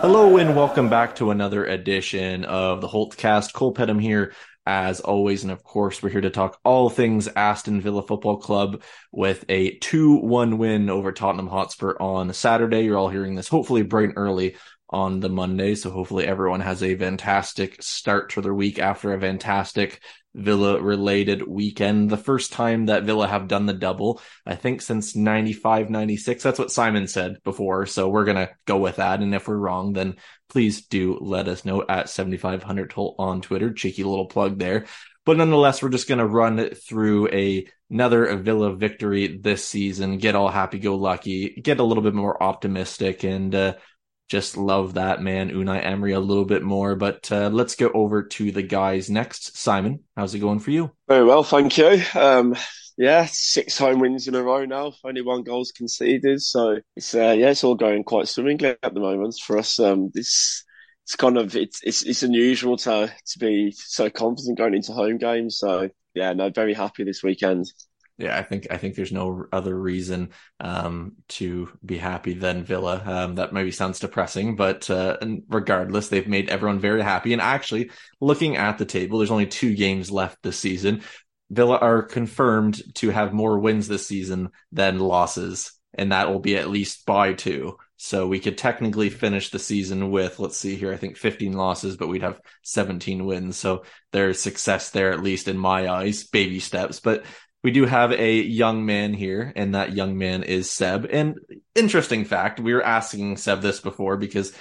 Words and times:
Hello 0.00 0.36
and 0.36 0.54
welcome 0.54 0.88
back 0.88 1.16
to 1.16 1.32
another 1.32 1.64
edition 1.64 2.44
of 2.44 2.80
the 2.80 2.86
Holtecast. 2.86 3.52
Cole 3.52 3.72
Pettem 3.72 3.98
here 3.98 4.32
as 4.64 5.00
always. 5.00 5.42
And 5.42 5.50
of 5.50 5.64
course, 5.64 6.00
we're 6.00 6.10
here 6.10 6.20
to 6.20 6.30
talk 6.30 6.60
all 6.62 6.88
things 6.88 7.26
Aston 7.26 7.80
Villa 7.80 8.04
Football 8.04 8.36
Club 8.36 8.84
with 9.10 9.44
a 9.48 9.76
2-1 9.80 10.56
win 10.56 10.88
over 10.88 11.10
Tottenham 11.10 11.48
Hotspur 11.48 11.96
on 11.98 12.32
Saturday. 12.32 12.82
You're 12.82 12.96
all 12.96 13.08
hearing 13.08 13.34
this 13.34 13.48
hopefully 13.48 13.82
bright 13.82 14.10
and 14.10 14.18
early 14.18 14.54
on 14.90 15.20
the 15.20 15.28
Monday. 15.28 15.74
So 15.74 15.90
hopefully 15.90 16.26
everyone 16.26 16.60
has 16.60 16.82
a 16.82 16.96
fantastic 16.96 17.82
start 17.82 18.30
to 18.30 18.40
their 18.40 18.54
week 18.54 18.78
after 18.78 19.12
a 19.12 19.20
fantastic 19.20 20.00
Villa 20.34 20.80
related 20.80 21.46
weekend. 21.46 22.10
The 22.10 22.16
first 22.16 22.52
time 22.52 22.86
that 22.86 23.04
Villa 23.04 23.26
have 23.26 23.48
done 23.48 23.66
the 23.66 23.72
double, 23.72 24.20
I 24.46 24.54
think 24.54 24.82
since 24.82 25.16
95, 25.16 25.90
96. 25.90 26.42
That's 26.42 26.58
what 26.58 26.70
Simon 26.70 27.06
said 27.06 27.42
before. 27.42 27.86
So 27.86 28.08
we're 28.08 28.24
going 28.24 28.36
to 28.36 28.50
go 28.64 28.78
with 28.78 28.96
that. 28.96 29.20
And 29.20 29.34
if 29.34 29.48
we're 29.48 29.56
wrong, 29.56 29.92
then 29.92 30.16
please 30.48 30.86
do 30.86 31.18
let 31.20 31.48
us 31.48 31.64
know 31.64 31.84
at 31.88 32.08
7500 32.08 32.92
on 32.96 33.40
Twitter. 33.40 33.72
Cheeky 33.72 34.04
little 34.04 34.26
plug 34.26 34.58
there. 34.58 34.86
But 35.24 35.36
nonetheless, 35.36 35.82
we're 35.82 35.90
just 35.90 36.08
going 36.08 36.20
to 36.20 36.26
run 36.26 36.70
through 36.70 37.28
a, 37.28 37.66
another 37.90 38.34
Villa 38.36 38.74
victory 38.74 39.38
this 39.38 39.62
season, 39.62 40.16
get 40.16 40.34
all 40.34 40.48
happy 40.48 40.78
go 40.78 40.96
lucky, 40.96 41.60
get 41.62 41.80
a 41.80 41.84
little 41.84 42.02
bit 42.02 42.14
more 42.14 42.42
optimistic 42.42 43.24
and, 43.24 43.54
uh, 43.54 43.74
just 44.28 44.56
love 44.56 44.94
that 44.94 45.22
man, 45.22 45.50
Unai 45.50 45.84
Emery, 45.84 46.12
a 46.12 46.20
little 46.20 46.44
bit 46.44 46.62
more. 46.62 46.94
But 46.96 47.30
uh, 47.32 47.48
let's 47.48 47.74
go 47.74 47.90
over 47.92 48.22
to 48.22 48.52
the 48.52 48.62
guys 48.62 49.10
next. 49.10 49.56
Simon, 49.56 50.04
how's 50.16 50.34
it 50.34 50.40
going 50.40 50.60
for 50.60 50.70
you? 50.70 50.90
Very 51.08 51.24
well, 51.24 51.42
thank 51.42 51.78
you. 51.78 52.02
Um, 52.14 52.54
yeah, 52.96 53.26
six 53.30 53.78
home 53.78 54.00
wins 54.00 54.28
in 54.28 54.34
a 54.34 54.42
row 54.42 54.64
now. 54.64 54.92
Only 55.04 55.22
one 55.22 55.44
goal's 55.44 55.72
conceded, 55.72 56.42
so 56.42 56.78
it's 56.96 57.14
uh, 57.14 57.34
yeah, 57.38 57.50
it's 57.50 57.64
all 57.64 57.76
going 57.76 58.04
quite 58.04 58.28
swimmingly 58.28 58.76
at 58.82 58.94
the 58.94 59.00
moment 59.00 59.36
for 59.40 59.56
us. 59.58 59.78
Um, 59.78 60.10
this 60.12 60.64
it's 61.04 61.16
kind 61.16 61.38
of 61.38 61.56
it's 61.56 61.80
it's 61.82 62.02
it's 62.02 62.22
unusual 62.22 62.76
to 62.76 63.10
to 63.26 63.38
be 63.38 63.72
so 63.74 64.10
confident 64.10 64.58
going 64.58 64.74
into 64.74 64.92
home 64.92 65.16
games. 65.16 65.58
So 65.58 65.88
yeah, 66.14 66.34
no, 66.34 66.50
very 66.50 66.74
happy 66.74 67.04
this 67.04 67.22
weekend. 67.22 67.66
Yeah, 68.18 68.36
I 68.36 68.42
think 68.42 68.66
I 68.70 68.78
think 68.78 68.96
there's 68.96 69.12
no 69.12 69.46
other 69.52 69.78
reason 69.78 70.30
um, 70.58 71.12
to 71.28 71.70
be 71.84 71.96
happy 71.96 72.34
than 72.34 72.64
Villa. 72.64 73.00
Um, 73.06 73.36
that 73.36 73.52
maybe 73.52 73.70
sounds 73.70 74.00
depressing, 74.00 74.56
but 74.56 74.90
uh, 74.90 75.16
regardless, 75.48 76.08
they've 76.08 76.26
made 76.26 76.50
everyone 76.50 76.80
very 76.80 77.00
happy. 77.00 77.32
And 77.32 77.40
actually, 77.40 77.92
looking 78.20 78.56
at 78.56 78.76
the 78.76 78.84
table, 78.84 79.18
there's 79.18 79.30
only 79.30 79.46
two 79.46 79.74
games 79.76 80.10
left 80.10 80.42
this 80.42 80.58
season. 80.58 81.02
Villa 81.50 81.76
are 81.76 82.02
confirmed 82.02 82.82
to 82.96 83.10
have 83.10 83.32
more 83.32 83.60
wins 83.60 83.86
this 83.86 84.08
season 84.08 84.50
than 84.72 84.98
losses, 84.98 85.72
and 85.94 86.10
that 86.10 86.28
will 86.28 86.40
be 86.40 86.56
at 86.56 86.68
least 86.68 87.06
by 87.06 87.34
two. 87.34 87.78
So 87.98 88.26
we 88.26 88.40
could 88.40 88.58
technically 88.58 89.10
finish 89.10 89.50
the 89.50 89.58
season 89.58 90.10
with, 90.10 90.38
let's 90.38 90.56
see 90.56 90.76
here, 90.76 90.92
I 90.92 90.96
think 90.96 91.16
15 91.16 91.52
losses, 91.52 91.96
but 91.96 92.08
we'd 92.08 92.22
have 92.22 92.40
17 92.62 93.24
wins. 93.24 93.56
So 93.56 93.84
there's 94.12 94.40
success 94.40 94.90
there, 94.90 95.12
at 95.12 95.22
least 95.22 95.48
in 95.48 95.56
my 95.58 95.88
eyes, 95.88 96.24
baby 96.24 96.60
steps. 96.60 97.00
But 97.00 97.24
we 97.62 97.70
do 97.70 97.84
have 97.84 98.12
a 98.12 98.40
young 98.40 98.86
man 98.86 99.12
here, 99.12 99.52
and 99.56 99.74
that 99.74 99.94
young 99.94 100.16
man 100.16 100.42
is 100.42 100.70
Seb. 100.70 101.06
And 101.10 101.38
interesting 101.74 102.24
fact, 102.24 102.60
we 102.60 102.72
were 102.72 102.82
asking 102.82 103.36
Seb 103.36 103.60
this 103.60 103.80
before 103.80 104.16
because 104.16 104.52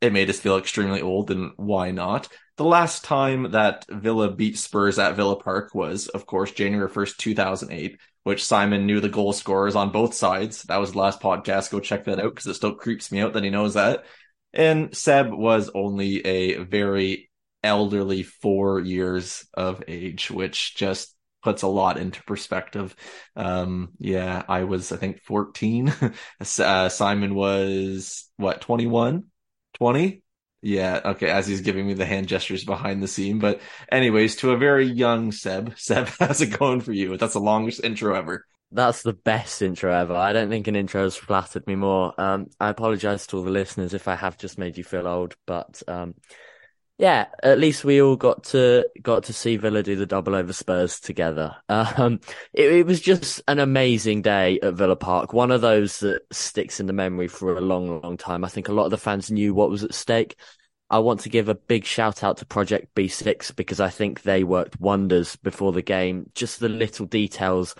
it 0.00 0.12
made 0.12 0.30
us 0.30 0.38
feel 0.38 0.58
extremely 0.58 1.02
old, 1.02 1.30
and 1.30 1.52
why 1.56 1.90
not? 1.90 2.28
The 2.56 2.64
last 2.64 3.04
time 3.04 3.52
that 3.52 3.86
Villa 3.88 4.30
beat 4.30 4.58
Spurs 4.58 4.98
at 4.98 5.16
Villa 5.16 5.36
Park 5.36 5.74
was, 5.74 6.06
of 6.08 6.26
course, 6.26 6.52
January 6.52 6.88
1st, 6.88 7.16
2008, 7.16 7.98
which 8.22 8.44
Simon 8.44 8.86
knew 8.86 9.00
the 9.00 9.08
goal 9.08 9.32
scorers 9.32 9.74
on 9.74 9.90
both 9.90 10.14
sides. 10.14 10.62
That 10.64 10.76
was 10.76 10.92
the 10.92 10.98
last 10.98 11.20
podcast. 11.20 11.72
Go 11.72 11.80
check 11.80 12.04
that 12.04 12.20
out 12.20 12.34
because 12.34 12.46
it 12.46 12.54
still 12.54 12.74
creeps 12.74 13.10
me 13.10 13.20
out 13.20 13.32
that 13.32 13.44
he 13.44 13.50
knows 13.50 13.74
that. 13.74 14.04
And 14.52 14.96
Seb 14.96 15.32
was 15.32 15.70
only 15.74 16.24
a 16.24 16.58
very 16.58 17.30
elderly 17.64 18.22
four 18.22 18.78
years 18.78 19.46
of 19.54 19.82
age, 19.88 20.30
which 20.30 20.76
just 20.76 21.14
puts 21.44 21.62
a 21.62 21.68
lot 21.68 21.98
into 21.98 22.22
perspective. 22.24 22.96
Um, 23.36 23.90
yeah, 23.98 24.42
I 24.48 24.64
was, 24.64 24.90
I 24.90 24.96
think 24.96 25.22
14. 25.22 25.92
uh, 26.40 26.88
Simon 26.88 27.34
was 27.34 28.28
what, 28.36 28.62
21, 28.62 29.24
20? 29.74 30.22
Yeah. 30.62 31.00
Okay. 31.04 31.28
As 31.28 31.46
he's 31.46 31.60
giving 31.60 31.86
me 31.86 31.92
the 31.92 32.06
hand 32.06 32.26
gestures 32.26 32.64
behind 32.64 33.02
the 33.02 33.08
scene. 33.08 33.38
But 33.38 33.60
anyways, 33.92 34.36
to 34.36 34.52
a 34.52 34.56
very 34.56 34.86
young 34.86 35.30
Seb, 35.30 35.74
Seb, 35.78 36.08
how's 36.18 36.40
it 36.40 36.58
going 36.58 36.80
for 36.80 36.92
you? 36.92 37.18
That's 37.18 37.34
the 37.34 37.40
longest 37.40 37.84
intro 37.84 38.14
ever. 38.14 38.46
That's 38.72 39.02
the 39.02 39.12
best 39.12 39.60
intro 39.62 39.92
ever. 39.92 40.14
I 40.14 40.32
don't 40.32 40.48
think 40.48 40.66
an 40.66 40.74
intro 40.74 41.04
has 41.04 41.14
flattered 41.14 41.66
me 41.66 41.76
more. 41.76 42.18
Um, 42.18 42.46
I 42.58 42.70
apologize 42.70 43.26
to 43.28 43.36
all 43.36 43.44
the 43.44 43.50
listeners 43.50 43.94
if 43.94 44.08
I 44.08 44.16
have 44.16 44.38
just 44.38 44.58
made 44.58 44.76
you 44.76 44.82
feel 44.82 45.06
old, 45.06 45.36
but, 45.46 45.80
um, 45.86 46.14
yeah, 46.96 47.26
at 47.42 47.58
least 47.58 47.84
we 47.84 48.00
all 48.00 48.14
got 48.14 48.44
to 48.44 48.88
got 49.02 49.24
to 49.24 49.32
see 49.32 49.56
Villa 49.56 49.82
do 49.82 49.96
the 49.96 50.06
double 50.06 50.34
over 50.34 50.52
Spurs 50.52 51.00
together. 51.00 51.56
Um, 51.68 52.20
it, 52.52 52.72
it, 52.72 52.86
was 52.86 53.00
just 53.00 53.42
an 53.48 53.58
amazing 53.58 54.22
day 54.22 54.60
at 54.62 54.74
Villa 54.74 54.94
Park. 54.94 55.32
One 55.32 55.50
of 55.50 55.60
those 55.60 55.98
that 56.00 56.22
sticks 56.30 56.78
in 56.78 56.86
the 56.86 56.92
memory 56.92 57.26
for 57.26 57.56
a 57.56 57.60
long, 57.60 58.00
long 58.00 58.16
time. 58.16 58.44
I 58.44 58.48
think 58.48 58.68
a 58.68 58.72
lot 58.72 58.84
of 58.84 58.92
the 58.92 58.98
fans 58.98 59.30
knew 59.30 59.54
what 59.54 59.70
was 59.70 59.82
at 59.82 59.92
stake. 59.92 60.36
I 60.88 61.00
want 61.00 61.20
to 61.20 61.28
give 61.28 61.48
a 61.48 61.54
big 61.56 61.84
shout 61.84 62.22
out 62.22 62.36
to 62.36 62.46
Project 62.46 62.94
B6 62.94 63.56
because 63.56 63.80
I 63.80 63.88
think 63.88 64.22
they 64.22 64.44
worked 64.44 64.80
wonders 64.80 65.34
before 65.34 65.72
the 65.72 65.82
game. 65.82 66.30
Just 66.34 66.60
the 66.60 66.68
little 66.68 67.06
details 67.06 67.74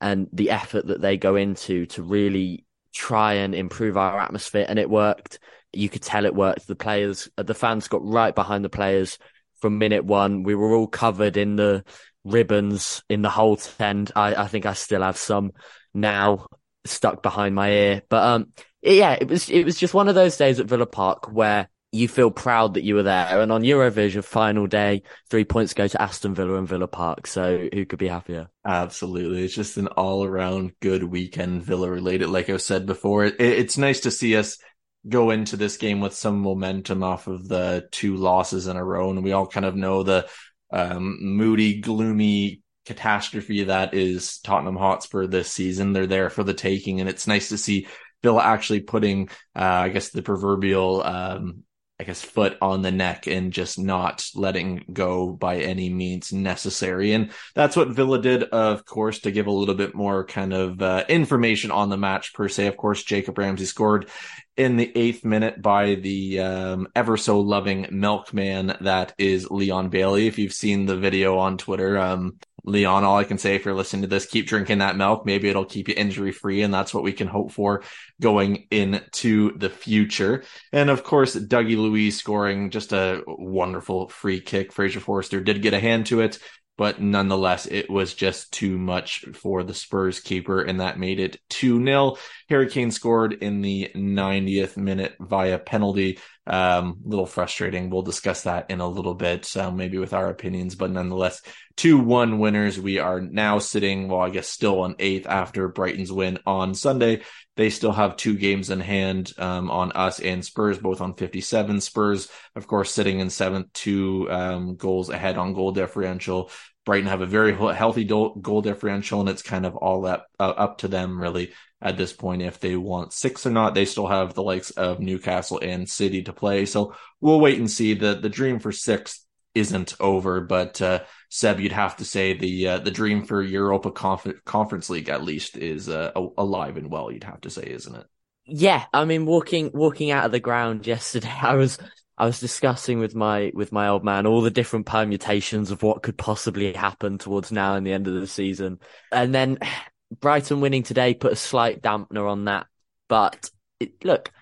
and 0.00 0.28
the 0.32 0.50
effort 0.50 0.88
that 0.88 1.00
they 1.00 1.16
go 1.16 1.36
into 1.36 1.86
to 1.86 2.02
really 2.02 2.66
try 2.92 3.34
and 3.34 3.54
improve 3.54 3.96
our 3.96 4.18
atmosphere, 4.18 4.66
and 4.68 4.78
it 4.78 4.90
worked 4.90 5.38
you 5.78 5.88
could 5.88 6.02
tell 6.02 6.26
it 6.26 6.34
worked. 6.34 6.66
The 6.66 6.76
players, 6.76 7.28
uh, 7.38 7.44
the 7.44 7.54
fans 7.54 7.88
got 7.88 8.04
right 8.04 8.34
behind 8.34 8.64
the 8.64 8.68
players 8.68 9.18
from 9.60 9.78
minute 9.78 10.04
one. 10.04 10.42
We 10.42 10.54
were 10.54 10.74
all 10.74 10.86
covered 10.86 11.36
in 11.36 11.56
the 11.56 11.84
ribbons 12.24 13.02
in 13.08 13.22
the 13.22 13.30
whole 13.30 13.56
tent. 13.56 14.10
I, 14.16 14.34
I 14.34 14.48
think 14.48 14.66
I 14.66 14.74
still 14.74 15.02
have 15.02 15.16
some 15.16 15.52
now 15.94 16.46
stuck 16.84 17.22
behind 17.22 17.54
my 17.54 17.70
ear. 17.70 18.02
But 18.08 18.22
um, 18.24 18.52
yeah, 18.82 19.12
it 19.12 19.28
was 19.28 19.48
it 19.48 19.64
was 19.64 19.78
just 19.78 19.94
one 19.94 20.08
of 20.08 20.14
those 20.14 20.36
days 20.36 20.60
at 20.60 20.66
Villa 20.66 20.86
Park 20.86 21.30
where 21.32 21.68
you 21.90 22.06
feel 22.06 22.30
proud 22.30 22.74
that 22.74 22.84
you 22.84 22.94
were 22.94 23.02
there. 23.02 23.40
And 23.40 23.50
on 23.50 23.62
Eurovision 23.62 24.22
final 24.22 24.66
day, 24.66 25.02
three 25.30 25.44
points 25.44 25.72
go 25.72 25.88
to 25.88 26.02
Aston 26.02 26.34
Villa 26.34 26.56
and 26.56 26.68
Villa 26.68 26.86
Park. 26.86 27.26
So 27.26 27.68
who 27.72 27.86
could 27.86 27.98
be 27.98 28.08
happier? 28.08 28.48
Absolutely. 28.66 29.44
It's 29.44 29.54
just 29.54 29.78
an 29.78 29.86
all 29.88 30.24
around 30.24 30.72
good 30.80 31.02
weekend 31.02 31.62
Villa 31.62 31.90
related. 31.90 32.28
Like 32.28 32.50
I 32.50 32.58
said 32.58 32.84
before, 32.84 33.24
it, 33.24 33.36
it's 33.40 33.78
nice 33.78 34.00
to 34.00 34.10
see 34.10 34.36
us 34.36 34.58
go 35.06 35.30
into 35.30 35.56
this 35.56 35.76
game 35.76 36.00
with 36.00 36.14
some 36.14 36.40
momentum 36.40 37.02
off 37.02 37.26
of 37.26 37.48
the 37.48 37.88
two 37.90 38.16
losses 38.16 38.66
in 38.66 38.76
a 38.76 38.84
row. 38.84 39.10
And 39.10 39.22
we 39.22 39.32
all 39.32 39.46
kind 39.46 39.66
of 39.66 39.76
know 39.76 40.02
the 40.02 40.28
um, 40.72 41.18
moody, 41.20 41.80
gloomy 41.80 42.62
catastrophe 42.86 43.64
that 43.64 43.94
is 43.94 44.38
Tottenham 44.38 44.76
Hotspur 44.76 45.26
this 45.26 45.52
season. 45.52 45.92
They're 45.92 46.06
there 46.06 46.30
for 46.30 46.42
the 46.42 46.54
taking. 46.54 47.00
And 47.00 47.08
it's 47.08 47.26
nice 47.26 47.50
to 47.50 47.58
see 47.58 47.86
Villa 48.22 48.42
actually 48.42 48.80
putting, 48.80 49.28
uh, 49.54 49.62
I 49.62 49.88
guess, 49.90 50.10
the 50.10 50.22
proverbial 50.22 51.02
um, 51.02 51.64
I 52.00 52.04
guess, 52.04 52.22
foot 52.22 52.56
on 52.62 52.82
the 52.82 52.92
neck 52.92 53.26
and 53.26 53.52
just 53.52 53.76
not 53.76 54.24
letting 54.36 54.84
go 54.92 55.30
by 55.30 55.58
any 55.58 55.90
means 55.90 56.32
necessary. 56.32 57.12
And 57.12 57.32
that's 57.56 57.74
what 57.74 57.88
Villa 57.88 58.22
did, 58.22 58.44
of 58.44 58.84
course, 58.84 59.18
to 59.20 59.32
give 59.32 59.48
a 59.48 59.52
little 59.52 59.74
bit 59.74 59.96
more 59.96 60.24
kind 60.24 60.52
of 60.52 60.80
uh, 60.80 61.04
information 61.08 61.72
on 61.72 61.88
the 61.88 61.96
match 61.96 62.34
per 62.34 62.48
se. 62.48 62.68
Of 62.68 62.76
course, 62.76 63.02
Jacob 63.02 63.36
Ramsey 63.36 63.64
scored 63.64 64.08
in 64.58 64.76
the 64.76 64.92
eighth 64.96 65.24
minute 65.24 65.62
by 65.62 65.94
the 65.94 66.40
um, 66.40 66.88
ever 66.94 67.16
so 67.16 67.40
loving 67.40 67.86
milkman 67.90 68.76
that 68.80 69.14
is 69.16 69.50
Leon 69.50 69.88
Bailey. 69.88 70.26
If 70.26 70.38
you've 70.38 70.52
seen 70.52 70.84
the 70.84 70.96
video 70.96 71.38
on 71.38 71.58
Twitter, 71.58 71.96
um, 71.96 72.38
Leon, 72.64 73.04
all 73.04 73.16
I 73.16 73.24
can 73.24 73.38
say 73.38 73.54
if 73.54 73.64
you're 73.64 73.72
listening 73.72 74.02
to 74.02 74.08
this, 74.08 74.26
keep 74.26 74.48
drinking 74.48 74.78
that 74.78 74.96
milk. 74.96 75.24
Maybe 75.24 75.48
it'll 75.48 75.64
keep 75.64 75.88
you 75.88 75.94
injury 75.96 76.32
free. 76.32 76.62
And 76.62 76.74
that's 76.74 76.92
what 76.92 77.04
we 77.04 77.12
can 77.12 77.28
hope 77.28 77.52
for 77.52 77.84
going 78.20 78.66
into 78.72 79.56
the 79.56 79.70
future. 79.70 80.42
And 80.72 80.90
of 80.90 81.04
course, 81.04 81.36
Dougie 81.36 81.76
Luiz 81.76 82.18
scoring 82.18 82.70
just 82.70 82.92
a 82.92 83.22
wonderful 83.26 84.08
free 84.08 84.40
kick. 84.40 84.72
Fraser 84.72 85.00
Forster 85.00 85.40
did 85.40 85.62
get 85.62 85.72
a 85.72 85.80
hand 85.80 86.06
to 86.06 86.20
it. 86.20 86.40
But 86.78 87.00
nonetheless, 87.02 87.66
it 87.66 87.90
was 87.90 88.14
just 88.14 88.52
too 88.52 88.78
much 88.78 89.24
for 89.34 89.64
the 89.64 89.74
Spurs 89.74 90.20
keeper, 90.20 90.62
and 90.62 90.80
that 90.80 90.96
made 90.98 91.18
it 91.18 91.40
2 91.50 91.84
0. 91.84 92.16
Harry 92.48 92.70
Kane 92.70 92.92
scored 92.92 93.32
in 93.32 93.60
the 93.62 93.90
90th 93.96 94.76
minute 94.76 95.16
via 95.20 95.58
penalty. 95.58 96.20
Um, 96.46 96.98
little 97.04 97.26
frustrating. 97.26 97.90
We'll 97.90 98.02
discuss 98.02 98.44
that 98.44 98.70
in 98.70 98.80
a 98.80 98.88
little 98.88 99.14
bit, 99.14 99.54
um, 99.56 99.76
maybe 99.76 99.98
with 99.98 100.14
our 100.14 100.30
opinions, 100.30 100.76
but 100.76 100.92
nonetheless, 100.92 101.42
2 101.76 101.98
1 101.98 102.38
winners. 102.38 102.80
We 102.80 103.00
are 103.00 103.20
now 103.20 103.58
sitting, 103.58 104.08
well, 104.08 104.20
I 104.20 104.30
guess 104.30 104.48
still 104.48 104.80
on 104.82 104.94
eighth 105.00 105.26
after 105.26 105.68
Brighton's 105.68 106.12
win 106.12 106.38
on 106.46 106.74
Sunday. 106.74 107.22
They 107.58 107.70
still 107.70 107.90
have 107.90 108.16
two 108.16 108.36
games 108.38 108.70
in 108.70 108.78
hand 108.78 109.32
um, 109.36 109.68
on 109.68 109.90
us 109.90 110.20
and 110.20 110.44
Spurs, 110.44 110.78
both 110.78 111.00
on 111.00 111.14
57. 111.14 111.80
Spurs, 111.80 112.28
of 112.54 112.68
course, 112.68 112.92
sitting 112.92 113.18
in 113.18 113.30
seventh, 113.30 113.72
two 113.72 114.30
um, 114.30 114.76
goals 114.76 115.10
ahead 115.10 115.36
on 115.36 115.54
goal 115.54 115.72
differential. 115.72 116.52
Brighton 116.86 117.08
have 117.08 117.20
a 117.20 117.26
very 117.26 117.52
healthy 117.52 118.04
goal 118.04 118.62
differential, 118.62 119.18
and 119.18 119.28
it's 119.28 119.42
kind 119.42 119.66
of 119.66 119.74
all 119.74 120.06
up 120.06 120.28
uh, 120.38 120.54
up 120.56 120.78
to 120.78 120.88
them 120.88 121.20
really 121.20 121.52
at 121.82 121.96
this 121.96 122.12
point 122.12 122.42
if 122.42 122.60
they 122.60 122.76
want 122.76 123.12
six 123.12 123.44
or 123.44 123.50
not. 123.50 123.74
They 123.74 123.86
still 123.86 124.06
have 124.06 124.34
the 124.34 124.42
likes 124.44 124.70
of 124.70 125.00
Newcastle 125.00 125.58
and 125.60 125.90
City 125.90 126.22
to 126.22 126.32
play, 126.32 126.64
so 126.64 126.94
we'll 127.20 127.40
wait 127.40 127.58
and 127.58 127.68
see. 127.68 127.94
the 127.94 128.14
The 128.14 128.28
dream 128.28 128.60
for 128.60 128.70
sixth 128.70 129.26
isn't 129.56 129.96
over, 129.98 130.40
but 130.40 130.80
uh, 130.80 131.00
Seb, 131.30 131.60
you'd 131.60 131.72
have 131.72 131.96
to 131.98 132.04
say 132.04 132.32
the 132.32 132.68
uh, 132.68 132.78
the 132.78 132.90
dream 132.90 133.24
for 133.24 133.42
Europa 133.42 133.90
Conf- 133.90 134.44
Conference 134.44 134.88
League 134.88 135.08
at 135.08 135.22
least 135.22 135.56
is 135.56 135.88
uh, 135.88 136.12
alive 136.36 136.76
and 136.76 136.90
well. 136.90 137.10
You'd 137.10 137.24
have 137.24 137.42
to 137.42 137.50
say, 137.50 137.64
isn't 137.64 137.94
it? 137.94 138.06
Yeah, 138.46 138.86
I 138.94 139.04
mean, 139.04 139.26
walking 139.26 139.70
walking 139.74 140.10
out 140.10 140.24
of 140.24 140.32
the 140.32 140.40
ground 140.40 140.86
yesterday, 140.86 141.32
I 141.42 141.54
was 141.54 141.78
I 142.16 142.24
was 142.24 142.40
discussing 142.40 142.98
with 142.98 143.14
my 143.14 143.52
with 143.54 143.72
my 143.72 143.88
old 143.88 144.04
man 144.04 144.26
all 144.26 144.40
the 144.40 144.50
different 144.50 144.86
permutations 144.86 145.70
of 145.70 145.82
what 145.82 146.02
could 146.02 146.16
possibly 146.16 146.72
happen 146.72 147.18
towards 147.18 147.52
now 147.52 147.74
and 147.74 147.86
the 147.86 147.92
end 147.92 148.08
of 148.08 148.14
the 148.14 148.26
season, 148.26 148.78
and 149.12 149.34
then 149.34 149.58
Brighton 150.20 150.62
winning 150.62 150.82
today 150.82 151.12
put 151.12 151.32
a 151.32 151.36
slight 151.36 151.82
dampener 151.82 152.28
on 152.30 152.46
that. 152.46 152.66
But 153.08 153.50
it, 153.78 154.02
look, 154.04 154.32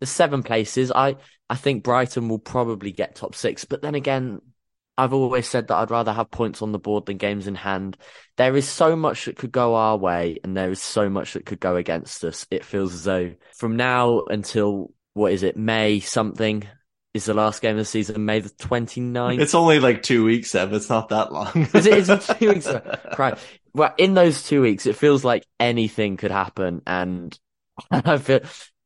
the 0.00 0.06
seven 0.06 0.42
places, 0.42 0.90
I 0.90 1.16
I 1.48 1.54
think 1.54 1.84
Brighton 1.84 2.28
will 2.28 2.40
probably 2.40 2.90
get 2.90 3.14
top 3.14 3.36
six, 3.36 3.64
but 3.64 3.80
then 3.80 3.94
again, 3.94 4.40
I've 4.98 5.12
always 5.12 5.48
said 5.48 5.68
that 5.68 5.76
I'd 5.76 5.90
rather 5.90 6.12
have 6.12 6.30
points 6.30 6.60
on 6.62 6.72
the 6.72 6.78
board 6.78 7.06
than 7.06 7.16
games 7.16 7.46
in 7.46 7.54
hand. 7.54 7.96
There 8.36 8.56
is 8.56 8.68
so 8.68 8.94
much 8.94 9.24
that 9.24 9.36
could 9.36 9.52
go 9.52 9.74
our 9.74 9.96
way 9.96 10.38
and 10.44 10.56
there 10.56 10.70
is 10.70 10.82
so 10.82 11.08
much 11.08 11.32
that 11.32 11.46
could 11.46 11.60
go 11.60 11.76
against 11.76 12.22
us. 12.24 12.46
It 12.50 12.64
feels 12.64 12.92
as 12.92 13.04
though 13.04 13.32
from 13.56 13.76
now 13.76 14.22
until 14.28 14.92
what 15.14 15.32
is 15.32 15.42
it, 15.42 15.56
May 15.56 16.00
something 16.00 16.64
is 17.14 17.26
the 17.26 17.34
last 17.34 17.60
game 17.60 17.72
of 17.72 17.78
the 17.78 17.84
season, 17.84 18.24
May 18.24 18.40
the 18.40 18.48
29th. 18.48 19.40
It's 19.40 19.54
only 19.54 19.80
like 19.80 20.02
two 20.02 20.24
weeks, 20.24 20.54
Ev. 20.54 20.72
It's 20.72 20.88
not 20.88 21.10
that 21.10 21.32
long. 21.32 21.68
is 21.74 21.86
it? 21.86 22.08
It's 22.08 22.26
two 22.38 22.48
weeks. 22.48 22.68
Right. 23.18 23.38
Well, 23.74 23.94
in 23.98 24.14
those 24.14 24.42
two 24.42 24.62
weeks, 24.62 24.86
it 24.86 24.96
feels 24.96 25.24
like 25.24 25.46
anything 25.58 26.16
could 26.16 26.30
happen. 26.30 26.82
And 26.86 27.38
I 27.90 28.18
feel, 28.18 28.40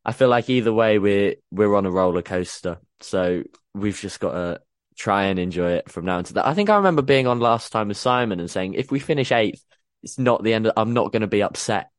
I 0.05 0.12
feel 0.12 0.29
like 0.29 0.49
either 0.50 0.73
way, 0.73 0.99
we're, 0.99 1.37
we're 1.50 1.75
on 1.75 1.87
a 1.87 1.91
roller 1.91 2.23
coaster. 2.23 2.79
So 3.00 3.43
we've 3.75 3.99
just 3.99 4.20
got 4.20 4.32
to, 4.32 4.61
try 4.96 5.25
and 5.25 5.38
enjoy 5.38 5.72
it 5.72 5.90
from 5.90 6.04
now 6.04 6.19
until 6.19 6.34
that. 6.34 6.46
I 6.46 6.54
think 6.54 6.70
I 6.70 6.76
remember 6.76 7.02
being 7.02 7.26
on 7.26 7.38
last 7.38 7.70
time 7.70 7.88
with 7.88 7.96
Simon 7.96 8.40
and 8.40 8.50
saying, 8.50 8.75
if 8.75 8.90
we 8.90 8.98
finish 8.98 9.31
eighth, 9.31 9.62
it's 10.02 10.19
not 10.19 10.43
the 10.43 10.54
end. 10.54 10.66
Of, 10.66 10.72
I'm 10.76 10.93
not 10.93 11.12
going 11.12 11.22
to 11.22 11.26
be 11.26 11.43
upset. 11.43 11.90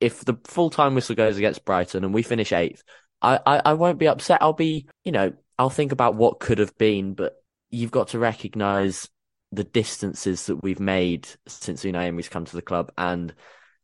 If 0.00 0.24
the 0.24 0.38
full 0.44 0.70
time 0.70 0.94
whistle 0.94 1.14
goes 1.14 1.36
against 1.36 1.64
Brighton 1.64 2.04
and 2.04 2.14
we 2.14 2.22
finish 2.22 2.52
eighth, 2.52 2.82
I, 3.22 3.38
I, 3.46 3.62
I 3.66 3.72
won't 3.74 3.98
be 3.98 4.08
upset. 4.08 4.42
I'll 4.42 4.52
be, 4.52 4.86
you 5.04 5.12
know, 5.12 5.32
I'll 5.58 5.70
think 5.70 5.92
about 5.92 6.14
what 6.14 6.40
could 6.40 6.58
have 6.58 6.76
been, 6.78 7.14
but 7.14 7.34
you've 7.70 7.90
got 7.90 8.08
to 8.08 8.18
recognise 8.18 9.08
the 9.52 9.64
distances 9.64 10.46
that 10.46 10.62
we've 10.62 10.80
made 10.80 11.28
since 11.46 11.84
Unai 11.84 12.06
Emery's 12.06 12.28
come 12.28 12.44
to 12.44 12.56
the 12.56 12.62
club 12.62 12.92
and 12.96 13.34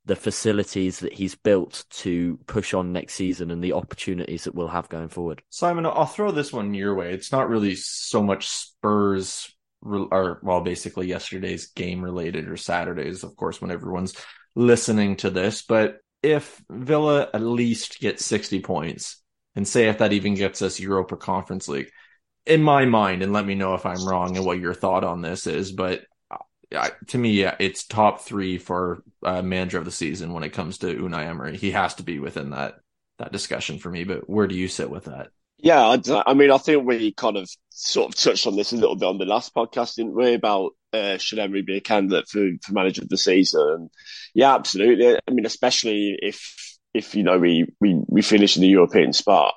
the 0.07 0.17
facilities 0.17 1.01
that 1.01 1.13
he's 1.13 1.35
built 1.35 1.85
to 1.91 2.39
push 2.47 2.73
on 2.73 2.93
next 2.93 3.15
season 3.15 3.51
and 3.51 3.63
the 3.63 3.73
opportunities 3.73 4.45
that 4.45 4.55
we'll 4.55 4.69
have 4.69 4.89
going 4.89 5.09
forward. 5.09 5.43
Simon, 5.51 5.85
I'll 5.85 6.07
throw 6.07 6.31
this 6.31 6.53
one 6.53 6.75
your 6.75 6.95
way. 6.95 7.13
It's 7.13 7.33
not 7.33 7.49
really 7.49 7.75
so 7.75 8.23
much 8.23 8.49
Spurs 8.49 9.53
or 9.83 10.41
well, 10.43 10.61
basically 10.61 11.09
yesterday's 11.09 11.67
game 11.69 12.03
related 12.03 12.49
or 12.49 12.57
Saturdays, 12.57 13.25
of 13.25 13.37
course, 13.37 13.61
when 13.61 13.71
everyone's 13.71 14.15
listening 14.55 15.17
to 15.17 15.31
this. 15.31 15.63
But 15.63 15.99
if 16.23 16.63
Villa 16.71 17.29
at 17.35 17.43
least 17.43 18.01
gets 18.01 18.25
60 18.25 18.61
points 18.61 19.23
and 19.55 19.67
say 19.67 19.89
if 19.89 19.99
that 19.99 20.13
even 20.13 20.35
gets 20.35 20.63
us 20.63 20.81
Europa 20.81 21.17
Conference 21.17 21.69
League, 21.69 21.91
in 22.47 22.63
my 22.63 22.85
mind, 22.85 23.23
and 23.23 23.33
let 23.33 23.45
me 23.45 23.57
know 23.57 23.75
if 23.75 23.85
I'm 23.85 24.07
wrong 24.07 24.37
and 24.37 24.47
what 24.47 24.61
your 24.61 24.75
thought 24.75 25.03
on 25.03 25.21
this 25.21 25.47
is, 25.47 25.73
but 25.73 26.03
to 27.09 27.19
me, 27.19 27.33
yeah, 27.33 27.55
it's 27.59 27.85
top 27.85 28.21
three 28.21 28.59
for 28.59 29.03
uh, 29.23 29.43
manager 29.43 29.79
of 29.79 29.85
the 29.85 29.91
season 29.91 30.33
when 30.33 30.43
it 30.43 30.53
comes 30.53 30.79
to 30.79 30.95
Unai 30.95 31.27
Emery. 31.27 31.57
He 31.57 31.71
has 31.73 31.95
to 31.95 32.03
be 32.03 32.19
within 32.19 32.51
that 32.51 32.81
that 33.19 33.33
discussion 33.33 33.79
for 33.79 33.91
me. 33.91 34.05
But 34.05 34.29
where 34.29 34.47
do 34.47 34.55
you 34.55 34.69
sit 34.69 34.91
with 34.91 35.05
that? 35.05 35.29
Yeah, 35.59 35.97
I, 36.27 36.35
mean, 36.35 36.51
I 36.51 36.59
think 36.59 36.87
we 36.87 37.13
kind 37.13 37.39
of 37.39 37.49
sort 37.71 38.09
of 38.09 38.21
touched 38.21 38.47
on 38.47 38.57
this 38.57 38.73
a 38.73 38.77
little 38.77 38.97
bit 38.97 39.09
on 39.09 39.17
the 39.17 39.25
last 39.25 39.55
podcast, 39.55 39.95
didn't 39.95 40.15
we? 40.15 40.35
About 40.35 40.73
uh, 40.93 41.17
should 41.17 41.39
Emery 41.39 41.63
be 41.63 41.79
a 41.79 41.81
candidate 41.81 42.29
for, 42.29 42.47
for 42.63 42.73
manager 42.73 43.03
of 43.03 43.09
the 43.09 43.17
season? 43.17 43.89
Yeah, 44.35 44.55
absolutely. 44.55 45.17
I 45.17 45.31
mean, 45.31 45.47
especially 45.47 46.19
if 46.21 46.77
if 46.93 47.15
you 47.15 47.23
know 47.23 47.39
we 47.39 47.67
we 47.81 48.01
we 48.07 48.23
finish 48.23 48.57
in 48.57 48.63
the 48.63 48.69
European 48.69 49.13
spot, 49.13 49.55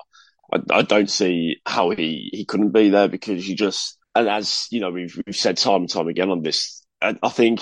I, 0.52 0.60
I 0.70 0.82
don't 0.82 1.10
see 1.10 1.58
how 1.66 1.90
he 1.90 2.30
he 2.32 2.44
couldn't 2.44 2.72
be 2.72 2.88
there 2.88 3.08
because 3.08 3.46
you 3.46 3.54
just 3.54 3.98
and 4.14 4.28
as 4.28 4.68
you 4.70 4.80
know 4.80 4.90
we've 4.90 5.20
we've 5.26 5.36
said 5.36 5.58
time 5.58 5.82
and 5.82 5.90
time 5.90 6.08
again 6.08 6.30
on 6.30 6.42
this 6.42 6.84
I, 7.00 7.16
I 7.22 7.28
think 7.28 7.60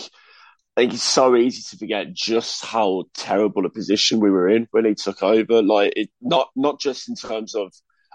I 0.76 0.82
think 0.82 0.94
it's 0.94 1.02
so 1.02 1.34
easy 1.34 1.62
to 1.70 1.76
forget 1.76 2.12
just 2.12 2.64
how 2.64 3.04
terrible 3.14 3.66
a 3.66 3.70
position 3.70 4.20
we 4.20 4.30
were 4.30 4.48
in 4.48 4.68
when 4.70 4.84
he 4.84 4.94
took 4.94 5.22
over. 5.24 5.60
Like 5.62 5.92
it, 5.96 6.10
not 6.20 6.50
not 6.54 6.80
just 6.80 7.08
in 7.08 7.16
terms 7.16 7.54
of 7.54 7.72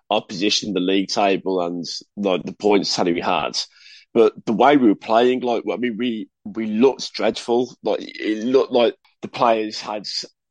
our 0.10 0.22
position 0.22 0.70
in 0.70 0.74
the 0.74 0.80
league 0.80 1.10
table 1.10 1.62
and 1.62 1.86
like 2.16 2.44
the 2.44 2.54
points 2.54 2.96
tally 2.96 3.14
we 3.14 3.22
had, 3.22 3.58
but 4.14 4.34
the 4.46 4.54
way 4.54 4.78
we 4.78 4.88
were 4.88 4.96
playing. 4.96 5.42
Like 5.42 5.64
I 5.72 5.76
mean, 5.76 5.98
we 5.98 6.30
we 6.46 6.68
looked 6.68 7.14
dreadful. 7.14 7.76
Like 7.84 8.00
it 8.02 8.46
looked 8.46 8.72
like 8.72 8.96
the 9.22 9.28
players 9.28 9.82
had 9.82 10.08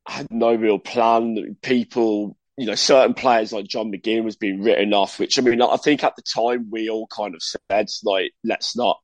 had 0.06 0.26
no 0.30 0.54
real 0.54 0.78
plan. 0.78 1.56
People, 1.62 2.36
you 2.58 2.66
know, 2.66 2.74
certain 2.74 3.14
players 3.14 3.52
like 3.52 3.66
John 3.66 3.90
McGinn 3.90 4.24
was 4.24 4.36
being 4.36 4.62
written 4.62 4.92
off. 4.92 5.18
Which 5.18 5.38
I 5.38 5.42
mean, 5.42 5.62
I 5.62 5.76
think 5.76 6.04
at 6.04 6.16
the 6.16 6.22
time 6.22 6.68
we 6.70 6.90
all 6.90 7.06
kind 7.06 7.34
of 7.34 7.42
said 7.42 7.88
like, 8.04 8.32
let's 8.44 8.76
not 8.76 8.98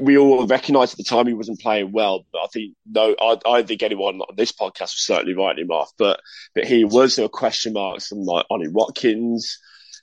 we 0.00 0.18
all 0.18 0.46
recognised 0.46 0.94
at 0.94 0.98
the 0.98 1.04
time 1.04 1.26
he 1.26 1.34
wasn't 1.34 1.60
playing 1.60 1.92
well, 1.92 2.26
but 2.32 2.40
I 2.40 2.46
think 2.48 2.74
no, 2.86 3.14
I, 3.20 3.36
I 3.46 3.62
think 3.62 3.82
anyone 3.82 4.20
on 4.20 4.34
this 4.36 4.52
podcast 4.52 4.80
was 4.80 5.04
certainly 5.04 5.34
writing 5.34 5.64
him 5.64 5.70
off. 5.70 5.92
But 5.96 6.20
but 6.54 6.64
he 6.64 6.84
was 6.84 7.16
there 7.16 7.24
were 7.24 7.30
question 7.30 7.74
marks 7.74 8.08
from 8.08 8.22
like 8.22 8.46
Ollie 8.50 8.68
Watkins, 8.68 9.58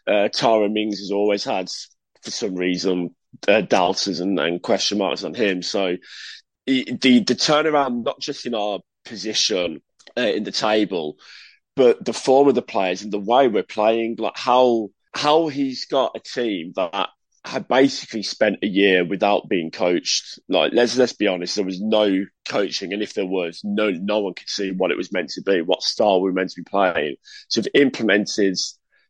uh, 0.07 0.29
Tyrone 0.29 0.73
Mings 0.73 0.99
has 0.99 1.11
always 1.11 1.43
had 1.43 1.69
for 2.23 2.31
some 2.31 2.55
reason 2.55 3.13
uh, 3.47 3.61
and, 3.71 4.39
and 4.39 4.61
question 4.61 4.97
marks 4.97 5.23
on 5.23 5.33
him. 5.33 5.61
So 5.61 5.97
the 6.65 6.83
the 6.95 7.35
turnaround 7.35 8.05
not 8.05 8.19
just 8.19 8.45
in 8.45 8.55
our 8.55 8.79
position 9.03 9.81
uh, 10.17 10.21
in 10.21 10.43
the 10.43 10.51
table, 10.51 11.17
but 11.75 12.03
the 12.03 12.13
form 12.13 12.47
of 12.47 12.55
the 12.55 12.61
players 12.61 13.01
and 13.01 13.11
the 13.11 13.19
way 13.19 13.47
we're 13.47 13.63
playing, 13.63 14.15
like 14.19 14.37
how 14.37 14.89
how 15.13 15.47
he's 15.47 15.85
got 15.85 16.15
a 16.15 16.19
team 16.19 16.73
that 16.75 17.09
had 17.45 17.67
basically 17.67 18.23
spent 18.23 18.59
a 18.63 18.67
year 18.67 19.05
without 19.05 19.47
being 19.47 19.71
coached. 19.71 20.39
Like 20.49 20.73
let's 20.73 20.97
let's 20.97 21.13
be 21.13 21.27
honest, 21.27 21.55
there 21.55 21.65
was 21.65 21.81
no 21.81 22.25
coaching, 22.47 22.93
and 22.93 23.01
if 23.01 23.13
there 23.13 23.25
was, 23.25 23.61
no 23.63 23.91
no 23.91 24.19
one 24.19 24.33
could 24.33 24.49
see 24.49 24.71
what 24.71 24.91
it 24.91 24.97
was 24.97 25.11
meant 25.11 25.29
to 25.31 25.41
be, 25.41 25.61
what 25.61 25.83
style 25.83 26.21
we 26.21 26.29
were 26.29 26.35
meant 26.35 26.51
to 26.51 26.61
be 26.61 26.69
playing. 26.69 27.15
So 27.49 27.61
have 27.61 27.67
implemented 27.73 28.57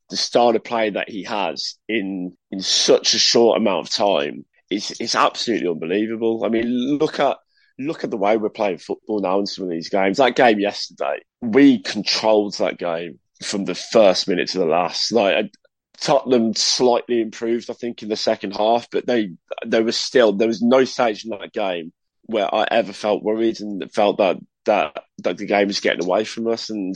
the 0.10 0.18
style 0.18 0.56
of 0.56 0.64
play 0.64 0.92
that 0.92 1.10
he 1.10 1.24
has 1.24 1.76
in 1.88 2.36
in 2.52 2.60
such 2.62 3.14
a 3.14 3.20
short 3.20 3.58
amount 3.58 3.88
of 3.88 3.94
time, 3.94 4.46
it's 4.70 5.00
it's 5.00 5.16
absolutely 5.16 5.68
unbelievable. 5.68 6.44
I 6.46 6.50
mean, 6.50 6.98
look 6.98 7.20
at 7.20 7.38
look 7.80 8.04
at 8.04 8.12
the 8.12 8.18
way 8.18 8.38
we're 8.38 8.50
playing 8.50 8.78
football 8.78 9.20
now 9.20 9.40
in 9.40 9.46
some 9.46 9.66
of 9.66 9.72
these 9.72 9.90
games. 9.90 10.18
That 10.18 10.36
game 10.36 10.60
yesterday, 10.60 11.20
we 11.42 11.82
controlled 11.82 12.56
that 12.58 12.78
game 12.78 13.20
from 13.44 13.66
the 13.66 13.76
first 13.76 14.28
minute 14.28 14.50
to 14.50 14.60
the 14.60 14.66
last. 14.66 15.12
Like 15.12 15.52
Tottenham 15.98 16.54
slightly 16.56 17.22
improved, 17.22 17.70
I 17.70 17.74
think, 17.74 18.04
in 18.04 18.10
the 18.10 18.16
second 18.16 18.56
half, 18.56 18.90
but 18.90 19.06
they 19.06 19.32
there 19.66 19.84
was 19.84 19.98
still 19.98 20.34
there 20.34 20.48
was 20.48 20.62
no 20.62 20.86
stage 20.86 21.26
in 21.26 21.32
that 21.32 21.54
game 21.54 21.94
where 22.24 22.54
I 22.54 22.66
ever 22.70 22.94
felt 22.94 23.24
worried 23.24 23.62
and 23.62 23.92
felt 23.92 24.18
that 24.18 24.38
that 24.66 25.04
that 25.20 25.38
the 25.38 25.46
game 25.46 25.68
was 25.68 25.80
getting 25.80 26.04
away 26.04 26.24
from 26.24 26.48
us. 26.48 26.70
And 26.70 26.96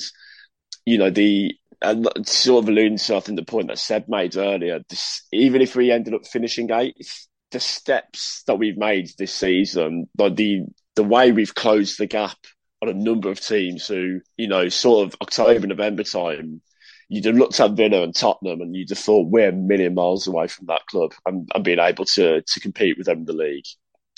you 0.85 0.97
know 0.97 1.09
the 1.09 1.55
and 1.81 2.07
sort 2.27 2.63
of 2.63 2.69
alluding 2.69 2.97
to 2.97 3.15
I 3.15 3.19
think 3.21 3.39
the 3.39 3.45
point 3.45 3.67
that 3.67 3.79
Seb 3.79 4.05
made 4.07 4.35
earlier. 4.35 4.79
This, 4.89 5.25
even 5.31 5.61
if 5.61 5.75
we 5.75 5.91
ended 5.91 6.13
up 6.13 6.25
finishing 6.25 6.71
eighth, 6.71 7.27
the 7.51 7.59
steps 7.59 8.43
that 8.47 8.59
we've 8.59 8.77
made 8.77 9.09
this 9.17 9.33
season, 9.33 10.07
like 10.17 10.35
the 10.35 10.63
the 10.95 11.03
way 11.03 11.31
we've 11.31 11.55
closed 11.55 11.97
the 11.97 12.07
gap 12.07 12.37
on 12.81 12.89
a 12.89 12.93
number 12.93 13.29
of 13.29 13.39
teams 13.39 13.87
who 13.87 14.21
you 14.37 14.47
know 14.47 14.69
sort 14.69 15.07
of 15.07 15.15
October 15.21 15.67
November 15.67 16.03
time 16.03 16.61
you'd 17.09 17.25
have 17.25 17.35
looked 17.35 17.59
at 17.59 17.71
Villa 17.71 18.03
and 18.03 18.15
Tottenham 18.15 18.61
and 18.61 18.75
you'd 18.75 18.89
have 18.89 18.99
thought 18.99 19.29
we're 19.29 19.49
a 19.49 19.53
million 19.53 19.95
miles 19.95 20.27
away 20.27 20.47
from 20.47 20.67
that 20.67 20.85
club 20.85 21.13
and, 21.25 21.49
and 21.53 21.63
being 21.63 21.79
able 21.79 22.05
to 22.05 22.41
to 22.41 22.59
compete 22.59 22.97
with 22.97 23.07
them 23.07 23.19
in 23.19 23.25
the 23.25 23.33
league. 23.33 23.65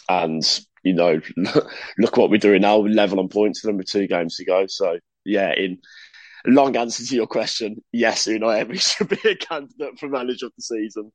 And 0.08 0.44
you 0.84 0.94
know, 0.94 1.22
look 1.98 2.18
what 2.18 2.30
we're 2.30 2.38
doing 2.38 2.62
now, 2.62 2.78
level 2.78 3.20
on 3.20 3.30
points 3.30 3.62
for 3.62 3.68
them 3.68 3.78
with 3.78 3.88
two 3.88 4.08
games 4.08 4.36
to 4.36 4.46
go. 4.46 4.68
So 4.68 5.00
yeah, 5.26 5.54
in 5.54 5.80
a 6.46 6.50
long 6.50 6.76
answer 6.76 7.06
to 7.06 7.16
your 7.16 7.28
question, 7.28 7.84
yes, 7.92 8.28
Unai 8.28 8.60
Emery 8.60 8.78
should 8.78 9.10
be 9.10 9.20
a 9.26 9.36
candidate 9.36 9.98
for 9.98 10.10
manager 10.10 10.48
of 10.48 10.54
the 10.56 10.62
season. 10.62 11.12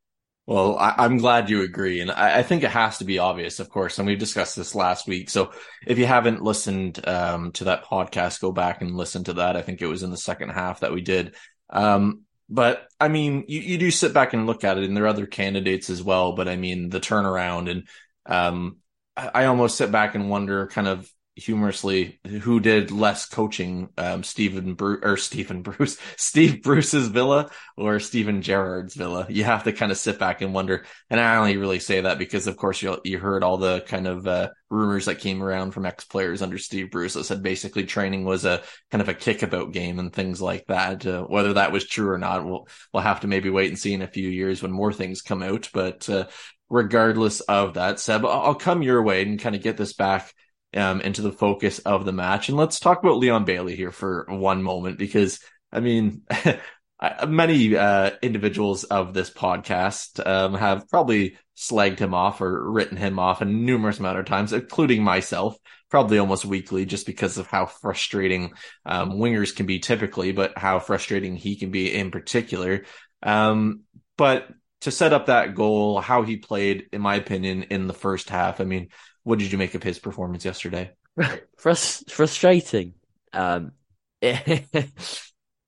Well, 0.47 0.79
I, 0.79 1.05
am 1.05 1.19
glad 1.19 1.51
you 1.51 1.63
agree. 1.63 2.01
And 2.01 2.09
I, 2.09 2.39
I, 2.39 2.43
think 2.45 2.63
it 2.63 2.71
has 2.71 2.99
to 2.99 3.05
be 3.05 3.19
obvious, 3.19 3.59
of 3.59 3.69
course. 3.69 3.99
And 3.99 4.07
we 4.07 4.15
discussed 4.15 4.55
this 4.55 4.77
last 4.77 5.09
week. 5.09 5.29
So 5.29 5.51
if 5.85 5.99
you 5.99 6.07
haven't 6.07 6.41
listened 6.41 7.07
um, 7.09 7.51
to 7.53 7.65
that 7.65 7.85
podcast, 7.85 8.41
go 8.41 8.53
back 8.53 8.81
and 8.81 8.97
listen 8.97 9.25
to 9.25 9.33
that. 9.35 9.57
I 9.57 9.63
think 9.63 9.83
it 9.83 9.89
was 9.89 10.05
in 10.05 10.13
the 10.13 10.17
second 10.17 10.51
half 10.51 10.81
that 10.81 10.93
we 10.93 11.01
did. 11.01 11.35
Um, 11.71 12.23
but 12.49 12.89
I 13.01 13.09
mean, 13.09 13.45
you, 13.49 13.61
you 13.61 13.79
do 13.79 13.91
sit 13.91 14.15
back 14.15 14.33
and 14.33 14.47
look 14.47 14.65
at 14.65 14.79
it, 14.79 14.85
and 14.85 14.97
there 14.97 15.05
are 15.05 15.09
other 15.09 15.27
candidates 15.27 15.91
as 15.91 16.03
well. 16.03 16.33
But 16.33 16.49
I 16.49 16.57
mean, 16.57 16.91
the 16.91 17.01
turnaround, 17.01 17.71
and 17.71 17.89
um, 18.27 18.79
I, 19.17 19.31
I 19.35 19.45
almost 19.47 19.77
sit 19.77 19.91
back 19.91 20.15
and 20.15 20.31
wonder 20.31 20.67
kind 20.69 20.89
of 20.89 21.11
humorously 21.37 22.19
who 22.25 22.61
did 22.61 22.91
less 22.91 23.27
coaching, 23.27 23.91
um, 23.99 24.23
Stephen 24.23 24.73
Bruce 24.73 25.01
or 25.03 25.17
Stephen 25.19 25.61
Bruce, 25.61 25.99
Steve 26.17 26.63
Bruce's 26.63 27.09
Villa 27.09 27.51
or 27.77 28.01
Steven 28.01 28.41
Gerrard's 28.41 28.95
Villa. 28.95 29.27
You 29.29 29.45
have 29.45 29.65
to 29.65 29.73
kind 29.73 29.93
of 29.93 29.99
sit 29.99 30.19
back 30.19 30.41
and 30.41 30.55
wonder. 30.55 30.87
And 31.11 31.21
I 31.21 31.37
only 31.37 31.59
really 31.59 31.79
say 31.79 32.01
that 32.01 32.19
because, 32.19 32.47
of 32.47 32.57
course, 32.57 32.81
you 32.81 32.99
you 33.05 33.19
heard 33.19 33.45
all 33.45 33.59
the 33.59 33.83
kind 33.83 34.07
of 34.07 34.27
uh, 34.27 34.49
rumors 34.71 35.05
that 35.05 35.21
came 35.21 35.43
around 35.43 35.73
from 35.73 35.85
ex 35.85 36.05
players 36.05 36.41
under 36.41 36.57
Steve 36.57 36.91
Bruce 36.91 37.15
that 37.15 37.25
said 37.25 37.43
basically 37.43 37.85
training 37.85 38.25
was 38.25 38.47
a 38.47 38.63
kind 38.91 39.03
of 39.03 39.11
a 39.11 39.15
kickabout 39.15 39.73
game 39.73 39.99
and 39.99 40.13
things 40.13 40.41
like 40.41 40.65
that. 40.69 41.05
Uh, 41.07 41.23
whether 41.25 41.53
that 41.53 41.71
was 41.71 41.87
true 41.87 42.11
or 42.11 42.19
not, 42.19 42.47
we'll 42.47 42.67
we'll 42.95 43.03
have 43.03 43.21
to 43.21 43.29
maybe 43.29 43.51
wait 43.51 43.69
and 43.69 43.79
see 43.79 43.93
in 43.93 44.03
a 44.03 44.09
few 44.09 44.29
years 44.29 44.63
when 44.63 44.73
more 44.73 44.93
things 44.93 45.21
come 45.21 45.43
out. 45.43 45.69
But 45.75 46.09
uh, 46.09 46.29
regardless 46.71 47.41
of 47.41 47.75
that, 47.75 48.01
Seb, 48.01 48.25
I'll 48.25 48.55
come 48.55 48.83
your 48.83 49.03
way 49.03 49.21
and 49.21 49.39
kind 49.39 49.55
of 49.55 49.63
get 49.63 49.77
this 49.77 49.93
back 49.93 50.33
um, 50.75 51.01
into 51.01 51.23
the 51.23 51.33
focus 51.33 51.79
of 51.81 52.05
the 52.05 52.13
match. 52.13 52.49
And 52.49 52.57
let's 52.57 52.81
talk 52.81 53.03
about 53.03 53.19
Leon 53.19 53.45
Bailey 53.45 53.77
here 53.77 53.93
for 53.93 54.27
one 54.29 54.63
moment, 54.63 54.99
because 54.99 55.41
I 55.73 55.81
mean, 55.81 56.23
many 57.29 57.77
uh, 57.77 58.11
individuals 58.23 58.85
of 58.85 59.13
this 59.13 59.31
podcast 59.31 60.25
um, 60.27 60.55
have 60.55 60.89
probably 60.89 61.39
slagged 61.57 61.99
him 61.99 62.15
off 62.15 62.41
or 62.41 62.71
written 62.71 62.97
him 62.97 63.19
off 63.19 63.41
a 63.41 63.45
numerous 63.45 63.99
amount 63.99 64.19
of 64.19 64.27
times, 64.27 64.53
including 64.53 65.03
myself, 65.03 65.57
probably 65.91 66.19
almost 66.19 66.45
weekly, 66.45 66.85
just 66.85 67.07
because 67.07 67.39
of 67.39 67.47
how 67.47 67.67
frustrating 67.67 68.53
um, 68.85 69.13
wingers 69.13 69.55
can 69.55 69.67
be 69.67 69.79
typically, 69.79 70.33
but 70.33 70.57
how 70.57 70.79
frustrating 70.79 71.37
he 71.37 71.57
can 71.57 71.71
be 71.71 71.93
in 71.93 72.11
particular. 72.11 72.85
Um, 73.23 73.83
but 74.17 74.49
to 74.83 74.91
set 74.91 75.13
up 75.13 75.27
that 75.27 75.55
goal, 75.55 76.01
how 76.01 76.23
he 76.23 76.37
played, 76.37 76.89
in 76.93 77.01
my 77.01 77.17
opinion, 77.17 77.65
in 77.65 77.87
the 77.87 77.95
first 77.95 78.29
half, 78.29 78.61
I 78.61 78.65
mean, 78.65 78.89
what 79.27 79.41
did 79.41 79.51
you 79.51 79.59
make 79.59 79.75
of 79.75 79.83
his 79.83 79.99
performance 79.99 80.45
yesterday? 80.45 80.93
Frust- 81.61 82.13
frustrating. 82.13 82.95
Um, 83.33 83.73
I, 84.23 84.87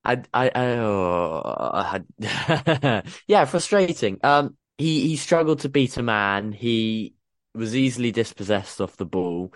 I, 0.05 0.23
I, 0.33 0.51
oh, 0.77 1.43
I 1.75 3.03
yeah, 3.27 3.45
frustrating. 3.47 4.21
Um, 4.23 4.57
he, 4.79 5.09
he 5.09 5.17
struggled 5.17 5.61
to 5.61 5.69
beat 5.69 5.97
a 5.97 6.05
man. 6.05 6.53
He 6.53 7.15
was 7.53 7.75
easily 7.75 8.13
dispossessed 8.13 8.81
off 8.81 8.97
the 8.97 9.05
ball. 9.05 9.53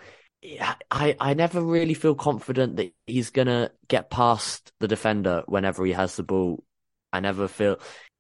I, 0.90 1.14
I 1.20 1.34
never 1.34 1.60
really 1.60 1.94
feel 1.94 2.16
confident 2.16 2.78
that 2.78 2.92
he's 3.06 3.30
gonna 3.30 3.70
get 3.86 4.10
past 4.10 4.72
the 4.80 4.88
defender 4.88 5.44
whenever 5.46 5.86
he 5.86 5.92
has 5.92 6.16
the 6.16 6.24
ball. 6.24 6.64
I 7.12 7.20
never 7.20 7.46
feel 7.46 7.78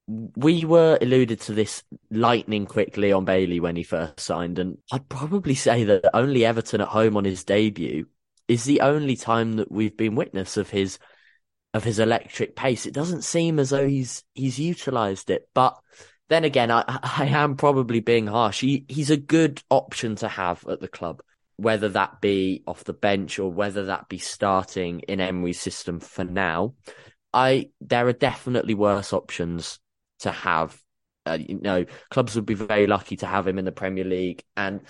we 0.08 0.64
were 0.64 0.98
alluded 1.00 1.40
to 1.42 1.54
this 1.54 1.82
lightning 2.10 2.66
quickly 2.66 3.12
on 3.12 3.24
Bailey 3.24 3.60
when 3.60 3.76
he 3.76 3.82
first 3.82 4.20
signed, 4.20 4.58
and 4.58 4.78
I'd 4.90 5.08
probably 5.08 5.54
say 5.54 5.84
that 5.84 6.10
only 6.14 6.44
Everton 6.44 6.80
at 6.80 6.88
home 6.88 7.16
on 7.16 7.24
his 7.24 7.44
debut 7.44 8.06
is 8.48 8.64
the 8.64 8.80
only 8.80 9.16
time 9.16 9.54
that 9.54 9.70
we've 9.70 9.96
been 9.96 10.14
witness 10.14 10.56
of 10.56 10.70
his 10.70 10.98
of 11.74 11.84
his 11.84 11.98
electric 11.98 12.54
pace. 12.54 12.84
It 12.84 12.94
doesn't 12.94 13.22
seem 13.22 13.58
as 13.58 13.70
though 13.70 13.86
he's 13.86 14.24
he's 14.34 14.58
utilised 14.58 15.30
it, 15.30 15.48
but 15.54 15.78
then 16.28 16.44
again, 16.44 16.70
I 16.70 16.84
I 16.86 17.26
am 17.26 17.56
probably 17.56 18.00
being 18.00 18.26
harsh. 18.26 18.60
He 18.60 18.84
he's 18.88 19.10
a 19.10 19.16
good 19.16 19.62
option 19.70 20.16
to 20.16 20.28
have 20.28 20.66
at 20.66 20.80
the 20.80 20.88
club, 20.88 21.22
whether 21.56 21.88
that 21.90 22.20
be 22.20 22.64
off 22.66 22.84
the 22.84 22.92
bench 22.92 23.38
or 23.38 23.52
whether 23.52 23.86
that 23.86 24.08
be 24.08 24.18
starting 24.18 25.00
in 25.00 25.20
Emery's 25.20 25.60
system 25.60 26.00
for 26.00 26.24
now. 26.24 26.74
I 27.32 27.70
there 27.80 28.06
are 28.08 28.12
definitely 28.12 28.74
worse 28.74 29.12
options 29.12 29.78
to 30.22 30.32
have. 30.32 30.78
Uh, 31.24 31.38
you 31.38 31.60
know, 31.60 31.84
clubs 32.10 32.34
would 32.34 32.46
be 32.46 32.54
very 32.54 32.88
lucky 32.88 33.16
to 33.16 33.26
have 33.26 33.46
him 33.46 33.56
in 33.56 33.64
the 33.64 33.70
Premier 33.70 34.02
League, 34.02 34.42
and 34.56 34.80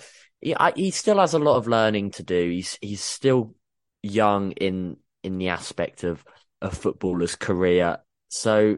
he, 0.41 0.55
I, 0.55 0.71
he 0.75 0.89
still 0.89 1.19
has 1.19 1.35
a 1.35 1.39
lot 1.39 1.57
of 1.57 1.67
learning 1.67 2.11
to 2.11 2.23
do. 2.23 2.49
He's 2.49 2.77
he's 2.81 3.01
still 3.01 3.55
young 4.01 4.51
in 4.53 4.97
in 5.23 5.37
the 5.37 5.49
aspect 5.49 6.03
of 6.03 6.23
a 6.61 6.71
footballer's 6.71 7.35
career. 7.35 7.99
So, 8.29 8.77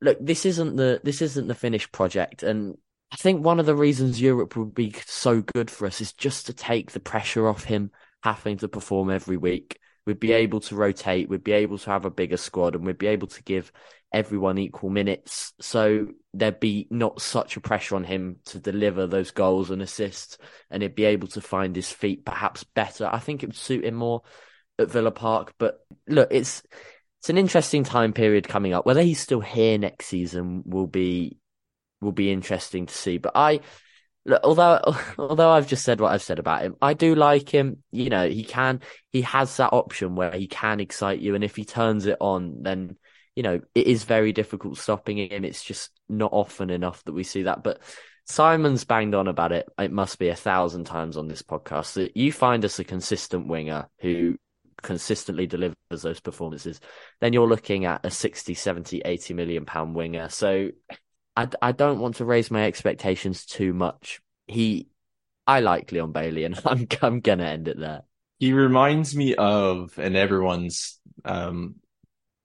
look, 0.00 0.18
this 0.20 0.44
isn't 0.44 0.76
the 0.76 1.00
this 1.02 1.22
isn't 1.22 1.48
the 1.48 1.54
finished 1.54 1.92
project, 1.92 2.42
and 2.42 2.76
I 3.12 3.16
think 3.16 3.44
one 3.44 3.60
of 3.60 3.66
the 3.66 3.76
reasons 3.76 4.20
Europe 4.20 4.56
would 4.56 4.74
be 4.74 4.94
so 5.06 5.42
good 5.42 5.70
for 5.70 5.86
us 5.86 6.00
is 6.00 6.12
just 6.12 6.46
to 6.46 6.52
take 6.52 6.92
the 6.92 7.00
pressure 7.00 7.46
off 7.46 7.64
him 7.64 7.90
having 8.22 8.56
to 8.58 8.68
perform 8.68 9.10
every 9.10 9.36
week. 9.36 9.78
We'd 10.06 10.20
be 10.20 10.32
able 10.32 10.60
to 10.60 10.74
rotate. 10.74 11.28
We'd 11.28 11.44
be 11.44 11.52
able 11.52 11.78
to 11.78 11.90
have 11.90 12.04
a 12.04 12.10
bigger 12.10 12.36
squad, 12.36 12.74
and 12.74 12.86
we'd 12.86 12.98
be 12.98 13.08
able 13.08 13.28
to 13.28 13.42
give 13.42 13.72
everyone 14.12 14.58
equal 14.58 14.90
minutes. 14.90 15.52
So 15.60 16.08
there'd 16.34 16.60
be 16.60 16.86
not 16.90 17.20
such 17.20 17.56
a 17.56 17.60
pressure 17.60 17.96
on 17.96 18.04
him 18.04 18.36
to 18.46 18.58
deliver 18.58 19.06
those 19.06 19.30
goals 19.30 19.70
and 19.70 19.82
assists, 19.82 20.38
and 20.70 20.82
he'd 20.82 20.94
be 20.94 21.04
able 21.04 21.28
to 21.28 21.40
find 21.40 21.74
his 21.74 21.90
feet 21.90 22.24
perhaps 22.24 22.64
better. 22.64 23.08
I 23.10 23.18
think 23.18 23.42
it 23.42 23.46
would 23.46 23.56
suit 23.56 23.84
him 23.84 23.94
more 23.94 24.22
at 24.78 24.90
Villa 24.90 25.10
Park. 25.10 25.54
But 25.58 25.80
look, 26.06 26.28
it's 26.30 26.62
it's 27.20 27.30
an 27.30 27.38
interesting 27.38 27.84
time 27.84 28.12
period 28.12 28.48
coming 28.48 28.72
up. 28.72 28.86
Whether 28.86 29.02
he's 29.02 29.20
still 29.20 29.40
here 29.40 29.78
next 29.78 30.06
season 30.06 30.62
will 30.66 30.86
be 30.86 31.38
will 32.00 32.12
be 32.12 32.32
interesting 32.32 32.86
to 32.86 32.94
see. 32.94 33.18
But 33.18 33.32
I. 33.34 33.60
Look, 34.24 34.40
although 34.44 34.80
although 35.18 35.50
I've 35.50 35.66
just 35.66 35.84
said 35.84 36.00
what 36.00 36.12
I've 36.12 36.22
said 36.22 36.38
about 36.38 36.62
him, 36.62 36.76
I 36.80 36.94
do 36.94 37.16
like 37.16 37.48
him. 37.48 37.82
You 37.90 38.08
know, 38.08 38.28
he 38.28 38.44
can 38.44 38.80
he 39.10 39.22
has 39.22 39.56
that 39.56 39.72
option 39.72 40.14
where 40.14 40.30
he 40.30 40.46
can 40.46 40.78
excite 40.78 41.18
you, 41.18 41.34
and 41.34 41.42
if 41.42 41.56
he 41.56 41.64
turns 41.64 42.06
it 42.06 42.18
on, 42.20 42.62
then 42.62 42.96
you 43.34 43.42
know, 43.42 43.60
it 43.74 43.86
is 43.86 44.04
very 44.04 44.32
difficult 44.32 44.78
stopping 44.78 45.18
him. 45.18 45.44
It's 45.44 45.64
just 45.64 45.90
not 46.08 46.32
often 46.32 46.70
enough 46.70 47.02
that 47.04 47.12
we 47.12 47.24
see 47.24 47.44
that. 47.44 47.62
But 47.62 47.80
Simon's 48.26 48.84
banged 48.84 49.14
on 49.14 49.28
about 49.28 49.52
it. 49.52 49.68
It 49.78 49.92
must 49.92 50.18
be 50.18 50.28
a 50.28 50.36
thousand 50.36 50.84
times 50.84 51.16
on 51.16 51.28
this 51.28 51.42
podcast 51.42 51.94
that 51.94 52.16
you 52.16 52.32
find 52.32 52.64
us 52.64 52.78
a 52.78 52.84
consistent 52.84 53.48
winger 53.48 53.88
who 53.98 54.36
consistently 54.82 55.46
delivers 55.46 55.76
those 56.02 56.20
performances, 56.20 56.80
then 57.20 57.32
you're 57.32 57.48
looking 57.48 57.84
at 57.84 58.04
a 58.04 58.10
60, 58.10 58.54
70, 58.54 59.02
80 59.04 59.34
million 59.34 59.64
pound 59.64 59.94
winger. 59.94 60.28
So 60.28 60.70
I, 61.36 61.48
I 61.62 61.72
don't 61.72 62.00
want 62.00 62.16
to 62.16 62.24
raise 62.24 62.50
my 62.50 62.64
expectations 62.64 63.46
too 63.46 63.72
much. 63.72 64.20
He, 64.46 64.88
I 65.46 65.60
like 65.60 65.92
Leon 65.92 66.12
Bailey 66.12 66.44
and 66.44 66.60
I'm, 66.66 66.86
I'm 67.00 67.20
going 67.20 67.38
to 67.38 67.46
end 67.46 67.68
it 67.68 67.78
there. 67.78 68.02
He 68.38 68.52
reminds 68.52 69.14
me 69.14 69.36
of, 69.36 69.96
and 69.98 70.16
everyone's 70.16 70.98
um, 71.24 71.76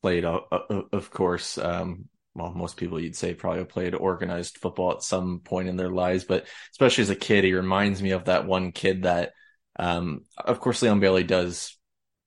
played, 0.01 0.25
uh, 0.25 0.42
uh, 0.51 0.82
of 0.92 1.10
course, 1.12 1.58
um, 1.58 2.06
well, 2.36 2.54
most 2.54 2.77
people 2.77 3.00
you'd 3.00 3.16
say 3.16 3.34
probably 3.34 3.66
played 3.66 3.96
organized 3.96 4.58
football 4.60 4.92
at 4.92 5.01
some 5.01 5.39
point 5.39 5.68
in 5.68 5.75
their 5.75 5.89
lives, 5.89 6.24
but 6.24 6.48
especially 6.72 7.01
as 7.01 7.10
a 7.10 7.16
kid, 7.16 7.44
he 7.44 7.54
reminds 7.54 8.01
me 8.01 8.12
of 8.12 8.25
that 8.25 8.46
one 8.46 8.72
kid 8.72 9.04
that, 9.04 9.34
um, 9.80 10.22
of 10.38 10.60
course, 10.60 10.82
Leon 10.82 11.00
Bailey 11.00 11.24
does 11.24 11.77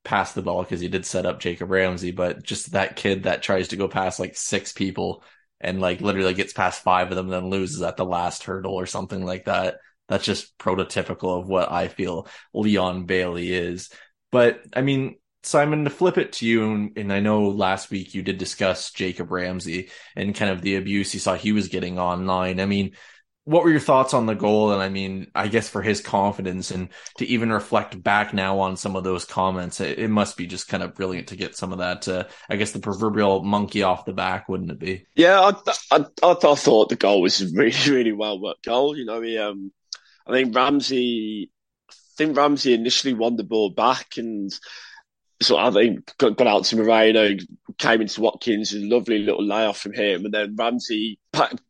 pass 0.04 0.32
the 0.32 0.42
ball 0.42 0.62
because 0.62 0.80
he 0.80 0.88
did 0.88 1.06
set 1.06 1.26
up 1.26 1.40
Jacob 1.40 1.70
Ramsey, 1.70 2.10
but 2.10 2.42
just 2.42 2.72
that 2.72 2.96
kid 2.96 3.24
that 3.24 3.42
tries 3.42 3.68
to 3.68 3.76
go 3.76 3.86
past 3.86 4.18
like 4.18 4.36
six 4.36 4.72
people 4.72 5.22
and 5.60 5.80
like 5.80 6.00
literally 6.00 6.34
gets 6.34 6.52
past 6.52 6.82
five 6.82 7.10
of 7.10 7.16
them, 7.16 7.28
then 7.28 7.50
loses 7.50 7.82
at 7.82 7.96
the 7.96 8.04
last 8.04 8.44
hurdle 8.44 8.74
or 8.74 8.86
something 8.86 9.24
like 9.24 9.44
that. 9.44 9.76
That's 10.08 10.24
just 10.24 10.58
prototypical 10.58 11.40
of 11.40 11.48
what 11.48 11.70
I 11.70 11.86
feel 11.86 12.26
Leon 12.52 13.04
Bailey 13.04 13.52
is. 13.52 13.90
But 14.32 14.62
I 14.74 14.80
mean, 14.82 15.19
Simon, 15.42 15.84
to 15.84 15.90
flip 15.90 16.18
it 16.18 16.32
to 16.34 16.46
you, 16.46 16.90
and 16.96 17.12
I 17.12 17.20
know 17.20 17.48
last 17.48 17.90
week 17.90 18.14
you 18.14 18.22
did 18.22 18.38
discuss 18.38 18.90
Jacob 18.92 19.30
Ramsey 19.30 19.90
and 20.14 20.34
kind 20.34 20.50
of 20.50 20.60
the 20.60 20.76
abuse 20.76 21.14
you 21.14 21.20
saw 21.20 21.34
he 21.34 21.52
was 21.52 21.68
getting 21.68 21.98
online. 21.98 22.60
I 22.60 22.66
mean, 22.66 22.92
what 23.44 23.64
were 23.64 23.70
your 23.70 23.80
thoughts 23.80 24.12
on 24.12 24.26
the 24.26 24.34
goal? 24.34 24.72
And 24.72 24.82
I 24.82 24.90
mean, 24.90 25.28
I 25.34 25.48
guess 25.48 25.68
for 25.68 25.82
his 25.82 26.00
confidence 26.00 26.70
and 26.70 26.90
to 27.18 27.26
even 27.26 27.50
reflect 27.50 28.00
back 28.02 28.34
now 28.34 28.60
on 28.60 28.76
some 28.76 28.96
of 28.96 29.04
those 29.04 29.24
comments, 29.24 29.80
it, 29.80 29.98
it 29.98 30.08
must 30.08 30.36
be 30.36 30.46
just 30.46 30.68
kind 30.68 30.82
of 30.82 30.94
brilliant 30.94 31.28
to 31.28 31.36
get 31.36 31.56
some 31.56 31.72
of 31.72 31.78
that, 31.78 32.06
uh, 32.06 32.24
I 32.48 32.56
guess 32.56 32.72
the 32.72 32.78
proverbial 32.80 33.42
monkey 33.42 33.82
off 33.82 34.04
the 34.04 34.12
back, 34.12 34.48
wouldn't 34.48 34.70
it 34.70 34.78
be? 34.78 35.06
Yeah, 35.16 35.40
I, 35.40 35.72
I, 35.90 36.04
I, 36.22 36.30
I 36.32 36.54
thought 36.54 36.90
the 36.90 36.96
goal 36.96 37.22
was 37.22 37.52
really, 37.54 37.90
really 37.90 38.12
well 38.12 38.40
worked 38.40 38.64
goal. 38.64 38.96
You 38.96 39.06
know, 39.06 39.22
he, 39.22 39.38
um, 39.38 39.72
I 40.26 40.32
think 40.32 40.54
Ramsey, 40.54 41.50
I 41.90 41.94
think 42.18 42.36
Ramsey 42.36 42.74
initially 42.74 43.14
won 43.14 43.36
the 43.36 43.44
ball 43.44 43.70
back 43.70 44.18
and 44.18 44.52
so 45.42 45.56
I 45.56 45.70
think 45.70 46.12
got, 46.18 46.36
got 46.36 46.46
out 46.46 46.64
to 46.64 46.76
Moreno, 46.76 47.36
came 47.78 48.02
into 48.02 48.20
Watkins, 48.20 48.74
a 48.74 48.78
lovely 48.78 49.18
little 49.18 49.44
layoff 49.44 49.78
from 49.78 49.94
him, 49.94 50.24
and 50.24 50.34
then 50.34 50.54
Ramsey 50.56 51.18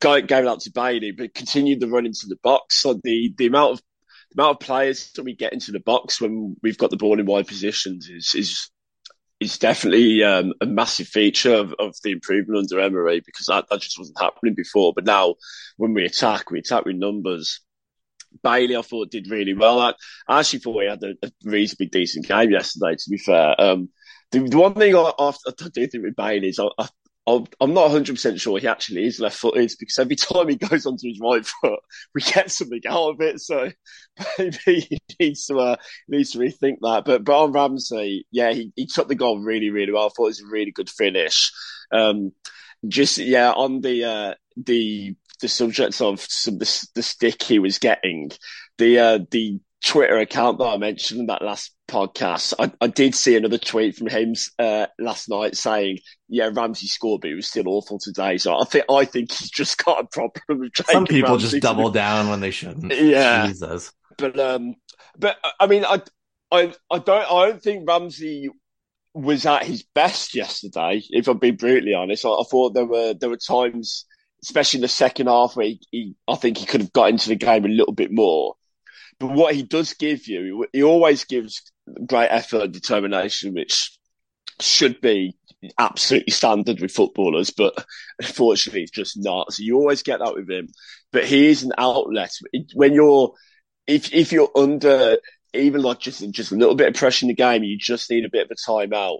gave 0.01 0.25
it 0.29 0.47
out 0.47 0.61
to 0.61 0.71
Bailey, 0.71 1.11
but 1.11 1.33
continued 1.33 1.79
the 1.79 1.87
run 1.87 2.05
into 2.05 2.27
the 2.27 2.37
box. 2.43 2.81
So 2.81 2.99
the 3.03 3.33
the 3.37 3.47
amount 3.47 3.73
of 3.73 3.81
the 4.31 4.41
amount 4.41 4.55
of 4.55 4.65
players 4.65 5.11
that 5.13 5.23
we 5.23 5.35
get 5.35 5.53
into 5.53 5.71
the 5.71 5.79
box 5.79 6.19
when 6.19 6.55
we've 6.61 6.77
got 6.77 6.89
the 6.89 6.97
ball 6.97 7.19
in 7.19 7.25
wide 7.25 7.47
positions 7.47 8.09
is 8.09 8.33
is 8.35 8.69
is 9.39 9.57
definitely 9.57 10.23
um, 10.23 10.53
a 10.61 10.67
massive 10.67 11.07
feature 11.07 11.55
of, 11.55 11.73
of, 11.79 11.95
the 12.03 12.11
improvement 12.11 12.59
under 12.59 12.79
Emery 12.79 13.21
because 13.25 13.47
that, 13.47 13.65
that 13.69 13.81
just 13.81 13.97
wasn't 13.97 14.19
happening 14.21 14.53
before. 14.53 14.93
But 14.93 15.05
now 15.05 15.33
when 15.77 15.95
we 15.95 16.05
attack, 16.05 16.51
we 16.51 16.59
attack 16.59 16.85
with 16.85 16.95
numbers. 16.95 17.59
Bailey, 18.43 18.75
I 18.75 18.81
thought, 18.81 19.11
did 19.11 19.29
really 19.29 19.53
well. 19.53 19.79
I, 19.79 19.93
I 20.27 20.39
actually 20.39 20.59
thought 20.59 20.81
he 20.81 20.89
had 20.89 21.03
a, 21.03 21.13
a, 21.25 21.31
reasonably 21.43 21.87
decent 21.87 22.27
game 22.27 22.51
yesterday, 22.51 22.95
to 22.95 23.09
be 23.09 23.17
fair. 23.17 23.59
Um, 23.59 23.89
the, 24.31 24.39
the, 24.39 24.57
one 24.57 24.73
thing 24.73 24.95
I, 24.95 25.11
I, 25.17 25.29
I 25.29 25.69
do 25.73 25.87
think 25.87 26.03
with 26.03 26.15
Bailey 26.15 26.49
is 26.49 26.59
I, 26.59 26.67
I, 27.27 27.43
I'm 27.59 27.73
not 27.73 27.91
100% 27.91 28.41
sure 28.41 28.59
he 28.59 28.67
actually 28.67 29.05
is 29.05 29.19
left 29.19 29.37
footed 29.37 29.71
because 29.79 29.99
every 29.99 30.15
time 30.15 30.49
he 30.49 30.55
goes 30.69 30.85
onto 30.85 31.07
his 31.07 31.19
right 31.21 31.45
foot, 31.45 31.79
we 32.15 32.21
get 32.21 32.51
something 32.51 32.81
out 32.87 33.11
of 33.11 33.21
it. 33.21 33.39
So 33.39 33.71
maybe 34.39 34.79
he 34.81 34.97
needs 35.19 35.45
to, 35.45 35.59
uh, 35.59 35.75
needs 36.07 36.31
to 36.31 36.39
rethink 36.39 36.77
that. 36.81 37.03
But, 37.05 37.23
but 37.23 37.43
on 37.43 37.51
Ramsey, 37.51 38.25
yeah, 38.31 38.51
he, 38.53 38.71
he 38.75 38.87
took 38.87 39.07
the 39.07 39.15
goal 39.15 39.39
really, 39.39 39.69
really 39.69 39.91
well. 39.91 40.07
I 40.07 40.09
thought 40.09 40.25
it 40.25 40.37
was 40.37 40.41
a 40.41 40.47
really 40.51 40.71
good 40.71 40.89
finish. 40.89 41.51
Um, 41.91 42.31
just, 42.87 43.19
yeah, 43.19 43.51
on 43.51 43.81
the, 43.81 44.03
uh, 44.03 44.33
the, 44.57 45.15
the 45.41 45.47
subject 45.47 46.01
of 46.01 46.21
some, 46.21 46.57
the, 46.57 46.87
the 46.95 47.03
stick 47.03 47.41
he 47.43 47.59
was 47.59 47.79
getting, 47.79 48.31
the, 48.77 48.99
uh, 48.99 49.19
the 49.31 49.59
Twitter 49.83 50.17
account 50.17 50.59
that 50.59 50.65
I 50.65 50.77
mentioned 50.77 51.21
in 51.21 51.25
that 51.27 51.41
last 51.41 51.73
podcast, 51.87 52.53
I, 52.59 52.71
I 52.79 52.87
did 52.87 53.15
see 53.15 53.35
another 53.35 53.57
tweet 53.57 53.95
from 53.95 54.07
him 54.07 54.35
uh, 54.59 54.87
last 54.99 55.27
night 55.27 55.57
saying, 55.57 55.99
"Yeah, 56.29 56.49
Ramsey 56.53 56.87
scored, 56.87 57.21
but 57.21 57.29
he 57.29 57.35
was 57.35 57.47
still 57.47 57.67
awful 57.67 57.97
today." 57.99 58.37
So 58.37 58.55
I 58.59 58.63
think 58.65 58.85
I 58.89 59.05
think 59.05 59.31
he's 59.31 59.49
just 59.49 59.83
got 59.83 60.03
a 60.03 60.07
problem 60.07 60.59
with 60.59 60.71
Some 60.85 61.05
people 61.05 61.31
Ramsey 61.31 61.59
just 61.59 61.63
double 61.63 61.89
down 61.89 62.29
when 62.29 62.39
they 62.41 62.51
shouldn't. 62.51 62.93
Yeah, 62.95 63.47
Jesus. 63.47 63.91
But 64.17 64.39
um, 64.39 64.75
but 65.17 65.37
I 65.59 65.65
mean, 65.65 65.83
I 65.83 66.01
I 66.51 66.73
I 66.91 66.99
don't 66.99 67.31
I 67.31 67.45
don't 67.47 67.61
think 67.61 67.87
Ramsey 67.87 68.49
was 69.13 69.45
at 69.45 69.63
his 69.63 69.83
best 69.95 70.35
yesterday. 70.35 71.01
If 71.09 71.27
I'm 71.27 71.39
being 71.39 71.55
brutally 71.55 71.93
honest, 71.93 72.25
I, 72.25 72.29
I 72.29 72.43
thought 72.49 72.73
there 72.73 72.85
were 72.85 73.13
there 73.13 73.29
were 73.29 73.37
times, 73.37 74.05
especially 74.43 74.79
in 74.79 74.81
the 74.81 74.87
second 74.87 75.27
half, 75.27 75.55
where 75.55 75.67
he, 75.67 75.81
he 75.91 76.15
I 76.27 76.35
think 76.35 76.57
he 76.57 76.65
could 76.65 76.81
have 76.81 76.93
got 76.93 77.09
into 77.09 77.29
the 77.29 77.35
game 77.35 77.65
a 77.65 77.69
little 77.69 77.93
bit 77.93 78.11
more. 78.11 78.55
But 79.19 79.31
what 79.31 79.53
he 79.53 79.63
does 79.63 79.93
give 79.93 80.27
you, 80.27 80.65
he 80.73 80.83
always 80.83 81.25
gives 81.25 81.71
great 82.07 82.29
effort 82.29 82.63
and 82.63 82.73
determination, 82.73 83.53
which 83.53 83.97
should 84.59 84.99
be 85.01 85.35
absolutely 85.77 86.31
standard 86.31 86.79
with 86.79 86.91
footballers, 86.91 87.51
but 87.51 87.85
unfortunately, 88.19 88.83
it's 88.83 88.91
just 88.91 89.17
not. 89.17 89.53
So 89.53 89.63
you 89.63 89.77
always 89.77 90.03
get 90.03 90.19
that 90.19 90.33
with 90.33 90.49
him. 90.49 90.69
But 91.11 91.25
he 91.25 91.47
is 91.47 91.63
an 91.63 91.73
outlet 91.77 92.31
when 92.73 92.93
you're, 92.93 93.33
if 93.85 94.13
if 94.13 94.31
you're 94.31 94.51
under 94.55 95.17
even 95.53 95.81
like 95.81 95.99
just 95.99 96.27
just 96.31 96.51
a 96.51 96.55
little 96.55 96.75
bit 96.75 96.87
of 96.87 96.93
pressure 96.95 97.25
in 97.25 97.27
the 97.27 97.35
game, 97.35 97.63
you 97.63 97.77
just 97.77 98.09
need 98.09 98.25
a 98.25 98.29
bit 98.29 98.49
of 98.49 98.51
a 98.51 98.71
timeout. 98.71 99.19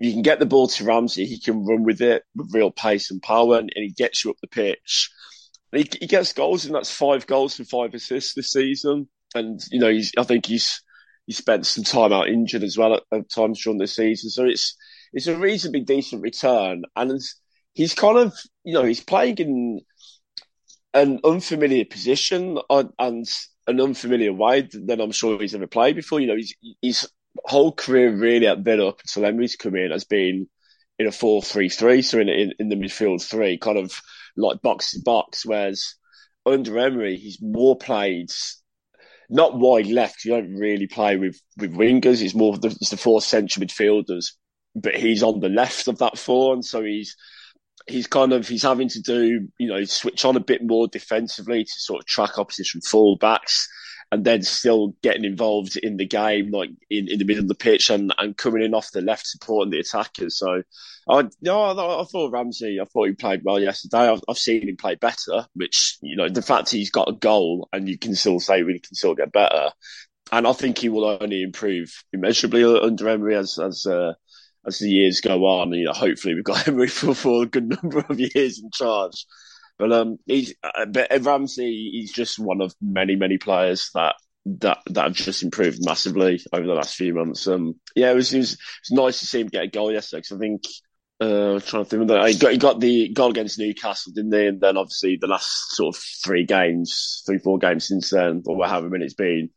You 0.00 0.12
can 0.12 0.22
get 0.22 0.38
the 0.38 0.46
ball 0.46 0.66
to 0.66 0.84
Ramsey, 0.84 1.26
he 1.26 1.38
can 1.38 1.64
run 1.64 1.84
with 1.84 2.00
it 2.00 2.24
with 2.34 2.54
real 2.54 2.70
pace 2.70 3.10
and 3.10 3.22
power, 3.22 3.58
and, 3.58 3.70
and 3.74 3.84
he 3.84 3.90
gets 3.90 4.24
you 4.24 4.30
up 4.30 4.38
the 4.40 4.48
pitch. 4.48 5.10
He, 5.72 5.88
he, 6.00 6.06
gets 6.08 6.32
goals, 6.32 6.64
and 6.64 6.74
that's 6.74 6.90
five 6.90 7.26
goals 7.26 7.58
and 7.58 7.68
five 7.68 7.94
assists 7.94 8.34
this 8.34 8.50
season 8.50 9.08
and 9.34 9.60
you 9.70 9.80
know, 9.80 9.98
I 10.18 10.22
think 10.22 10.46
he's 10.46 10.82
he 11.26 11.32
spent 11.32 11.66
some 11.66 11.84
time 11.84 12.12
out 12.12 12.28
injured 12.28 12.62
as 12.62 12.76
well 12.76 12.94
at, 12.94 13.02
at 13.12 13.30
times 13.30 13.62
during 13.62 13.78
the 13.78 13.86
season. 13.86 14.30
So 14.30 14.44
it's 14.44 14.76
it's 15.12 15.26
a 15.26 15.36
reasonably 15.36 15.80
decent 15.80 16.22
return, 16.22 16.82
and 16.96 17.20
he's 17.74 17.94
kind 17.94 18.18
of 18.18 18.34
you 18.64 18.74
know 18.74 18.84
he's 18.84 19.02
playing 19.02 19.38
in 19.38 19.80
an 20.92 21.20
unfamiliar 21.24 21.84
position 21.84 22.58
uh, 22.68 22.84
and 22.98 23.26
an 23.66 23.80
unfamiliar 23.80 24.32
way 24.32 24.68
than 24.72 25.00
I'm 25.00 25.12
sure 25.12 25.40
he's 25.40 25.54
ever 25.54 25.68
played 25.68 25.94
before. 25.94 26.18
You 26.18 26.26
know, 26.26 26.36
he's, 26.36 26.54
his 26.82 27.08
whole 27.44 27.72
career 27.72 28.10
really 28.10 28.46
at 28.46 28.60
Villa 28.60 28.88
up 28.88 29.00
until 29.00 29.24
Emery's 29.24 29.56
come 29.56 29.76
in 29.76 29.90
has 29.90 30.04
been 30.04 30.48
in 30.98 31.06
a 31.06 31.10
4-3-3, 31.10 32.04
so 32.04 32.18
in, 32.18 32.28
in, 32.28 32.52
in 32.58 32.68
the 32.68 32.76
midfield 32.76 33.26
three, 33.26 33.56
kind 33.56 33.78
of 33.78 33.92
like 34.36 34.60
box 34.60 34.92
to 34.92 35.00
box, 35.02 35.46
whereas 35.46 35.94
under 36.44 36.78
Emery, 36.78 37.16
he's 37.16 37.40
more 37.40 37.76
played 37.76 38.30
not 39.30 39.56
wide 39.56 39.86
left. 39.86 40.24
You 40.24 40.32
don't 40.32 40.56
really 40.56 40.88
play 40.88 41.16
with 41.16 41.40
with 41.56 41.72
wingers. 41.72 42.20
It's 42.20 42.34
more 42.34 42.58
the, 42.58 42.68
it's 42.68 42.90
the 42.90 42.96
four 42.96 43.22
central 43.22 43.64
midfielders, 43.64 44.32
but 44.74 44.96
he's 44.96 45.22
on 45.22 45.40
the 45.40 45.48
left 45.48 45.86
of 45.88 45.98
that 45.98 46.18
four, 46.18 46.52
and 46.52 46.64
so 46.64 46.82
he's 46.82 47.16
he's 47.86 48.08
kind 48.08 48.32
of 48.32 48.46
he's 48.46 48.64
having 48.64 48.88
to 48.88 49.00
do 49.00 49.48
you 49.58 49.68
know 49.68 49.84
switch 49.84 50.24
on 50.24 50.36
a 50.36 50.40
bit 50.40 50.62
more 50.62 50.88
defensively 50.88 51.64
to 51.64 51.72
sort 51.72 52.00
of 52.00 52.06
track 52.06 52.38
opposition 52.38 52.80
fullbacks 52.80 53.66
and 54.12 54.24
then 54.24 54.42
still 54.42 54.94
getting 55.02 55.24
involved 55.24 55.76
in 55.76 55.96
the 55.96 56.06
game, 56.06 56.50
like 56.50 56.70
in, 56.88 57.08
in 57.08 57.18
the 57.18 57.24
middle 57.24 57.44
of 57.44 57.48
the 57.48 57.54
pitch 57.54 57.90
and, 57.90 58.12
and 58.18 58.36
coming 58.36 58.62
in 58.62 58.74
off 58.74 58.90
the 58.90 59.00
left 59.00 59.26
supporting 59.26 59.70
the 59.70 59.78
attackers. 59.78 60.36
So, 60.36 60.62
I 61.08 61.28
no, 61.40 61.62
I, 61.62 62.04
thought 62.04 62.32
Ramsey, 62.32 62.78
I 62.80 62.84
thought 62.86 63.06
he 63.06 63.12
played 63.12 63.42
well 63.44 63.60
yesterday. 63.60 64.08
I've, 64.08 64.22
I've 64.28 64.38
seen 64.38 64.68
him 64.68 64.76
play 64.76 64.96
better, 64.96 65.46
which 65.54 65.98
you 66.02 66.16
know 66.16 66.28
the 66.28 66.42
fact 66.42 66.70
he's 66.70 66.90
got 66.90 67.08
a 67.08 67.12
goal 67.12 67.68
and 67.72 67.88
you 67.88 67.98
can 67.98 68.14
still 68.14 68.40
say 68.40 68.62
we 68.62 68.80
can 68.80 68.94
still 68.94 69.14
get 69.14 69.32
better, 69.32 69.70
and 70.32 70.46
I 70.46 70.52
think 70.52 70.78
he 70.78 70.88
will 70.88 71.04
only 71.04 71.42
improve 71.42 72.02
immeasurably 72.12 72.64
under 72.64 73.08
Emery 73.08 73.36
as 73.36 73.58
as. 73.58 73.86
Uh, 73.86 74.14
as 74.66 74.78
the 74.78 74.90
years 74.90 75.22
go 75.22 75.46
on, 75.46 75.72
you 75.72 75.86
know, 75.86 75.92
hopefully 75.94 76.34
we've 76.34 76.44
got 76.44 76.68
Emery 76.68 76.88
for, 76.88 77.14
for 77.14 77.44
a 77.44 77.46
good 77.46 77.66
number 77.82 78.04
of 78.06 78.20
years 78.20 78.60
in 78.62 78.70
charge. 78.70 79.24
But 79.80 79.92
um, 79.92 80.18
he's 80.26 80.54
uh, 80.62 80.84
but 80.84 81.08
Ramsey, 81.22 81.90
he's 81.92 82.12
just 82.12 82.38
one 82.38 82.60
of 82.60 82.74
many 82.82 83.16
many 83.16 83.38
players 83.38 83.90
that 83.94 84.14
that 84.44 84.78
that 84.90 85.04
have 85.04 85.14
just 85.14 85.42
improved 85.42 85.78
massively 85.82 86.38
over 86.52 86.66
the 86.66 86.74
last 86.74 86.94
few 86.94 87.14
months. 87.14 87.46
Um, 87.46 87.76
yeah, 87.96 88.10
it 88.10 88.14
was, 88.14 88.34
it 88.34 88.38
was, 88.38 88.52
it 88.52 88.58
was 88.90 89.04
nice 89.04 89.20
to 89.20 89.26
see 89.26 89.40
him 89.40 89.46
get 89.46 89.64
a 89.64 89.68
goal 89.68 89.90
yesterday 89.90 90.18
because 90.20 90.36
I 90.36 90.38
think 90.38 90.62
uh, 91.22 91.54
I'm 91.54 91.60
trying 91.62 91.84
to 91.84 91.88
think 91.88 92.08
that 92.08 92.28
he 92.28 92.36
got 92.36 92.52
he 92.52 92.58
got 92.58 92.78
the 92.78 93.08
goal 93.14 93.30
against 93.30 93.58
Newcastle, 93.58 94.12
didn't 94.14 94.34
he? 94.34 94.46
And 94.48 94.60
then 94.60 94.76
obviously 94.76 95.16
the 95.18 95.28
last 95.28 95.74
sort 95.74 95.96
of 95.96 96.02
three 96.22 96.44
games, 96.44 97.22
three 97.24 97.38
four 97.38 97.56
games 97.56 97.88
since 97.88 98.10
then, 98.10 98.42
or 98.44 98.66
however 98.66 98.90
many 98.90 99.06
it's 99.06 99.14
been, 99.14 99.48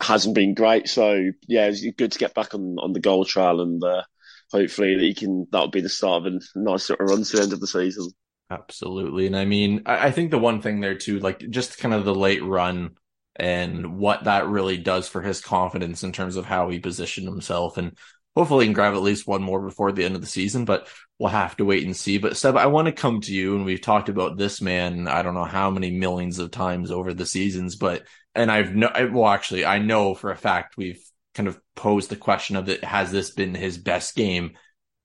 hasn't 0.00 0.34
been 0.34 0.54
great. 0.54 0.88
So 0.88 1.30
yeah, 1.46 1.66
it's 1.66 1.86
good 1.96 2.10
to 2.10 2.18
get 2.18 2.34
back 2.34 2.52
on 2.52 2.78
on 2.80 2.92
the 2.92 3.00
goal 3.00 3.24
trail 3.24 3.60
and. 3.60 3.82
Uh, 3.82 4.02
hopefully, 4.50 4.98
he 4.98 5.14
can. 5.14 5.46
That'll 5.52 5.68
be 5.68 5.82
the 5.82 5.90
start 5.90 6.26
of 6.26 6.32
a 6.32 6.58
nice 6.58 6.84
sort 6.84 7.00
of 7.00 7.10
run 7.10 7.22
to 7.22 7.36
the 7.36 7.42
end 7.42 7.52
of 7.52 7.60
the 7.60 7.66
season. 7.66 8.08
Absolutely. 8.50 9.26
And 9.26 9.36
I 9.36 9.44
mean, 9.44 9.82
I, 9.86 10.06
I 10.06 10.10
think 10.10 10.30
the 10.30 10.38
one 10.38 10.62
thing 10.62 10.80
there 10.80 10.94
too, 10.94 11.18
like 11.18 11.38
just 11.50 11.78
kind 11.78 11.94
of 11.94 12.04
the 12.04 12.14
late 12.14 12.42
run 12.42 12.96
and 13.36 13.98
what 13.98 14.24
that 14.24 14.46
really 14.48 14.78
does 14.78 15.06
for 15.08 15.20
his 15.20 15.40
confidence 15.40 16.02
in 16.02 16.12
terms 16.12 16.36
of 16.36 16.46
how 16.46 16.70
he 16.70 16.78
positioned 16.78 17.28
himself. 17.28 17.76
And 17.76 17.96
hopefully 18.34 18.64
he 18.64 18.68
can 18.68 18.74
grab 18.74 18.94
at 18.94 19.02
least 19.02 19.26
one 19.26 19.42
more 19.42 19.60
before 19.60 19.92
the 19.92 20.04
end 20.04 20.14
of 20.14 20.22
the 20.22 20.26
season, 20.26 20.64
but 20.64 20.88
we'll 21.18 21.28
have 21.28 21.56
to 21.58 21.64
wait 21.64 21.84
and 21.84 21.96
see. 21.96 22.18
But 22.18 22.36
Seb, 22.36 22.56
I 22.56 22.66
want 22.66 22.86
to 22.86 22.92
come 22.92 23.20
to 23.22 23.32
you 23.34 23.54
and 23.54 23.64
we've 23.64 23.82
talked 23.82 24.08
about 24.08 24.38
this 24.38 24.62
man, 24.62 25.08
I 25.08 25.22
don't 25.22 25.34
know 25.34 25.44
how 25.44 25.70
many 25.70 25.90
millions 25.90 26.38
of 26.38 26.50
times 26.50 26.90
over 26.90 27.12
the 27.12 27.26
seasons, 27.26 27.76
but, 27.76 28.04
and 28.34 28.50
I've 28.50 28.74
no, 28.74 28.90
well, 29.12 29.28
actually, 29.28 29.66
I 29.66 29.78
know 29.78 30.14
for 30.14 30.30
a 30.30 30.36
fact 30.36 30.76
we've 30.76 31.02
kind 31.34 31.48
of 31.48 31.60
posed 31.76 32.08
the 32.08 32.16
question 32.16 32.56
of 32.56 32.68
it, 32.68 32.82
has 32.82 33.12
this 33.12 33.30
been 33.30 33.54
his 33.54 33.76
best 33.78 34.14
game 34.16 34.52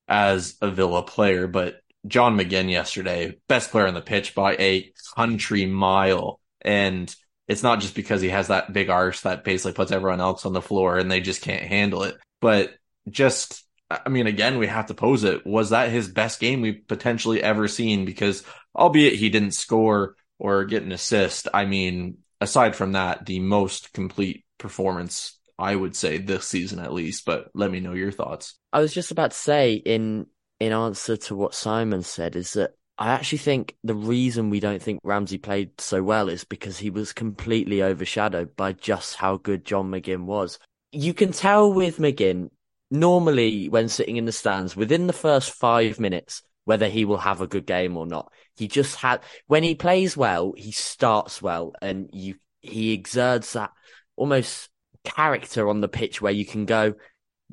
as 0.08 0.56
a 0.62 0.71
Villa 0.71 1.03
player? 1.03 1.47
But 1.47 1.75
John 2.06 2.38
McGinn 2.38 2.70
yesterday, 2.70 3.38
best 3.48 3.72
player 3.72 3.88
on 3.88 3.94
the 3.94 4.02
pitch 4.02 4.36
by 4.36 4.56
a 4.56 4.92
country 5.16 5.66
mile. 5.66 6.39
And 6.62 7.13
it's 7.48 7.63
not 7.63 7.80
just 7.80 7.96
because 7.96 8.22
he 8.22 8.30
has 8.30 8.48
that 8.48 8.74
big 8.74 8.89
arse 8.89 9.22
that 9.22 9.44
basically 9.44 9.74
puts 9.74 9.92
everyone 9.92 10.22
else 10.22 10.46
on 10.46 10.54
the 10.54 10.62
floor 10.62 10.98
and 10.98 11.12
they 11.12 11.22
just 11.22 11.42
can't 11.42 11.63
handle 11.63 12.04
it. 12.04 12.18
But 12.42 12.74
just, 13.10 13.63
I 13.89 14.10
mean, 14.10 14.28
again, 14.28 14.58
we 14.58 14.68
have 14.68 14.88
to 14.88 14.94
pose 14.94 15.24
it. 15.24 15.46
Was 15.46 15.70
that 15.70 15.92
his 15.92 16.08
best 16.08 16.39
game 16.39 16.62
we've 16.62 16.88
potentially 16.88 17.42
ever 17.42 17.68
seen? 17.68 18.06
Because 18.06 18.44
albeit 18.76 19.16
he 19.16 19.30
didn't 19.30 19.54
score 19.54 20.16
or 20.39 20.66
get 20.66 20.84
an 20.84 20.92
assist, 20.92 21.48
I 21.54 21.66
mean, 21.66 22.18
aside 22.42 22.76
from 22.76 22.94
that, 22.94 23.26
the 23.26 23.39
most 23.39 23.94
complete 23.94 24.46
performance 24.58 25.38
I 25.60 25.76
would 25.76 25.96
say 25.96 26.18
this 26.18 26.48
season 26.48 26.80
at 26.80 26.94
least, 26.94 27.26
but 27.26 27.50
let 27.54 27.72
me 27.72 27.80
know 27.80 27.94
your 27.94 28.12
thoughts. 28.12 28.56
I 28.72 28.80
was 28.80 28.94
just 28.94 29.12
about 29.12 29.32
to 29.32 29.38
say 29.38 29.74
in 29.74 30.26
in 30.65 30.73
answer 30.73 31.17
to 31.17 31.36
what 31.36 31.56
Simon 31.56 32.04
said 32.04 32.36
is 32.36 32.54
that 32.54 32.71
I 32.97 33.10
actually 33.10 33.39
think 33.39 33.76
the 33.84 33.95
reason 33.95 34.49
we 34.49 34.60
don't 34.60 34.82
think 34.82 34.99
Ramsey 35.04 35.38
played 35.38 35.80
so 35.80 36.04
well 36.04 36.30
is 36.30 36.43
because 36.43 36.78
he 36.78 36.89
was 36.89 37.12
completely 37.12 37.82
overshadowed 37.82 38.56
by 38.56 38.73
just 38.73 39.15
how 39.15 39.38
good 39.38 39.65
John 39.65 39.89
McGinn 39.89 40.26
was. 40.26 40.60
You 40.91 41.13
can 41.13 41.32
tell 41.32 41.73
with 41.73 41.97
McGinn, 41.97 42.49
normally 42.91 43.67
when 43.67 43.89
sitting 43.89 44.17
in 44.17 44.26
the 44.26 44.32
stands, 44.32 44.76
within 44.76 45.08
the 45.08 45.13
first 45.13 45.52
five 45.52 45.99
minutes, 45.99 46.43
whether 46.65 46.88
he 46.88 47.04
will 47.04 47.17
have 47.17 47.41
a 47.41 47.47
good 47.47 47.65
game 47.65 47.97
or 47.97 48.06
not. 48.06 48.32
He 48.56 48.67
just 48.67 48.95
had, 48.95 49.21
when 49.47 49.63
he 49.63 49.76
plays 49.76 50.15
well, 50.15 50.54
he 50.56 50.71
starts 50.71 51.41
well 51.41 51.73
and 51.82 52.10
you, 52.13 52.36
he 52.62 52.93
exerts 52.93 53.54
that 53.54 53.71
almost 54.15 54.69
character 55.04 55.67
on 55.67 55.82
the 55.82 55.89
pitch 55.89 56.21
where 56.21 56.32
you 56.32 56.45
can 56.45 56.65
go, 56.65 56.93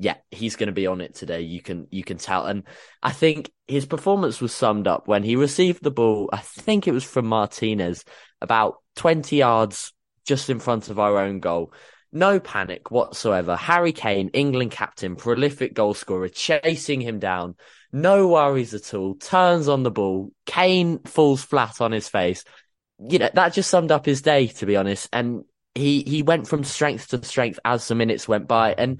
yeah, 0.01 0.15
he's 0.31 0.55
going 0.55 0.67
to 0.67 0.73
be 0.73 0.87
on 0.87 0.99
it 0.99 1.13
today. 1.13 1.41
You 1.41 1.61
can 1.61 1.87
you 1.91 2.03
can 2.03 2.17
tell, 2.17 2.47
and 2.47 2.63
I 3.03 3.11
think 3.11 3.51
his 3.67 3.85
performance 3.85 4.41
was 4.41 4.51
summed 4.51 4.87
up 4.87 5.07
when 5.07 5.21
he 5.21 5.35
received 5.35 5.83
the 5.83 5.91
ball. 5.91 6.27
I 6.33 6.37
think 6.37 6.87
it 6.87 6.91
was 6.91 7.03
from 7.03 7.27
Martinez, 7.27 8.03
about 8.41 8.77
twenty 8.95 9.35
yards 9.37 9.93
just 10.25 10.49
in 10.49 10.59
front 10.59 10.89
of 10.89 10.97
our 10.97 11.19
own 11.19 11.39
goal. 11.39 11.71
No 12.11 12.39
panic 12.39 12.89
whatsoever. 12.89 13.55
Harry 13.55 13.91
Kane, 13.91 14.29
England 14.29 14.71
captain, 14.71 15.15
prolific 15.15 15.75
goal 15.75 15.93
scorer, 15.93 16.29
chasing 16.29 16.99
him 16.99 17.19
down. 17.19 17.55
No 17.93 18.27
worries 18.27 18.73
at 18.73 18.95
all. 18.95 19.13
Turns 19.13 19.67
on 19.67 19.83
the 19.83 19.91
ball. 19.91 20.31
Kane 20.47 20.97
falls 21.03 21.43
flat 21.43 21.79
on 21.79 21.91
his 21.91 22.09
face. 22.09 22.43
You 22.97 23.19
know, 23.19 23.29
that 23.35 23.53
just 23.53 23.69
summed 23.69 23.91
up 23.91 24.07
his 24.07 24.23
day, 24.23 24.47
to 24.47 24.65
be 24.65 24.77
honest. 24.77 25.09
And 25.13 25.43
he, 25.75 26.01
he 26.01 26.23
went 26.23 26.47
from 26.47 26.63
strength 26.63 27.09
to 27.09 27.23
strength 27.23 27.59
as 27.63 27.87
the 27.87 27.95
minutes 27.95 28.27
went 28.27 28.47
by. 28.47 28.73
And 28.73 28.99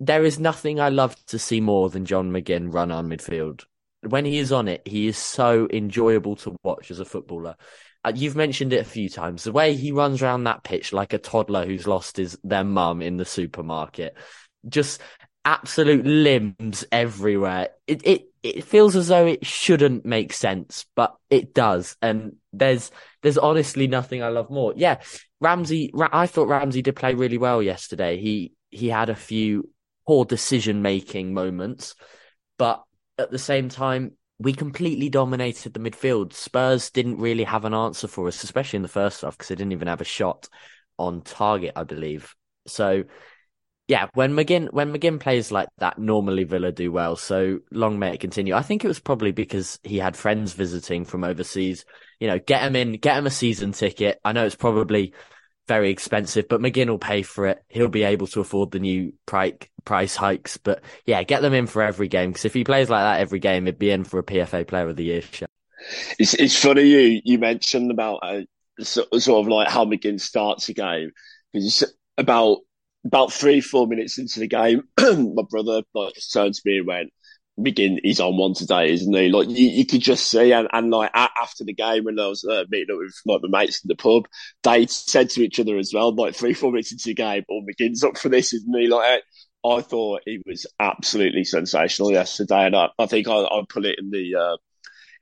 there 0.00 0.24
is 0.24 0.38
nothing 0.38 0.80
I 0.80 0.88
love 0.88 1.16
to 1.26 1.38
see 1.38 1.60
more 1.60 1.88
than 1.90 2.04
John 2.04 2.30
McGinn 2.30 2.72
run 2.72 2.90
on 2.90 3.08
midfield. 3.08 3.64
When 4.02 4.24
he 4.24 4.38
is 4.38 4.52
on 4.52 4.68
it, 4.68 4.86
he 4.86 5.06
is 5.06 5.16
so 5.16 5.68
enjoyable 5.72 6.36
to 6.36 6.56
watch 6.62 6.90
as 6.90 7.00
a 7.00 7.04
footballer. 7.04 7.56
Uh, 8.04 8.12
you've 8.14 8.36
mentioned 8.36 8.72
it 8.72 8.80
a 8.80 8.88
few 8.88 9.08
times. 9.08 9.44
The 9.44 9.52
way 9.52 9.74
he 9.74 9.92
runs 9.92 10.22
around 10.22 10.44
that 10.44 10.62
pitch 10.62 10.92
like 10.92 11.14
a 11.14 11.18
toddler 11.18 11.64
who's 11.64 11.86
lost 11.86 12.18
his 12.18 12.38
their 12.44 12.64
mum 12.64 13.00
in 13.00 13.16
the 13.16 13.24
supermarket, 13.24 14.16
just 14.68 15.00
absolute 15.44 16.04
limbs 16.04 16.84
everywhere. 16.92 17.70
It 17.86 18.06
it 18.06 18.26
it 18.42 18.64
feels 18.64 18.94
as 18.94 19.08
though 19.08 19.26
it 19.26 19.46
shouldn't 19.46 20.04
make 20.04 20.34
sense, 20.34 20.84
but 20.94 21.16
it 21.30 21.54
does. 21.54 21.96
And 22.02 22.36
there's 22.52 22.90
there's 23.22 23.38
honestly 23.38 23.86
nothing 23.86 24.22
I 24.22 24.28
love 24.28 24.50
more. 24.50 24.74
Yeah, 24.76 25.00
Ramsey. 25.40 25.90
I 25.98 26.26
thought 26.26 26.48
Ramsey 26.48 26.82
did 26.82 26.96
play 26.96 27.14
really 27.14 27.38
well 27.38 27.62
yesterday. 27.62 28.18
He 28.18 28.52
he 28.70 28.88
had 28.88 29.08
a 29.08 29.14
few 29.14 29.70
poor 30.06 30.24
decision 30.24 30.82
making 30.82 31.34
moments, 31.34 31.94
but 32.58 32.82
at 33.18 33.30
the 33.30 33.38
same 33.38 33.68
time, 33.68 34.12
we 34.38 34.52
completely 34.52 35.08
dominated 35.08 35.72
the 35.72 35.80
midfield. 35.80 36.32
Spurs 36.32 36.90
didn't 36.90 37.18
really 37.18 37.44
have 37.44 37.64
an 37.64 37.74
answer 37.74 38.08
for 38.08 38.26
us, 38.26 38.42
especially 38.42 38.78
in 38.78 38.82
the 38.82 38.88
first 38.88 39.22
half, 39.22 39.36
because 39.36 39.48
they 39.48 39.54
didn't 39.54 39.72
even 39.72 39.88
have 39.88 40.00
a 40.00 40.04
shot 40.04 40.48
on 40.98 41.22
target, 41.22 41.72
I 41.76 41.84
believe. 41.84 42.34
So, 42.66 43.04
yeah, 43.86 44.08
when 44.14 44.32
McGinn 44.32 44.72
when 44.72 44.92
McGinn 44.92 45.20
plays 45.20 45.52
like 45.52 45.68
that, 45.78 45.98
normally 45.98 46.44
Villa 46.44 46.72
do 46.72 46.90
well. 46.90 47.16
So 47.16 47.60
long 47.70 47.98
may 47.98 48.14
it 48.14 48.20
continue. 48.20 48.54
I 48.54 48.62
think 48.62 48.84
it 48.84 48.88
was 48.88 49.00
probably 49.00 49.32
because 49.32 49.78
he 49.82 49.98
had 49.98 50.16
friends 50.16 50.52
visiting 50.54 51.04
from 51.04 51.22
overseas. 51.22 51.84
You 52.18 52.28
know, 52.28 52.38
get 52.38 52.62
him 52.62 52.76
in, 52.76 52.92
get 52.92 53.18
him 53.18 53.26
a 53.26 53.30
season 53.30 53.72
ticket. 53.72 54.18
I 54.24 54.32
know 54.32 54.46
it's 54.46 54.54
probably 54.54 55.14
very 55.66 55.90
expensive, 55.90 56.48
but 56.48 56.60
McGinn 56.60 56.88
will 56.88 56.98
pay 56.98 57.22
for 57.22 57.46
it. 57.46 57.62
He'll 57.68 57.88
be 57.88 58.02
able 58.02 58.26
to 58.28 58.40
afford 58.40 58.70
the 58.70 58.78
new 58.78 59.12
price 59.26 59.54
price 59.84 60.16
hikes. 60.16 60.56
But 60.56 60.82
yeah, 61.06 61.22
get 61.22 61.42
them 61.42 61.54
in 61.54 61.66
for 61.66 61.82
every 61.82 62.08
game 62.08 62.30
because 62.30 62.44
if 62.44 62.54
he 62.54 62.64
plays 62.64 62.90
like 62.90 63.02
that 63.02 63.20
every 63.20 63.38
game, 63.38 63.66
it'd 63.66 63.78
be 63.78 63.90
in 63.90 64.04
for 64.04 64.18
a 64.18 64.24
PFA 64.24 64.66
Player 64.66 64.88
of 64.88 64.96
the 64.96 65.04
Year. 65.04 65.22
Show. 65.22 65.46
It's 66.18 66.34
it's 66.34 66.60
funny 66.60 66.82
you 66.82 67.20
you 67.24 67.38
mentioned 67.38 67.90
about 67.90 68.20
uh, 68.22 68.40
sort 68.80 69.08
of 69.12 69.48
like 69.48 69.68
how 69.68 69.84
McGinn 69.84 70.20
starts 70.20 70.68
a 70.68 70.74
game 70.74 71.10
because 71.52 71.84
about 72.18 72.58
about 73.04 73.32
three 73.32 73.60
four 73.60 73.86
minutes 73.86 74.18
into 74.18 74.40
the 74.40 74.48
game, 74.48 74.82
my 74.98 75.42
brother 75.48 75.82
like 75.94 76.14
just 76.14 76.32
turned 76.32 76.54
to 76.54 76.62
me 76.64 76.78
and 76.78 76.86
went 76.86 77.12
McGinn 77.58 77.98
he's 78.02 78.20
on 78.20 78.36
one 78.36 78.54
today, 78.54 78.92
isn't 78.92 79.14
he? 79.14 79.28
Like 79.28 79.48
you, 79.48 79.68
you 79.68 79.86
could 79.86 80.00
just 80.00 80.30
see, 80.30 80.52
and, 80.52 80.68
and 80.72 80.90
like 80.90 81.10
after 81.14 81.64
the 81.64 81.74
game 81.74 82.04
when 82.04 82.18
I 82.18 82.26
was 82.26 82.44
uh, 82.44 82.64
meeting 82.68 82.94
up 82.94 82.98
with 82.98 83.14
like 83.26 83.42
the 83.42 83.48
mates 83.48 83.84
in 83.84 83.88
the 83.88 83.96
pub, 83.96 84.26
they 84.62 84.86
said 84.86 85.30
to 85.30 85.42
each 85.42 85.60
other 85.60 85.78
as 85.78 85.92
well, 85.94 86.14
like 86.14 86.34
three, 86.34 86.54
four 86.54 86.72
minutes 86.72 86.92
into 86.92 87.04
the 87.06 87.14
game, 87.14 87.44
"Oh, 87.50 87.62
McGinn's 87.62 88.02
up 88.02 88.18
for 88.18 88.28
this, 88.28 88.52
isn't 88.52 88.78
he?" 88.78 88.88
Like 88.88 89.22
I 89.64 89.80
thought 89.80 90.22
he 90.26 90.42
was 90.44 90.66
absolutely 90.80 91.44
sensational 91.44 92.12
yesterday, 92.12 92.66
and 92.66 92.76
I, 92.76 92.88
I 92.98 93.06
think 93.06 93.28
I, 93.28 93.36
I 93.36 93.62
put 93.68 93.86
it 93.86 93.98
in 93.98 94.10
the 94.10 94.34
uh, 94.34 94.56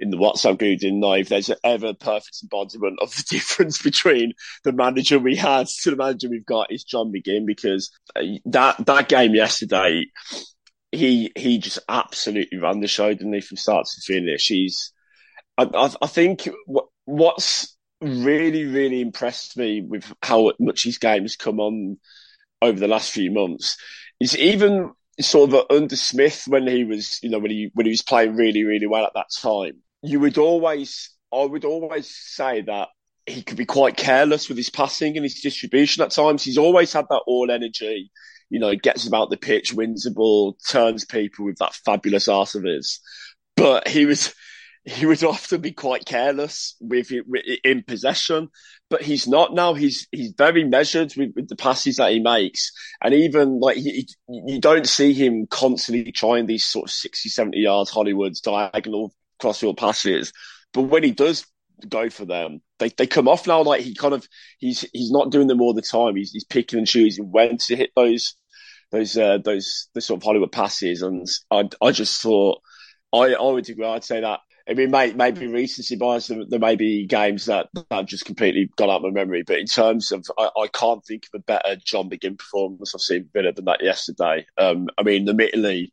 in 0.00 0.10
the 0.10 0.16
WhatsApp 0.16 0.58
group, 0.58 0.80
didn't 0.80 1.04
I? 1.04 1.18
If 1.18 1.28
there's 1.28 1.50
ever 1.62 1.94
perfect 1.94 2.38
embodiment 2.42 2.98
of 3.00 3.14
the 3.14 3.24
difference 3.30 3.80
between 3.80 4.32
the 4.64 4.72
manager 4.72 5.18
we 5.18 5.36
had 5.36 5.68
to 5.68 5.90
the 5.90 5.96
manager 5.96 6.28
we've 6.30 6.46
got, 6.46 6.72
is 6.72 6.82
John 6.82 7.12
McGinn 7.12 7.46
because 7.46 7.90
uh, 8.16 8.22
that 8.46 8.84
that 8.86 9.08
game 9.08 9.34
yesterday 9.34 10.06
he 10.92 11.32
he 11.34 11.58
just 11.58 11.78
absolutely 11.88 12.58
ran 12.58 12.80
the 12.80 12.86
show, 12.86 13.12
didn't 13.12 13.32
he, 13.32 13.40
from 13.40 13.56
start 13.56 13.86
to 13.86 14.00
finish? 14.02 14.46
He's, 14.46 14.92
I, 15.56 15.64
I, 15.64 15.90
I 16.02 16.06
think 16.06 16.48
what, 16.66 16.86
what's 17.06 17.76
really 18.00 18.64
really 18.66 19.00
impressed 19.00 19.56
me 19.56 19.80
with 19.80 20.12
how 20.22 20.52
much 20.60 20.84
his 20.84 20.98
game 20.98 21.22
has 21.22 21.36
come 21.36 21.60
on 21.60 21.96
over 22.60 22.78
the 22.78 22.88
last 22.88 23.10
few 23.10 23.30
months 23.30 23.76
is 24.20 24.36
even 24.36 24.90
sort 25.20 25.52
of 25.52 25.66
under 25.70 25.96
Smith 25.96 26.44
when 26.46 26.66
he 26.66 26.84
was, 26.84 27.18
you 27.22 27.30
know, 27.30 27.38
when 27.38 27.50
he 27.50 27.70
when 27.74 27.86
he 27.86 27.92
was 27.92 28.02
playing 28.02 28.36
really 28.36 28.64
really 28.64 28.86
well 28.86 29.04
at 29.04 29.14
that 29.14 29.32
time. 29.40 29.82
You 30.02 30.20
would 30.20 30.36
always, 30.36 31.10
I 31.32 31.44
would 31.44 31.64
always 31.64 32.14
say 32.14 32.62
that 32.62 32.88
he 33.24 33.42
could 33.42 33.56
be 33.56 33.64
quite 33.64 33.96
careless 33.96 34.48
with 34.48 34.58
his 34.58 34.68
passing 34.68 35.16
and 35.16 35.22
his 35.22 35.40
distribution 35.40 36.02
at 36.02 36.10
times. 36.10 36.42
He's 36.42 36.58
always 36.58 36.92
had 36.92 37.06
that 37.08 37.22
all 37.26 37.50
energy 37.50 38.10
you 38.52 38.58
know, 38.58 38.76
gets 38.76 39.06
about 39.06 39.30
the 39.30 39.38
pitch, 39.38 39.72
wins 39.72 40.02
the 40.02 40.10
ball, 40.10 40.58
turns 40.68 41.06
people 41.06 41.46
with 41.46 41.56
that 41.56 41.72
fabulous 41.72 42.28
arse 42.28 42.54
of 42.54 42.64
his. 42.64 43.00
But 43.56 43.88
he 43.88 44.04
was, 44.04 44.34
he 44.84 45.06
would 45.06 45.24
often 45.24 45.62
be 45.62 45.72
quite 45.72 46.04
careless 46.04 46.76
with 46.78 47.10
it 47.12 47.60
in 47.64 47.82
possession, 47.82 48.50
but 48.90 49.00
he's 49.00 49.26
not 49.26 49.54
now. 49.54 49.72
He's 49.72 50.06
he's 50.12 50.34
very 50.36 50.64
measured 50.64 51.14
with, 51.16 51.32
with 51.34 51.48
the 51.48 51.56
passes 51.56 51.96
that 51.96 52.12
he 52.12 52.20
makes, 52.20 52.72
and 53.02 53.14
even 53.14 53.58
like 53.58 53.78
he, 53.78 54.06
you 54.28 54.60
don't 54.60 54.86
see 54.86 55.14
him 55.14 55.46
constantly 55.46 56.12
trying 56.12 56.44
these 56.44 56.66
sort 56.66 56.90
of 56.90 56.90
60, 56.90 57.30
70 57.30 57.58
yards 57.58 57.88
Hollywood's 57.88 58.42
diagonal 58.42 59.14
crossfield 59.40 59.78
passes. 59.78 60.34
But 60.74 60.82
when 60.82 61.04
he 61.04 61.12
does 61.12 61.46
go 61.88 62.10
for 62.10 62.24
them. 62.24 62.60
They 62.78 62.88
they 62.90 63.06
come 63.06 63.28
off 63.28 63.46
now 63.46 63.62
like 63.62 63.82
he 63.82 63.94
kind 63.94 64.14
of 64.14 64.26
he's 64.58 64.84
he's 64.92 65.10
not 65.10 65.30
doing 65.30 65.46
them 65.46 65.60
all 65.60 65.74
the 65.74 65.82
time. 65.82 66.16
He's 66.16 66.32
he's 66.32 66.44
picking 66.44 66.78
and 66.78 66.88
choosing 66.88 67.30
when 67.30 67.58
to 67.58 67.76
hit 67.76 67.90
those 67.96 68.34
those 68.92 69.16
uh, 69.16 69.38
those 69.38 69.88
the 69.94 70.00
sort 70.00 70.20
of 70.20 70.24
Hollywood 70.24 70.52
passes, 70.52 71.02
and 71.02 71.26
I 71.50 71.68
I 71.80 71.92
just 71.92 72.22
thought 72.22 72.60
I 73.12 73.34
I 73.34 73.50
would 73.50 73.68
agree. 73.68 73.86
I'd 73.86 74.04
say 74.04 74.20
that. 74.20 74.40
I 74.68 74.74
mean, 74.74 74.92
may, 74.92 75.12
maybe 75.12 75.48
recency 75.48 75.96
bias. 75.96 76.28
There 76.28 76.60
may 76.60 76.76
be 76.76 77.04
games 77.04 77.46
that 77.46 77.68
have 77.90 78.06
just 78.06 78.24
completely 78.24 78.70
gone 78.76 78.90
out 78.90 78.96
of 78.96 79.02
my 79.02 79.10
memory. 79.10 79.42
But 79.44 79.58
in 79.58 79.66
terms 79.66 80.12
of, 80.12 80.24
I, 80.38 80.50
I 80.56 80.68
can't 80.68 81.04
think 81.04 81.24
of 81.24 81.40
a 81.40 81.42
better 81.42 81.76
John 81.84 82.08
McGinn 82.08 82.38
performance 82.38 82.94
I've 82.94 83.00
seen 83.00 83.28
better 83.34 83.50
than 83.50 83.64
that 83.64 83.82
yesterday. 83.82 84.46
Um, 84.56 84.86
I 84.96 85.02
mean, 85.02 85.28
admittedly, 85.28 85.92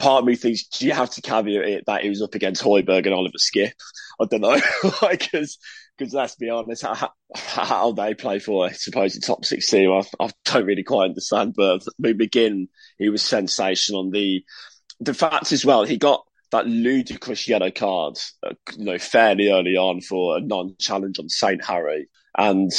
part 0.00 0.22
of 0.22 0.26
me 0.26 0.34
thinks 0.34 0.66
do 0.66 0.86
you 0.86 0.92
have 0.92 1.10
to 1.10 1.22
caveat 1.22 1.68
it 1.68 1.84
that 1.86 2.02
he 2.02 2.08
was 2.08 2.22
up 2.22 2.34
against 2.34 2.62
Højbjerg 2.62 3.04
and 3.04 3.14
Oliver 3.14 3.38
Skipp? 3.38 3.72
I 4.20 4.24
don't 4.24 4.40
know, 4.40 4.60
Like, 5.02 5.30
because 5.30 5.58
because 5.96 6.14
let's 6.14 6.36
be 6.36 6.50
honest, 6.50 6.82
how, 6.84 7.10
how, 7.34 7.92
they 7.92 8.14
play 8.14 8.38
for 8.38 8.66
a 8.66 8.74
supposed 8.74 9.22
top 9.24 9.44
six 9.44 9.68
team, 9.68 9.90
I, 9.90 10.02
I, 10.20 10.30
don't 10.44 10.66
really 10.66 10.82
quite 10.82 11.10
understand. 11.10 11.54
But 11.56 11.82
McGinn, 12.00 12.68
he 12.98 13.08
was 13.08 13.22
sensational. 13.22 14.10
The 14.10 14.44
the 15.00 15.14
fact 15.14 15.52
as 15.52 15.64
well, 15.64 15.84
he 15.84 15.96
got 15.96 16.24
that 16.50 16.66
ludicrous 16.66 17.48
yellow 17.48 17.70
card, 17.70 18.16
uh, 18.46 18.54
you 18.76 18.84
know, 18.84 18.98
fairly 18.98 19.48
early 19.48 19.76
on 19.76 20.00
for 20.00 20.36
a 20.36 20.40
non-challenge 20.40 21.18
on 21.18 21.28
Saint 21.28 21.64
Harry, 21.64 22.08
and 22.36 22.70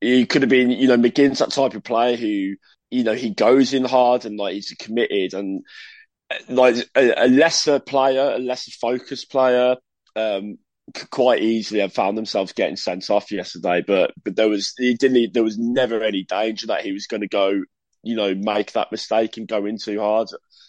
he 0.00 0.26
could 0.26 0.42
have 0.42 0.48
been, 0.48 0.70
you 0.70 0.88
know, 0.88 0.96
McGinn's 0.96 1.38
that 1.38 1.52
type 1.52 1.74
of 1.74 1.84
player 1.84 2.16
who, 2.16 2.54
you 2.90 3.04
know, 3.04 3.14
he 3.14 3.30
goes 3.30 3.72
in 3.72 3.84
hard 3.84 4.24
and 4.24 4.38
like 4.38 4.54
he's 4.54 4.74
committed 4.78 5.34
and 5.34 5.62
uh, 6.30 6.34
like 6.48 6.76
a, 6.94 7.24
a 7.24 7.28
lesser 7.28 7.78
player, 7.78 8.32
a 8.34 8.38
lesser 8.38 8.72
focused 8.72 9.30
player. 9.30 9.76
Um, 10.14 10.58
quite 11.10 11.42
easily 11.42 11.80
have 11.80 11.92
found 11.92 12.16
themselves 12.16 12.52
getting 12.52 12.76
sent 12.76 13.10
off 13.10 13.32
yesterday, 13.32 13.82
but 13.86 14.12
but 14.22 14.36
there 14.36 14.48
was 14.48 14.72
he 14.78 14.94
didn't 14.94 15.34
there 15.34 15.42
was 15.42 15.58
never 15.58 16.02
any 16.02 16.24
danger 16.24 16.68
that 16.68 16.82
he 16.82 16.92
was 16.92 17.06
going 17.06 17.22
to 17.22 17.28
go, 17.28 17.62
you 18.02 18.16
know, 18.16 18.34
make 18.34 18.72
that 18.72 18.92
mistake 18.92 19.36
and 19.36 19.48
go 19.48 19.66
in 19.66 19.78
too 19.78 20.00
hard. 20.00 20.28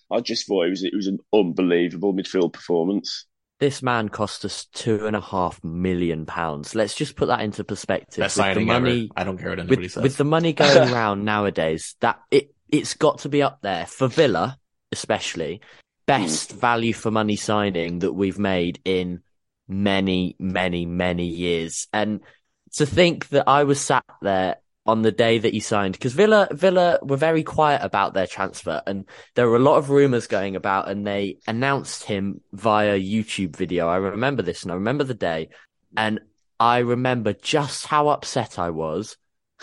I 0.09 0.21
just 0.21 0.47
thought 0.47 0.65
it 0.65 0.71
was 0.71 0.83
it 0.83 0.95
was 0.95 1.07
an 1.07 1.19
unbelievable 1.33 2.13
midfield 2.13 2.53
performance. 2.53 3.25
This 3.59 3.81
man 3.81 4.09
cost 4.09 4.45
us 4.45 4.65
two 4.65 5.07
and 5.07 5.15
a 5.15 5.21
half 5.21 5.63
million 5.63 6.27
pounds. 6.27 6.75
Let's 6.75 6.93
just 6.93 7.15
put 7.15 7.27
that 7.27 7.41
into 7.41 7.63
perspective. 7.63 8.21
Best 8.21 8.37
with 8.37 8.53
the 8.53 8.65
money, 8.65 9.05
ever. 9.05 9.13
I 9.17 9.23
don't 9.23 9.39
care 9.39 9.49
what 9.49 9.59
anybody 9.59 9.83
with, 9.83 9.93
says. 9.93 10.03
With 10.03 10.17
the 10.17 10.23
money 10.23 10.53
going 10.53 10.93
around 10.93 11.25
nowadays, 11.25 11.95
that 12.01 12.19
it 12.29 12.53
it's 12.69 12.93
got 12.93 13.19
to 13.19 13.29
be 13.29 13.41
up 13.41 13.59
there 13.61 13.85
for 13.85 14.07
Villa, 14.07 14.57
especially 14.91 15.61
best 16.05 16.53
hmm. 16.53 16.59
value 16.59 16.93
for 16.93 17.11
money 17.11 17.35
signing 17.35 17.99
that 17.99 18.13
we've 18.13 18.39
made 18.39 18.79
in 18.85 19.21
many, 19.67 20.35
many, 20.39 20.85
many 20.85 21.25
years. 21.25 21.87
And 21.93 22.21
to 22.73 22.85
think 22.85 23.29
that 23.29 23.47
I 23.47 23.63
was 23.63 23.79
sat 23.79 24.05
there 24.21 24.57
on 24.85 25.01
the 25.01 25.11
day 25.11 25.37
that 25.37 25.53
he 25.53 25.59
signed, 25.59 25.93
because 25.93 26.13
Villa, 26.13 26.47
Villa 26.51 26.99
were 27.01 27.17
very 27.17 27.43
quiet 27.43 27.81
about 27.83 28.13
their 28.13 28.27
transfer 28.27 28.81
and 28.87 29.05
there 29.35 29.47
were 29.47 29.57
a 29.57 29.59
lot 29.59 29.77
of 29.77 29.89
rumors 29.89 30.27
going 30.27 30.55
about 30.55 30.89
and 30.89 31.05
they 31.05 31.37
announced 31.47 32.03
him 32.03 32.41
via 32.53 32.97
YouTube 32.97 33.55
video. 33.55 33.87
I 33.87 33.97
remember 33.97 34.43
this 34.43 34.63
and 34.63 34.71
I 34.71 34.75
remember 34.75 35.03
the 35.03 35.13
day 35.13 35.49
and 35.95 36.21
I 36.59 36.79
remember 36.79 37.33
just 37.33 37.85
how 37.85 38.07
upset 38.09 38.57
I 38.57 38.69
was 38.69 39.17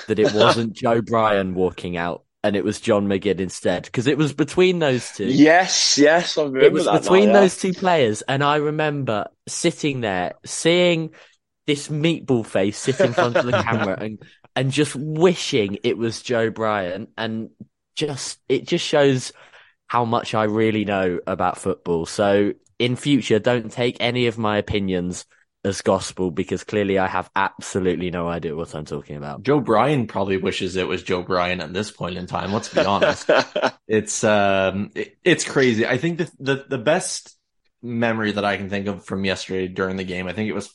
that 0.09 0.19
it 0.19 0.33
wasn't 0.35 0.75
Joe 0.75 1.01
Bryan 1.01 1.55
walking 1.55 1.97
out 1.97 2.25
and 2.44 2.57
it 2.57 2.62
was 2.62 2.78
John 2.78 3.09
McGinn 3.09 3.40
instead 3.40 3.85
because 3.85 4.07
it 4.07 4.18
was 4.18 4.35
between 4.35 4.78
those 4.78 5.11
two. 5.12 5.24
Yes, 5.24 5.96
yes, 5.96 6.37
I 6.37 6.42
remember 6.42 6.66
It 6.66 6.72
was 6.72 6.87
between 6.87 7.28
yeah. 7.28 7.40
those 7.40 7.57
two 7.57 7.72
players, 7.72 8.20
and 8.22 8.44
I 8.44 8.57
remember 8.57 9.28
sitting 9.48 10.02
there 10.02 10.35
seeing 10.44 11.11
this 11.66 11.88
meatball 11.88 12.44
face 12.44 12.76
sit 12.76 13.00
in 13.00 13.14
front 13.14 13.37
of 13.37 13.46
the 13.46 13.52
camera 13.62 13.96
and 13.98 14.22
and 14.54 14.70
just 14.70 14.94
wishing 14.94 15.78
it 15.83 15.96
was 15.96 16.20
Joe 16.20 16.50
Bryan 16.50 17.09
and 17.16 17.48
just 17.96 18.40
it 18.48 18.68
just 18.68 18.85
shows 18.85 19.33
how 19.87 20.04
much 20.04 20.35
I 20.35 20.44
really 20.44 20.85
know 20.85 21.20
about 21.26 21.57
football. 21.57 22.04
So 22.04 22.52
in 22.78 22.96
future, 22.96 23.38
don't 23.38 23.72
take 23.72 23.96
any 24.00 24.26
of 24.26 24.37
my 24.37 24.59
opinions 24.59 25.24
as 25.64 25.81
gospel 25.81 26.31
because 26.31 26.62
clearly 26.62 26.98
I 26.98 27.07
have 27.07 27.31
absolutely 27.35 28.11
no 28.11 28.29
idea 28.29 28.55
what 28.55 28.74
I'm 28.74 28.85
talking 28.85 29.16
about. 29.16 29.42
Joe 29.42 29.61
Bryan 29.61 30.07
probably 30.07 30.37
wishes 30.37 30.77
it 30.77 30.87
was 30.87 31.03
Joe 31.03 31.22
Bryan 31.22 31.61
at 31.61 31.72
this 31.72 31.90
point 31.90 32.18
in 32.18 32.27
time. 32.27 32.53
Let's 32.53 32.72
be 32.72 32.85
honest. 32.85 33.31
it's 33.88 34.22
um, 34.24 34.90
it, 34.94 35.16
it's 35.24 35.44
crazy. 35.44 35.87
I 35.87 35.96
think 35.96 36.18
the, 36.18 36.31
the 36.38 36.64
the 36.68 36.79
best 36.79 37.37
memory 37.83 38.33
that 38.33 38.44
I 38.44 38.57
can 38.57 38.68
think 38.68 38.87
of 38.87 39.05
from 39.05 39.24
yesterday 39.24 39.68
during 39.68 39.96
the 39.96 40.05
game, 40.05 40.27
I 40.27 40.33
think 40.33 40.48
it 40.48 40.55
was 40.55 40.74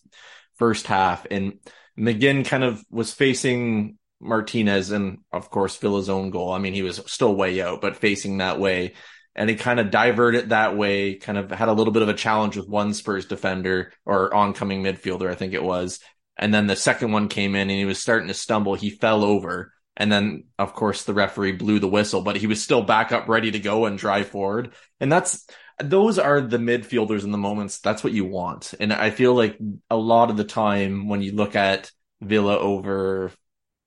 first 0.55 0.87
half, 0.87 1.27
and 1.29 1.59
McGinn 1.97 2.45
kind 2.45 2.63
of 2.63 2.83
was 2.89 3.13
facing 3.13 3.97
Martinez, 4.19 4.91
and 4.91 5.19
of 5.31 5.51
course 5.51 5.77
Villa's 5.77 6.09
own 6.09 6.31
goal. 6.31 6.51
I 6.51 6.57
mean, 6.57 6.73
he 6.73 6.83
was 6.83 7.01
still 7.05 7.35
way 7.35 7.61
out, 7.61 7.81
but 7.81 7.97
facing 7.97 8.39
that 8.39 8.59
way 8.59 8.93
and 9.39 9.49
he 9.49 9.55
kind 9.55 9.79
of 9.79 9.89
diverted 9.89 10.49
that 10.49 10.75
way, 10.75 11.15
kind 11.15 11.37
of 11.37 11.49
had 11.49 11.69
a 11.69 11.73
little 11.73 11.93
bit 11.93 12.01
of 12.01 12.09
a 12.09 12.13
challenge 12.13 12.57
with 12.57 12.67
one 12.67 12.93
Spurs 12.93 13.25
defender 13.25 13.93
or 14.05 14.33
oncoming 14.35 14.83
midfielder, 14.83 15.31
I 15.31 15.35
think 15.35 15.53
it 15.53 15.63
was. 15.63 16.01
And 16.37 16.53
then 16.53 16.67
the 16.67 16.75
second 16.75 17.13
one 17.13 17.29
came 17.29 17.55
in 17.55 17.69
and 17.69 17.71
he 17.71 17.85
was 17.85 17.99
starting 17.99 18.27
to 18.27 18.33
stumble. 18.33 18.75
He 18.75 18.89
fell 18.89 19.23
over. 19.23 19.71
And 19.95 20.11
then, 20.11 20.43
of 20.59 20.73
course, 20.73 21.05
the 21.05 21.13
referee 21.13 21.53
blew 21.53 21.79
the 21.79 21.87
whistle, 21.87 22.21
but 22.21 22.35
he 22.35 22.47
was 22.47 22.61
still 22.61 22.81
back 22.81 23.13
up 23.13 23.29
ready 23.29 23.51
to 23.51 23.59
go 23.59 23.85
and 23.85 23.97
drive 23.97 24.27
forward. 24.27 24.73
And 24.99 25.09
that's, 25.09 25.47
those 25.81 26.19
are 26.19 26.41
the 26.41 26.57
midfielders 26.57 27.23
in 27.23 27.31
the 27.31 27.37
moments. 27.37 27.79
That's 27.79 28.03
what 28.03 28.11
you 28.11 28.25
want. 28.25 28.73
And 28.77 28.91
I 28.91 29.09
feel 29.09 29.33
like 29.33 29.57
a 29.89 29.95
lot 29.95 30.31
of 30.31 30.35
the 30.35 30.43
time 30.43 31.07
when 31.07 31.21
you 31.21 31.31
look 31.31 31.55
at 31.55 31.91
Villa 32.19 32.59
over 32.59 33.31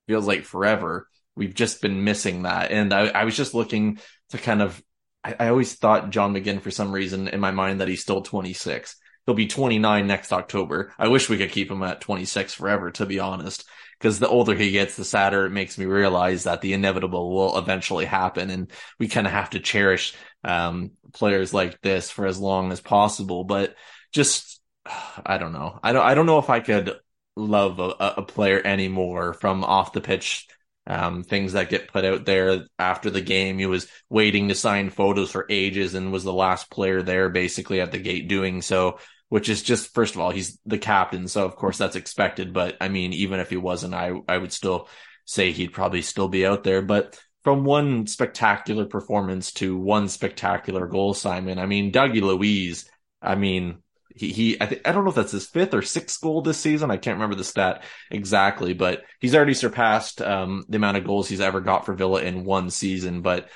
feels 0.08 0.26
like 0.26 0.44
forever, 0.44 1.08
we've 1.36 1.54
just 1.54 1.82
been 1.82 2.04
missing 2.04 2.44
that. 2.44 2.70
And 2.70 2.94
I, 2.94 3.08
I 3.08 3.24
was 3.24 3.36
just 3.36 3.52
looking 3.52 3.98
to 4.30 4.38
kind 4.38 4.62
of 4.62 4.82
I, 5.24 5.34
I 5.38 5.48
always 5.48 5.74
thought 5.74 6.10
John 6.10 6.34
McGinn 6.34 6.60
for 6.60 6.70
some 6.70 6.92
reason 6.92 7.28
in 7.28 7.40
my 7.40 7.50
mind 7.50 7.80
that 7.80 7.88
he's 7.88 8.02
still 8.02 8.22
26. 8.22 8.96
He'll 9.24 9.34
be 9.34 9.46
29 9.46 10.06
next 10.06 10.32
October. 10.32 10.92
I 10.98 11.08
wish 11.08 11.28
we 11.28 11.38
could 11.38 11.52
keep 11.52 11.70
him 11.70 11.82
at 11.82 12.00
26 12.00 12.54
forever, 12.54 12.90
to 12.92 13.06
be 13.06 13.20
honest, 13.20 13.64
because 13.98 14.18
the 14.18 14.28
older 14.28 14.54
he 14.54 14.72
gets, 14.72 14.96
the 14.96 15.04
sadder 15.04 15.46
it 15.46 15.50
makes 15.50 15.78
me 15.78 15.84
realize 15.84 16.44
that 16.44 16.60
the 16.60 16.72
inevitable 16.72 17.32
will 17.32 17.56
eventually 17.56 18.04
happen. 18.04 18.50
And 18.50 18.70
we 18.98 19.06
kind 19.06 19.26
of 19.26 19.32
have 19.32 19.50
to 19.50 19.60
cherish, 19.60 20.14
um, 20.42 20.92
players 21.12 21.54
like 21.54 21.80
this 21.82 22.10
for 22.10 22.26
as 22.26 22.38
long 22.40 22.72
as 22.72 22.80
possible. 22.80 23.44
But 23.44 23.76
just, 24.12 24.60
I 25.24 25.38
don't 25.38 25.52
know. 25.52 25.78
I 25.82 25.92
don't, 25.92 26.04
I 26.04 26.14
don't 26.14 26.26
know 26.26 26.38
if 26.38 26.50
I 26.50 26.58
could 26.58 26.98
love 27.36 27.78
a, 27.78 28.14
a 28.18 28.22
player 28.22 28.60
anymore 28.64 29.34
from 29.34 29.62
off 29.62 29.92
the 29.92 30.00
pitch 30.00 30.48
um, 30.86 31.22
things 31.22 31.52
that 31.52 31.70
get 31.70 31.88
put 31.88 32.04
out 32.04 32.24
there 32.24 32.64
after 32.78 33.10
the 33.10 33.20
game. 33.20 33.58
He 33.58 33.66
was 33.66 33.86
waiting 34.08 34.48
to 34.48 34.54
sign 34.54 34.90
photos 34.90 35.30
for 35.30 35.46
ages 35.48 35.94
and 35.94 36.12
was 36.12 36.24
the 36.24 36.32
last 36.32 36.70
player 36.70 37.02
there 37.02 37.28
basically 37.28 37.80
at 37.80 37.92
the 37.92 37.98
gate 37.98 38.28
doing 38.28 38.62
so, 38.62 38.98
which 39.28 39.48
is 39.48 39.62
just, 39.62 39.94
first 39.94 40.14
of 40.14 40.20
all, 40.20 40.30
he's 40.30 40.58
the 40.66 40.78
captain. 40.78 41.28
So 41.28 41.44
of 41.44 41.56
course 41.56 41.78
that's 41.78 41.96
expected. 41.96 42.52
But 42.52 42.76
I 42.80 42.88
mean, 42.88 43.12
even 43.12 43.40
if 43.40 43.50
he 43.50 43.56
wasn't, 43.56 43.94
I, 43.94 44.12
I 44.28 44.38
would 44.38 44.52
still 44.52 44.88
say 45.24 45.52
he'd 45.52 45.72
probably 45.72 46.02
still 46.02 46.28
be 46.28 46.44
out 46.44 46.64
there. 46.64 46.82
But 46.82 47.18
from 47.44 47.64
one 47.64 48.06
spectacular 48.06 48.86
performance 48.86 49.52
to 49.52 49.76
one 49.76 50.08
spectacular 50.08 50.86
goal, 50.86 51.14
Simon, 51.14 51.58
I 51.58 51.66
mean, 51.66 51.92
Dougie 51.92 52.22
Luiz, 52.22 52.88
I 53.20 53.36
mean, 53.36 53.82
he, 54.14 54.32
he 54.32 54.56
I, 54.60 54.66
th- 54.66 54.82
I 54.84 54.92
don't 54.92 55.04
know 55.04 55.10
if 55.10 55.16
that's 55.16 55.32
his 55.32 55.46
fifth 55.46 55.74
or 55.74 55.82
sixth 55.82 56.20
goal 56.20 56.42
this 56.42 56.58
season. 56.58 56.90
I 56.90 56.96
can't 56.96 57.16
remember 57.16 57.36
the 57.36 57.44
stat 57.44 57.82
exactly, 58.10 58.74
but 58.74 59.04
he's 59.20 59.34
already 59.34 59.54
surpassed 59.54 60.20
um, 60.20 60.64
the 60.68 60.76
amount 60.76 60.96
of 60.96 61.04
goals 61.04 61.28
he's 61.28 61.40
ever 61.40 61.60
got 61.60 61.86
for 61.86 61.94
Villa 61.94 62.22
in 62.22 62.44
one 62.44 62.70
season. 62.70 63.22
But 63.22 63.48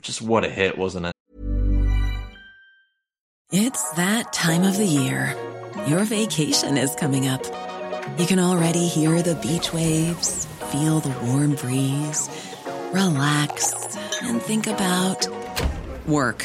just 0.00 0.22
what 0.22 0.44
a 0.44 0.50
hit, 0.50 0.78
wasn't 0.78 1.06
it? 1.06 1.12
It's 3.52 3.90
that 3.92 4.32
time 4.32 4.64
of 4.64 4.76
the 4.76 4.86
year. 4.86 5.36
Your 5.86 6.04
vacation 6.04 6.76
is 6.76 6.94
coming 6.94 7.28
up. 7.28 7.44
You 8.18 8.26
can 8.26 8.38
already 8.38 8.86
hear 8.86 9.22
the 9.22 9.34
beach 9.36 9.72
waves, 9.72 10.46
feel 10.72 11.00
the 11.00 11.16
warm 11.26 11.54
breeze, 11.54 12.28
relax, 12.92 13.72
and 14.22 14.40
think 14.42 14.66
about 14.66 15.28
work. 16.06 16.44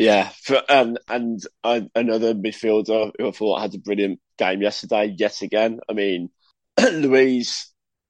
Yeah, 0.00 0.30
for, 0.30 0.62
um, 0.70 0.96
and 1.08 1.42
another 1.62 2.32
midfielder 2.34 3.12
who 3.18 3.28
I 3.28 3.30
thought 3.32 3.60
had 3.60 3.74
a 3.74 3.78
brilliant 3.78 4.18
game 4.38 4.62
yesterday, 4.62 5.14
yet 5.14 5.42
again. 5.42 5.80
I 5.90 5.92
mean, 5.92 6.30
Luiz 6.80 7.66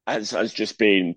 has, 0.07 0.31
has 0.31 0.53
just 0.53 0.79
been 0.79 1.17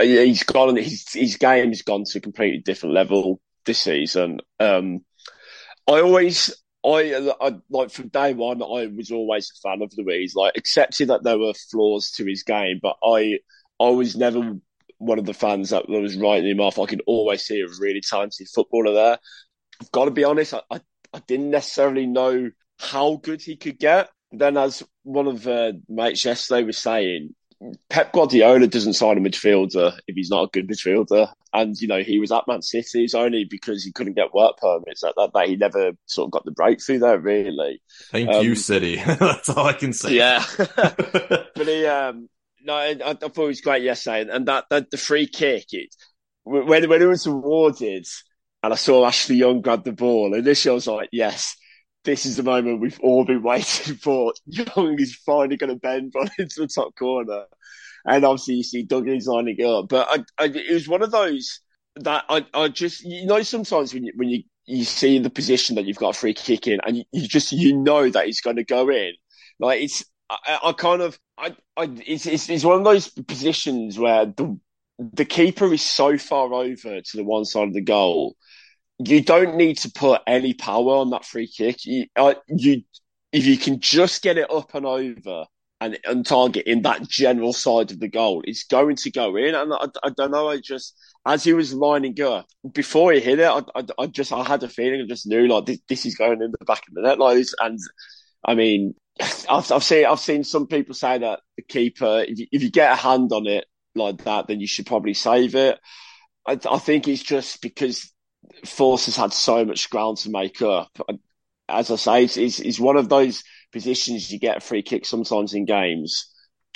he's 0.00 0.42
gone. 0.44 0.76
His 0.76 1.12
his 1.12 1.36
game's 1.36 1.82
gone 1.82 2.04
to 2.04 2.18
a 2.18 2.22
completely 2.22 2.60
different 2.60 2.94
level 2.94 3.42
this 3.66 3.78
season. 3.80 4.40
Um, 4.58 5.04
I 5.86 6.00
always, 6.00 6.54
I, 6.84 7.32
I, 7.40 7.52
like 7.70 7.90
from 7.90 8.08
day 8.08 8.32
one, 8.34 8.62
I 8.62 8.86
was 8.86 9.10
always 9.10 9.50
a 9.50 9.68
fan 9.68 9.82
of 9.82 9.92
Luiz, 9.98 10.34
Like, 10.34 10.54
accepting 10.56 11.08
that 11.08 11.24
there 11.24 11.38
were 11.38 11.54
flaws 11.54 12.10
to 12.12 12.24
his 12.26 12.42
game, 12.42 12.80
but 12.82 12.96
I, 13.04 13.40
I 13.80 13.90
was 13.90 14.16
never 14.16 14.54
one 14.98 15.18
of 15.18 15.26
the 15.26 15.34
fans 15.34 15.70
that 15.70 15.88
was 15.88 16.16
writing 16.16 16.50
him 16.50 16.60
off. 16.60 16.78
I 16.78 16.86
could 16.86 17.02
always 17.06 17.44
see 17.44 17.60
a 17.60 17.66
really 17.80 18.00
talented 18.00 18.48
footballer 18.54 18.94
there. 18.94 19.18
I've 19.84 19.92
got 19.92 20.06
to 20.06 20.10
be 20.10 20.24
honest, 20.24 20.54
I, 20.54 20.62
I, 20.70 20.80
I 21.12 21.18
didn't 21.26 21.50
necessarily 21.50 22.06
know 22.06 22.50
how 22.78 23.16
good 23.16 23.42
he 23.42 23.56
could 23.56 23.78
get. 23.78 24.08
Then, 24.32 24.56
as 24.56 24.82
one 25.02 25.26
of 25.26 25.42
the 25.42 25.80
mates 25.88 26.24
yesterday 26.24 26.64
was 26.64 26.78
saying, 26.78 27.34
Pep 27.88 28.12
Guardiola 28.12 28.66
doesn't 28.66 28.94
sign 28.94 29.18
a 29.18 29.20
midfielder 29.20 29.96
if 30.08 30.16
he's 30.16 30.30
not 30.30 30.44
a 30.44 30.50
good 30.52 30.68
midfielder. 30.68 31.30
And, 31.52 31.78
you 31.80 31.86
know, 31.86 32.02
he 32.02 32.18
was 32.18 32.32
at 32.32 32.48
Man 32.48 32.62
City. 32.62 33.04
It's 33.04 33.14
only 33.14 33.44
because 33.44 33.84
he 33.84 33.92
couldn't 33.92 34.14
get 34.14 34.34
work 34.34 34.56
permits 34.56 35.02
that, 35.02 35.14
that, 35.16 35.32
that 35.34 35.48
he 35.48 35.56
never 35.56 35.92
sort 36.06 36.28
of 36.28 36.32
got 36.32 36.44
the 36.44 36.50
breakthrough 36.50 36.98
there, 36.98 37.18
really. 37.18 37.80
Thank 38.10 38.30
um, 38.30 38.44
you, 38.44 38.54
City. 38.54 38.96
That's 39.06 39.50
all 39.50 39.66
I 39.66 39.74
can 39.74 39.92
say. 39.92 40.14
Yeah. 40.14 40.44
but 40.56 41.52
he, 41.56 41.86
um, 41.86 42.28
no, 42.64 42.74
I, 42.74 42.96
I, 43.04 43.14
thought 43.14 43.38
it 43.38 43.46
was 43.46 43.60
great 43.60 43.84
yesterday. 43.84 44.26
And 44.30 44.46
that, 44.46 44.64
that 44.70 44.90
the 44.90 44.96
free 44.96 45.26
kick, 45.26 45.66
it, 45.72 45.94
when, 46.42 46.88
when 46.88 47.02
it 47.02 47.06
was 47.06 47.26
awarded 47.26 48.06
and 48.64 48.72
I 48.72 48.76
saw 48.76 49.06
Ashley 49.06 49.36
Young 49.36 49.60
grab 49.60 49.84
the 49.84 49.92
ball, 49.92 50.32
and 50.32 50.36
initially 50.36 50.70
I 50.72 50.74
was 50.74 50.86
like, 50.86 51.10
yes, 51.12 51.54
this 52.04 52.24
is 52.24 52.36
the 52.36 52.42
moment 52.42 52.80
we've 52.80 53.00
all 53.00 53.24
been 53.24 53.42
waiting 53.42 53.96
for. 54.02 54.32
Young 54.46 54.98
is 54.98 55.14
finally 55.14 55.58
going 55.58 55.70
to 55.70 55.76
bend 55.76 56.12
run 56.14 56.30
into 56.38 56.60
the 56.60 56.66
top 56.66 56.94
corner. 56.96 57.44
And 58.06 58.24
obviously, 58.24 58.54
you 58.54 58.62
see 58.62 58.86
Dougie 58.86 59.26
lining 59.26 59.62
up. 59.64 59.88
But 59.88 60.08
I, 60.10 60.44
I, 60.44 60.46
it 60.46 60.72
was 60.72 60.88
one 60.88 61.02
of 61.02 61.10
those 61.10 61.60
that 61.96 62.24
I, 62.28 62.46
I 62.54 62.68
just, 62.68 63.04
you 63.04 63.26
know, 63.26 63.42
sometimes 63.42 63.92
when 63.92 64.04
you, 64.04 64.12
when 64.16 64.30
you, 64.30 64.42
you 64.66 64.84
see 64.84 65.18
the 65.18 65.30
position 65.30 65.76
that 65.76 65.84
you've 65.84 65.98
got 65.98 66.16
a 66.16 66.18
free 66.18 66.34
kick 66.34 66.66
in 66.66 66.80
and 66.86 66.98
you, 66.98 67.04
you 67.12 67.28
just, 67.28 67.52
you 67.52 67.76
know 67.76 68.08
that 68.08 68.26
he's 68.26 68.40
going 68.40 68.56
to 68.56 68.64
go 68.64 68.88
in. 68.90 69.12
Like 69.58 69.82
it's, 69.82 70.04
I, 70.30 70.58
I 70.64 70.72
kind 70.72 71.02
of, 71.02 71.18
I, 71.38 71.56
I, 71.76 71.90
it's, 72.06 72.26
it's, 72.26 72.48
it's 72.48 72.64
one 72.64 72.78
of 72.78 72.84
those 72.84 73.08
positions 73.08 73.98
where 73.98 74.26
the, 74.26 74.58
the 74.98 75.24
keeper 75.24 75.72
is 75.72 75.82
so 75.82 76.18
far 76.18 76.52
over 76.52 77.00
to 77.00 77.16
the 77.16 77.24
one 77.24 77.44
side 77.44 77.68
of 77.68 77.74
the 77.74 77.80
goal 77.80 78.36
you 78.98 79.22
don't 79.22 79.56
need 79.56 79.78
to 79.78 79.90
put 79.90 80.22
any 80.26 80.54
power 80.54 80.96
on 80.96 81.10
that 81.10 81.24
free 81.24 81.48
kick. 81.48 81.84
You, 81.84 82.06
uh, 82.16 82.34
you 82.48 82.82
if 83.32 83.46
you 83.46 83.58
can 83.58 83.80
just 83.80 84.22
get 84.22 84.38
it 84.38 84.50
up 84.50 84.74
and 84.74 84.86
over 84.86 85.46
and, 85.80 85.98
and 86.04 86.24
target 86.24 86.66
in 86.66 86.82
that 86.82 87.08
general 87.08 87.52
side 87.52 87.90
of 87.90 87.98
the 87.98 88.08
goal, 88.08 88.42
it's 88.44 88.64
going 88.64 88.96
to 88.96 89.10
go 89.10 89.34
in. 89.36 89.54
And 89.54 89.72
I, 89.72 89.86
I 90.04 90.10
don't 90.16 90.30
know. 90.30 90.48
I 90.48 90.60
just 90.60 90.94
as 91.26 91.42
he 91.42 91.52
was 91.52 91.74
lining 91.74 92.20
up 92.22 92.46
before 92.72 93.12
he 93.12 93.20
hit 93.20 93.40
it, 93.40 93.48
I, 93.48 93.62
I, 93.74 93.84
I, 93.98 94.06
just 94.06 94.32
I 94.32 94.44
had 94.44 94.62
a 94.62 94.68
feeling. 94.68 95.00
I 95.00 95.06
just 95.06 95.26
knew 95.26 95.48
like 95.48 95.66
this, 95.66 95.78
this 95.88 96.06
is 96.06 96.14
going 96.14 96.42
in 96.42 96.52
the 96.52 96.64
back 96.64 96.82
of 96.86 96.94
the 96.94 97.02
net 97.02 97.18
like. 97.18 97.44
And 97.60 97.78
I 98.44 98.54
mean, 98.54 98.94
I've, 99.50 99.72
I've 99.72 99.84
seen 99.84 100.06
I've 100.06 100.20
seen 100.20 100.44
some 100.44 100.68
people 100.68 100.94
say 100.94 101.18
that 101.18 101.40
the 101.56 101.62
keeper, 101.62 102.24
if 102.26 102.38
you, 102.38 102.46
if 102.52 102.62
you 102.62 102.70
get 102.70 102.92
a 102.92 102.96
hand 102.96 103.32
on 103.32 103.48
it 103.48 103.64
like 103.96 104.22
that, 104.24 104.46
then 104.46 104.60
you 104.60 104.68
should 104.68 104.86
probably 104.86 105.14
save 105.14 105.56
it. 105.56 105.80
I, 106.46 106.58
I 106.70 106.78
think 106.78 107.08
it's 107.08 107.22
just 107.22 107.60
because 107.60 108.12
Forss 108.64 109.06
has 109.06 109.16
had 109.16 109.32
so 109.32 109.64
much 109.64 109.90
ground 109.90 110.18
to 110.18 110.30
make 110.30 110.62
up. 110.62 110.90
As 111.68 111.90
I 111.90 111.96
say, 111.96 112.24
it's, 112.24 112.36
it's, 112.36 112.60
it's 112.60 112.80
one 112.80 112.96
of 112.96 113.08
those 113.08 113.42
positions 113.72 114.30
you 114.30 114.38
get 114.38 114.62
free 114.62 114.82
kick 114.82 115.06
sometimes 115.06 115.54
in 115.54 115.64
games 115.64 116.30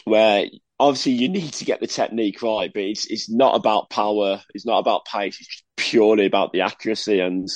where 0.05 0.47
obviously 0.79 1.13
you 1.13 1.29
need 1.29 1.53
to 1.55 1.65
get 1.65 1.81
the 1.81 1.87
technique 1.87 2.43
right, 2.43 2.73
but 2.73 2.83
it's 2.83 3.07
it's 3.07 3.31
not 3.31 3.57
about 3.57 3.91
power, 3.91 4.43
it's 4.55 4.67
not 4.67 4.79
about 4.79 5.05
pace, 5.05 5.39
it's 5.41 5.63
purely 5.77 6.27
about 6.27 6.53
the 6.53 6.63
accuracy. 6.63 7.21
And 7.21 7.49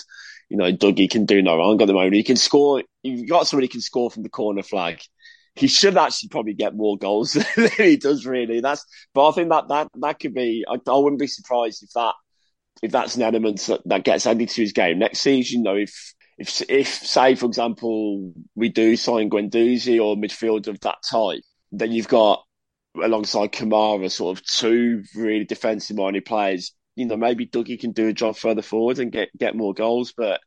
you 0.48 0.56
know, 0.56 0.72
Dougie 0.72 1.10
can 1.10 1.24
do 1.24 1.42
no 1.42 1.56
wrong 1.56 1.80
at 1.80 1.86
the 1.86 1.94
moment. 1.94 2.14
He 2.14 2.22
can 2.22 2.36
score. 2.36 2.82
You've 3.02 3.28
got 3.28 3.46
somebody 3.46 3.66
who 3.66 3.72
can 3.72 3.80
score 3.80 4.10
from 4.10 4.22
the 4.22 4.28
corner 4.28 4.62
flag. 4.62 5.00
He 5.54 5.66
should 5.66 5.96
actually 5.96 6.30
probably 6.30 6.54
get 6.54 6.74
more 6.74 6.96
goals 6.96 7.32
than 7.56 7.70
he 7.76 7.96
does. 7.96 8.26
Really, 8.26 8.60
that's. 8.60 8.84
But 9.14 9.28
I 9.28 9.32
think 9.32 9.50
that 9.50 9.68
that 9.68 9.88
that 10.00 10.20
could 10.20 10.34
be. 10.34 10.64
I, 10.68 10.74
I 10.74 10.96
wouldn't 10.96 11.20
be 11.20 11.26
surprised 11.26 11.82
if 11.82 11.90
that 11.94 12.14
if 12.82 12.92
that's 12.92 13.16
an 13.16 13.22
element 13.22 13.60
that, 13.66 13.80
that 13.86 14.04
gets 14.04 14.26
added 14.26 14.48
to 14.50 14.60
his 14.62 14.72
game 14.72 14.98
next 14.98 15.20
season. 15.20 15.60
You 15.60 15.64
know, 15.64 15.76
if 15.76 16.14
if 16.38 16.62
if 16.68 16.88
say 16.88 17.34
for 17.34 17.46
example 17.46 18.32
we 18.54 18.68
do 18.68 18.96
sign 18.96 19.30
Guendouzi 19.30 20.02
or 20.02 20.16
midfield 20.16 20.68
of 20.68 20.80
that 20.80 20.98
type, 21.10 21.42
then 21.72 21.92
you've 21.92 22.08
got 22.08 22.44
alongside 23.02 23.52
Kamara, 23.52 24.10
sort 24.10 24.38
of 24.38 24.44
two 24.44 25.04
really 25.14 25.44
defensive 25.44 25.96
minded 25.96 26.24
players. 26.24 26.74
You 26.96 27.06
know, 27.06 27.16
maybe 27.16 27.46
Dougie 27.46 27.80
can 27.80 27.92
do 27.92 28.08
a 28.08 28.12
job 28.12 28.36
further 28.36 28.62
forward 28.62 28.98
and 28.98 29.12
get 29.12 29.30
get 29.38 29.56
more 29.56 29.74
goals. 29.74 30.12
But 30.16 30.40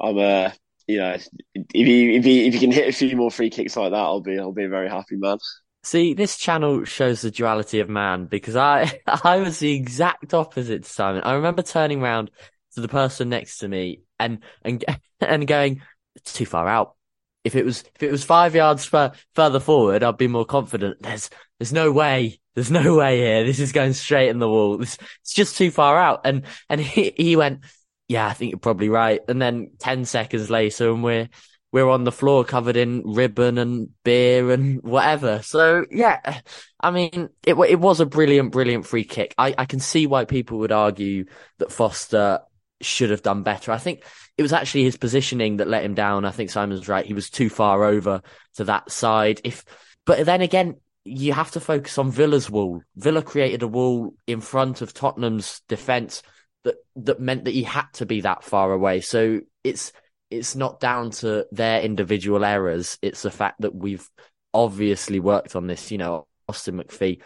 I'm, 0.00 0.18
uh, 0.18 0.50
you 0.86 0.98
know, 0.98 1.16
if 1.54 1.66
he 1.72 2.16
if 2.16 2.24
he 2.24 2.46
if 2.48 2.54
he 2.54 2.60
can 2.60 2.72
hit 2.72 2.88
a 2.88 2.92
few 2.92 3.16
more 3.16 3.30
free 3.30 3.50
kicks 3.50 3.76
like 3.76 3.92
that, 3.92 3.96
I'll 3.96 4.20
be 4.20 4.38
I'll 4.38 4.52
be 4.52 4.64
a 4.64 4.68
very 4.68 4.88
happy 4.88 5.16
man. 5.16 5.38
See, 5.84 6.14
this 6.14 6.36
channel 6.36 6.84
shows 6.84 7.20
the 7.20 7.30
duality 7.30 7.80
of 7.80 7.88
man 7.88 8.26
because 8.26 8.56
I 8.56 9.00
I 9.06 9.38
was 9.38 9.58
the 9.58 9.72
exact 9.72 10.34
opposite 10.34 10.84
to 10.84 10.88
Simon. 10.88 11.22
I 11.24 11.34
remember 11.34 11.62
turning 11.62 12.02
around 12.02 12.30
to 12.74 12.80
the 12.80 12.88
person 12.88 13.28
next 13.28 13.58
to 13.58 13.68
me 13.68 14.02
and 14.18 14.40
and 14.62 14.84
and 15.20 15.46
going, 15.46 15.82
it's 16.16 16.32
too 16.32 16.46
far 16.46 16.68
out. 16.68 16.96
If 17.44 17.54
it 17.54 17.64
was 17.64 17.84
if 17.94 18.02
it 18.02 18.10
was 18.10 18.24
five 18.24 18.54
yards 18.54 18.84
further 18.86 19.60
forward, 19.60 20.02
I'd 20.02 20.16
be 20.16 20.28
more 20.28 20.46
confident. 20.46 21.02
There's 21.02 21.30
there's 21.58 21.72
no 21.72 21.92
way. 21.92 22.40
There's 22.54 22.70
no 22.70 22.96
way 22.96 23.18
here. 23.18 23.44
This 23.44 23.58
is 23.58 23.72
going 23.72 23.94
straight 23.94 24.28
in 24.28 24.38
the 24.38 24.48
wall. 24.48 24.78
This, 24.78 24.96
it's 25.22 25.34
just 25.34 25.56
too 25.56 25.70
far 25.70 25.98
out. 25.98 26.20
And, 26.24 26.42
and 26.68 26.80
he, 26.80 27.12
he 27.16 27.36
went, 27.36 27.60
yeah, 28.06 28.26
I 28.26 28.32
think 28.32 28.52
you're 28.52 28.58
probably 28.60 28.88
right. 28.88 29.20
And 29.28 29.42
then 29.42 29.72
10 29.78 30.04
seconds 30.04 30.50
later 30.50 30.90
and 30.90 31.02
we're, 31.02 31.28
we're 31.74 31.90
on 31.90 32.04
the 32.04 32.12
floor 32.12 32.44
covered 32.44 32.76
in 32.76 33.02
ribbon 33.04 33.58
and 33.58 33.88
beer 34.04 34.52
and 34.52 34.80
whatever. 34.84 35.42
So 35.42 35.84
yeah, 35.90 36.38
I 36.78 36.92
mean, 36.92 37.30
it, 37.44 37.54
it 37.54 37.80
was 37.80 37.98
a 37.98 38.06
brilliant, 38.06 38.52
brilliant 38.52 38.86
free 38.86 39.02
kick. 39.02 39.34
I, 39.36 39.56
I 39.58 39.64
can 39.64 39.80
see 39.80 40.06
why 40.06 40.24
people 40.24 40.58
would 40.58 40.70
argue 40.70 41.24
that 41.58 41.72
Forster 41.72 42.38
should 42.80 43.10
have 43.10 43.22
done 43.22 43.42
better. 43.42 43.72
I 43.72 43.78
think 43.78 44.04
it 44.38 44.42
was 44.42 44.52
actually 44.52 44.84
his 44.84 44.96
positioning 44.96 45.56
that 45.56 45.66
let 45.66 45.84
him 45.84 45.94
down. 45.94 46.24
I 46.24 46.30
think 46.30 46.50
Simon's 46.50 46.86
right. 46.86 47.04
He 47.04 47.12
was 47.12 47.28
too 47.28 47.50
far 47.50 47.82
over 47.82 48.22
to 48.54 48.64
that 48.64 48.92
side. 48.92 49.40
If, 49.42 49.64
but 50.06 50.24
then 50.24 50.42
again, 50.42 50.76
you 51.02 51.32
have 51.32 51.50
to 51.50 51.60
focus 51.60 51.98
on 51.98 52.12
Villa's 52.12 52.48
wall. 52.48 52.82
Villa 52.94 53.20
created 53.20 53.64
a 53.64 53.68
wall 53.68 54.14
in 54.28 54.40
front 54.40 54.80
of 54.80 54.94
Tottenham's 54.94 55.60
defence 55.66 56.22
that 56.62 56.76
that 56.94 57.18
meant 57.18 57.46
that 57.46 57.54
he 57.54 57.64
had 57.64 57.86
to 57.94 58.06
be 58.06 58.20
that 58.20 58.44
far 58.44 58.72
away. 58.72 59.00
So 59.00 59.40
it's 59.64 59.90
it's 60.34 60.56
not 60.56 60.80
down 60.80 61.10
to 61.10 61.46
their 61.52 61.80
individual 61.80 62.44
errors. 62.44 62.98
It's 63.02 63.22
the 63.22 63.30
fact 63.30 63.60
that 63.60 63.74
we've 63.74 64.08
obviously 64.52 65.20
worked 65.20 65.56
on 65.56 65.66
this. 65.66 65.90
You 65.90 65.98
know, 65.98 66.26
Austin 66.48 66.76
McPhee. 66.76 67.20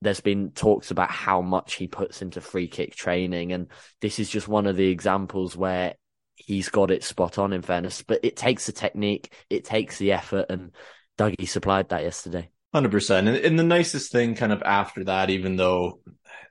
There's 0.00 0.20
been 0.20 0.52
talks 0.52 0.92
about 0.92 1.10
how 1.10 1.42
much 1.42 1.74
he 1.74 1.88
puts 1.88 2.22
into 2.22 2.40
free 2.40 2.68
kick 2.68 2.94
training, 2.94 3.52
and 3.52 3.66
this 4.00 4.20
is 4.20 4.30
just 4.30 4.46
one 4.46 4.66
of 4.66 4.76
the 4.76 4.88
examples 4.88 5.56
where 5.56 5.94
he's 6.36 6.68
got 6.68 6.92
it 6.92 7.02
spot 7.02 7.38
on. 7.38 7.52
In 7.52 7.62
fairness, 7.62 8.02
but 8.02 8.20
it 8.22 8.36
takes 8.36 8.66
the 8.66 8.72
technique, 8.72 9.32
it 9.50 9.64
takes 9.64 9.98
the 9.98 10.12
effort, 10.12 10.46
and 10.50 10.72
Dougie 11.18 11.48
supplied 11.48 11.88
that 11.88 12.04
yesterday. 12.04 12.48
Hundred 12.72 12.92
percent, 12.92 13.26
and, 13.26 13.36
and 13.38 13.58
the 13.58 13.64
nicest 13.64 14.12
thing, 14.12 14.34
kind 14.34 14.52
of 14.52 14.62
after 14.62 15.04
that, 15.04 15.30
even 15.30 15.56
though, 15.56 16.00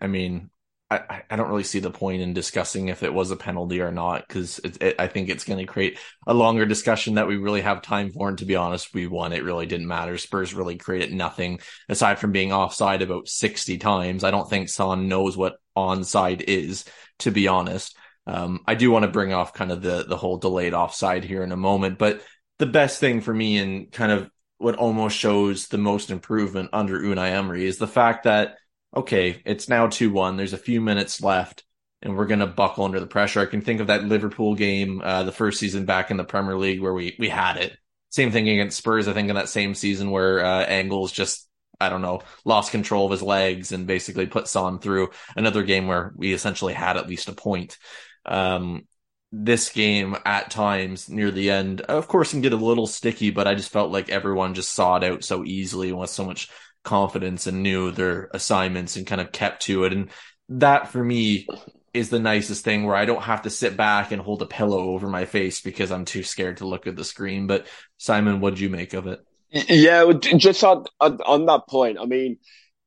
I 0.02 0.08
mean, 0.08 0.50
I, 0.90 1.24
I 1.30 1.36
don't 1.36 1.50
really 1.50 1.64
see 1.64 1.80
the 1.80 1.92
point 1.92 2.22
in 2.22 2.34
discussing 2.34 2.88
if 2.88 3.04
it 3.04 3.14
was 3.14 3.30
a 3.32 3.36
penalty 3.36 3.82
or 3.82 3.92
not 3.92 4.26
because 4.26 4.62
I 4.98 5.08
think 5.08 5.28
it's 5.28 5.44
going 5.44 5.60
to 5.60 5.66
create 5.66 6.00
a 6.26 6.34
longer 6.34 6.66
discussion 6.66 7.16
that 7.16 7.28
we 7.28 7.36
really 7.36 7.60
have 7.60 7.82
time 7.82 8.12
for. 8.12 8.30
And 8.30 8.38
to 8.38 8.46
be 8.46 8.56
honest, 8.56 8.94
we 8.94 9.06
won. 9.06 9.34
It 9.34 9.44
really 9.44 9.66
didn't 9.66 9.88
matter. 9.88 10.18
Spurs 10.18 10.54
really 10.54 10.78
created 10.78 11.14
nothing 11.14 11.60
aside 11.90 12.20
from 12.20 12.32
being 12.32 12.54
offside 12.54 13.02
about 13.02 13.28
60 13.28 13.78
times. 13.80 14.24
I 14.24 14.32
don't 14.32 14.50
think 14.50 14.70
Son 14.70 15.10
knows 15.10 15.36
what 15.36 15.58
onside 15.76 16.42
is, 16.48 16.86
to 17.20 17.32
be 17.32 17.50
honest. 17.50 17.98
Um, 18.26 18.62
I 18.66 18.76
do 18.76 18.90
want 18.90 19.04
to 19.04 19.12
bring 19.12 19.34
off 19.34 19.54
kind 19.54 19.74
of 19.74 19.82
the, 19.82 20.06
the 20.08 20.18
whole 20.18 20.38
delayed 20.38 20.74
offside 20.74 21.26
here 21.26 21.44
in 21.44 21.52
a 21.52 21.58
moment, 21.58 21.98
but 21.98 22.22
the 22.60 22.66
best 22.66 23.00
thing 23.00 23.20
for 23.20 23.34
me 23.34 23.58
and 23.58 23.92
kind 23.92 24.12
of 24.12 24.30
what 24.58 24.76
almost 24.76 25.18
shows 25.18 25.68
the 25.68 25.78
most 25.78 26.12
improvement 26.12 26.70
under 26.74 27.00
Unai 27.00 27.32
Emery 27.32 27.66
is 27.66 27.78
the 27.78 27.88
fact 27.88 28.24
that 28.24 28.56
okay, 28.96 29.42
it's 29.46 29.70
now 29.70 29.88
2-1, 29.88 30.38
there's 30.38 30.54
a 30.54 30.58
few 30.58 30.82
minutes 30.82 31.22
left 31.22 31.64
and 32.02 32.16
we're 32.16 32.28
going 32.28 32.40
to 32.40 32.48
buckle 32.48 32.86
under 32.86 33.00
the 33.00 33.08
pressure. 33.08 33.42
I 33.42 33.46
can 33.46 33.62
think 33.62 33.82
of 33.82 33.88
that 33.88 34.04
Liverpool 34.04 34.56
game 34.56 35.02
uh, 35.04 35.24
the 35.24 35.32
first 35.32 35.60
season 35.60 35.86
back 35.86 36.12
in 36.12 36.18
the 36.18 36.24
Premier 36.24 36.58
League 36.58 36.82
where 36.82 36.94
we 36.94 37.16
we 37.20 37.30
had 37.30 37.58
it. 37.58 37.78
Same 38.10 38.32
thing 38.32 38.48
against 38.48 38.78
Spurs 38.78 39.08
I 39.08 39.14
think 39.14 39.30
in 39.30 39.36
that 39.36 39.50
same 39.50 39.74
season 39.74 40.12
where 40.12 40.44
uh, 40.44 40.66
Engels 40.66 41.12
just 41.12 41.48
I 41.80 41.90
don't 41.90 42.02
know, 42.02 42.22
lost 42.44 42.72
control 42.72 43.06
of 43.06 43.12
his 43.12 43.22
legs 43.22 43.72
and 43.72 43.86
basically 43.86 44.26
put 44.26 44.48
Son 44.48 44.80
through 44.80 45.10
another 45.36 45.64
game 45.64 45.88
where 45.88 46.12
we 46.16 46.34
essentially 46.34 46.74
had 46.74 46.98
at 46.98 47.08
least 47.08 47.30
a 47.30 47.34
point. 47.34 47.78
Um, 48.26 48.88
this 49.32 49.70
game 49.70 50.16
at 50.26 50.50
times 50.50 51.10
near 51.10 51.30
the 51.30 51.52
end, 51.52 51.82
of 51.82 52.08
course, 52.08 52.32
can 52.32 52.42
get 52.42 52.54
a 52.54 52.58
little 52.58 52.88
sticky, 52.88 53.30
but 53.30 53.48
I 53.48 53.56
just 53.56 53.72
felt 53.72 53.92
like 53.92 54.10
everyone 54.10 54.56
just 54.56 54.74
saw 54.74 54.96
it 54.98 55.04
out 55.04 55.24
so 55.24 55.44
easily 55.44 55.90
and 55.90 56.00
with 56.00 56.10
so 56.10 56.26
much 56.26 56.50
confidence 56.88 57.48
and 57.48 57.62
knew 57.62 57.92
their 57.92 58.30
assignments 58.34 58.96
and 58.96 59.06
kind 59.06 59.20
of 59.20 59.34
kept 59.34 59.64
to 59.64 59.84
it. 59.84 59.92
And 59.92 60.10
that 60.48 60.88
for 60.88 61.04
me 61.04 61.46
is 61.94 62.10
the 62.10 62.20
nicest 62.20 62.64
thing 62.64 62.86
where 62.86 62.96
I 62.96 63.04
don't 63.04 63.24
have 63.24 63.42
to 63.42 63.50
sit 63.50 63.76
back 63.76 64.12
and 64.12 64.22
hold 64.22 64.42
a 64.42 64.46
pillow 64.46 64.92
over 64.92 65.10
my 65.10 65.26
face 65.26 65.60
because 65.60 65.92
I'm 65.92 66.06
too 66.06 66.24
scared 66.24 66.58
to 66.58 66.68
look 66.68 66.88
at 66.88 66.96
the 66.96 67.04
screen. 67.04 67.46
But 67.46 67.68
Simon, 67.98 68.40
what 68.40 68.52
did 68.52 68.62
you 68.62 68.70
make 68.70 68.94
of 68.94 69.06
it? 69.08 69.20
Yeah, 69.52 70.12
just 70.14 70.64
on, 70.64 70.86
on, 71.02 71.20
on 71.26 71.46
that 71.48 71.68
point, 71.68 71.98
I 72.00 72.06
mean, 72.06 72.38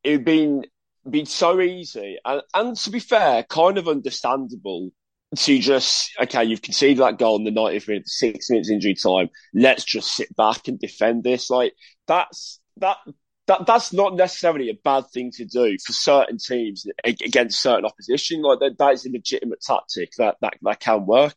it'd 0.02 0.24
been 0.24 0.64
been 1.08 1.26
so 1.26 1.60
easy 1.60 2.18
and, 2.24 2.42
and 2.54 2.76
to 2.76 2.90
be 2.90 3.00
fair, 3.00 3.42
kind 3.44 3.78
of 3.78 3.88
understandable 3.88 4.90
to 5.36 5.58
just 5.58 6.12
okay, 6.20 6.44
you've 6.44 6.62
conceded 6.62 6.98
that 6.98 7.18
goal 7.18 7.36
in 7.36 7.44
the 7.44 7.50
90th 7.50 7.88
minute, 7.88 8.08
six 8.08 8.50
minutes 8.50 8.70
injury 8.70 8.94
time. 8.94 9.28
Let's 9.54 9.84
just 9.84 10.14
sit 10.14 10.34
back 10.36 10.68
and 10.68 10.78
defend 10.78 11.22
this. 11.22 11.50
Like 11.50 11.74
that's 12.06 12.60
that 12.78 12.96
that 13.50 13.66
that's 13.66 13.92
not 13.92 14.14
necessarily 14.14 14.70
a 14.70 14.78
bad 14.84 15.08
thing 15.12 15.32
to 15.32 15.44
do 15.44 15.76
for 15.84 15.92
certain 15.92 16.38
teams 16.38 16.86
against 17.04 17.60
certain 17.60 17.84
opposition. 17.84 18.42
Like 18.42 18.60
that, 18.60 18.78
that 18.78 18.92
is 18.92 19.06
a 19.06 19.10
legitimate 19.10 19.60
tactic 19.60 20.12
that 20.18 20.36
that 20.40 20.54
that 20.62 20.78
can 20.78 21.04
work. 21.04 21.34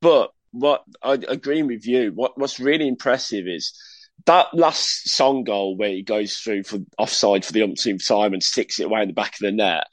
But 0.00 0.30
what 0.52 0.82
I 1.02 1.18
agree 1.28 1.62
with 1.62 1.86
you. 1.86 2.12
What 2.14 2.38
what's 2.38 2.58
really 2.58 2.88
impressive 2.88 3.46
is 3.46 3.78
that 4.24 4.54
last 4.54 5.10
Son 5.10 5.44
goal 5.44 5.76
where 5.76 5.90
he 5.90 6.02
goes 6.02 6.38
through 6.38 6.62
for 6.62 6.78
offside 6.96 7.44
for 7.44 7.52
the 7.52 7.64
umpteenth 7.64 8.08
time 8.08 8.32
and 8.32 8.42
sticks 8.42 8.80
it 8.80 8.86
away 8.86 9.02
in 9.02 9.08
the 9.08 9.14
back 9.14 9.34
of 9.34 9.40
the 9.40 9.52
net. 9.52 9.84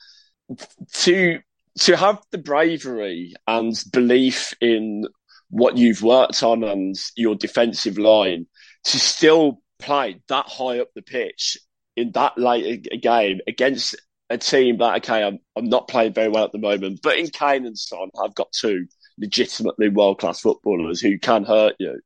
To 0.94 1.40
to 1.82 1.98
have 1.98 2.22
the 2.32 2.38
bravery 2.38 3.34
and 3.46 3.76
belief 3.92 4.54
in 4.62 5.08
what 5.50 5.76
you've 5.76 6.04
worked 6.04 6.42
on 6.42 6.64
and 6.64 6.96
your 7.18 7.36
defensive 7.36 7.98
line 7.98 8.46
to 8.86 8.98
still 8.98 9.62
play 9.80 10.22
that 10.28 10.46
high 10.48 10.80
up 10.80 10.90
the 10.94 11.02
pitch 11.02 11.58
in 11.96 12.12
that 12.12 12.38
late 12.38 12.88
a 12.92 12.98
game 12.98 13.40
against 13.48 13.96
a 14.30 14.38
team 14.38 14.78
that 14.78 14.98
okay, 14.98 15.24
I'm 15.24 15.40
I'm 15.56 15.70
not 15.70 15.88
playing 15.88 16.14
very 16.14 16.30
well 16.30 16.46
at 16.46 16.52
the 16.52 16.60
moment, 16.60 17.00
but 17.02 17.18
in 17.18 17.28
Kane 17.28 17.66
and 17.66 17.78
Son, 17.78 18.10
I've 18.22 18.36
got 18.36 18.52
two 18.52 18.88
legitimately 19.18 19.90
world 19.90 20.20
class 20.20 20.40
footballers 20.40 21.02
who 21.02 21.18
can 21.18 21.44
hurt 21.44 21.76
you. 21.80 22.00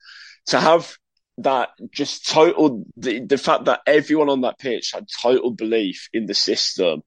To 0.47 0.59
have 0.59 0.97
that 1.39 1.69
just 1.91 2.29
total 2.29 2.85
the, 2.95 3.19
the 3.19 3.37
fact 3.37 3.65
that 3.65 3.81
everyone 3.87 4.29
on 4.29 4.41
that 4.41 4.59
pitch 4.59 4.91
had 4.93 5.07
total 5.21 5.51
belief 5.51 6.09
in 6.13 6.25
the 6.25 6.33
system, 6.33 7.03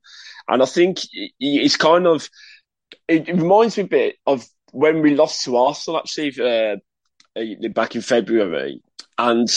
and 0.48 0.62
I 0.62 0.66
think 0.66 1.00
it's 1.12 1.76
kind 1.76 2.06
of 2.06 2.28
it, 3.08 3.28
reminds 3.28 3.76
me 3.76 3.84
a 3.84 3.88
bit 3.88 4.16
of 4.26 4.46
when 4.72 5.00
we 5.00 5.14
lost 5.14 5.44
to 5.44 5.56
Arsenal 5.56 6.00
actually 6.00 6.34
uh, 6.38 6.76
uh, 7.38 7.68
back 7.72 7.94
in 7.94 8.02
February. 8.02 8.82
And 9.18 9.48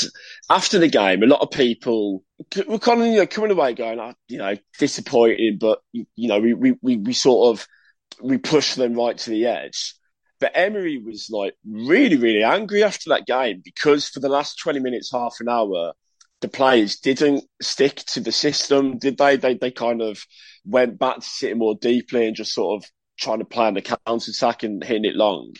after 0.49 0.79
the 0.79 0.87
game, 0.87 1.21
a 1.21 1.27
lot 1.27 1.41
of 1.41 1.51
people 1.51 2.23
were 2.67 2.79
kind 2.79 3.01
of 3.01 3.07
you 3.07 3.17
know, 3.17 3.27
coming 3.27 3.51
away 3.51 3.73
going, 3.73 3.99
oh, 3.99 4.13
you 4.27 4.37
know, 4.37 4.55
disappointed, 4.77 5.59
but 5.59 5.79
you 5.91 6.05
know, 6.15 6.39
we, 6.39 6.53
we, 6.53 6.97
we, 6.97 7.13
sort 7.13 7.53
of 7.59 7.67
we 8.21 8.37
pushed 8.37 8.75
them 8.77 8.93
right 8.93 9.17
to 9.17 9.29
the 9.29 9.45
edge. 9.45 9.95
But 10.39 10.53
Emery 10.55 10.97
was 10.97 11.27
like 11.29 11.55
really, 11.65 12.15
really 12.15 12.43
angry 12.43 12.83
after 12.83 13.09
that 13.09 13.27
game 13.27 13.61
because 13.63 14.07
for 14.07 14.21
the 14.21 14.29
last 14.29 14.59
20 14.59 14.79
minutes, 14.79 15.11
half 15.11 15.35
an 15.41 15.49
hour, 15.49 15.91
the 16.41 16.47
players 16.47 16.97
didn't 16.99 17.43
stick 17.61 17.97
to 17.97 18.21
the 18.21 18.31
system, 18.31 18.97
did 18.97 19.17
they? 19.17 19.35
They 19.35 19.55
they 19.55 19.71
kind 19.71 20.01
of 20.01 20.23
went 20.65 20.97
back 20.97 21.15
to 21.17 21.21
sitting 21.21 21.57
more 21.57 21.75
deeply 21.75 22.27
and 22.27 22.35
just 22.35 22.53
sort 22.53 22.81
of 22.81 22.89
trying 23.19 23.39
to 23.39 23.45
plan 23.45 23.73
the 23.73 23.81
counter 23.81 24.31
attack 24.31 24.63
and 24.63 24.81
hitting 24.81 25.05
it 25.05 25.15
long. 25.15 25.53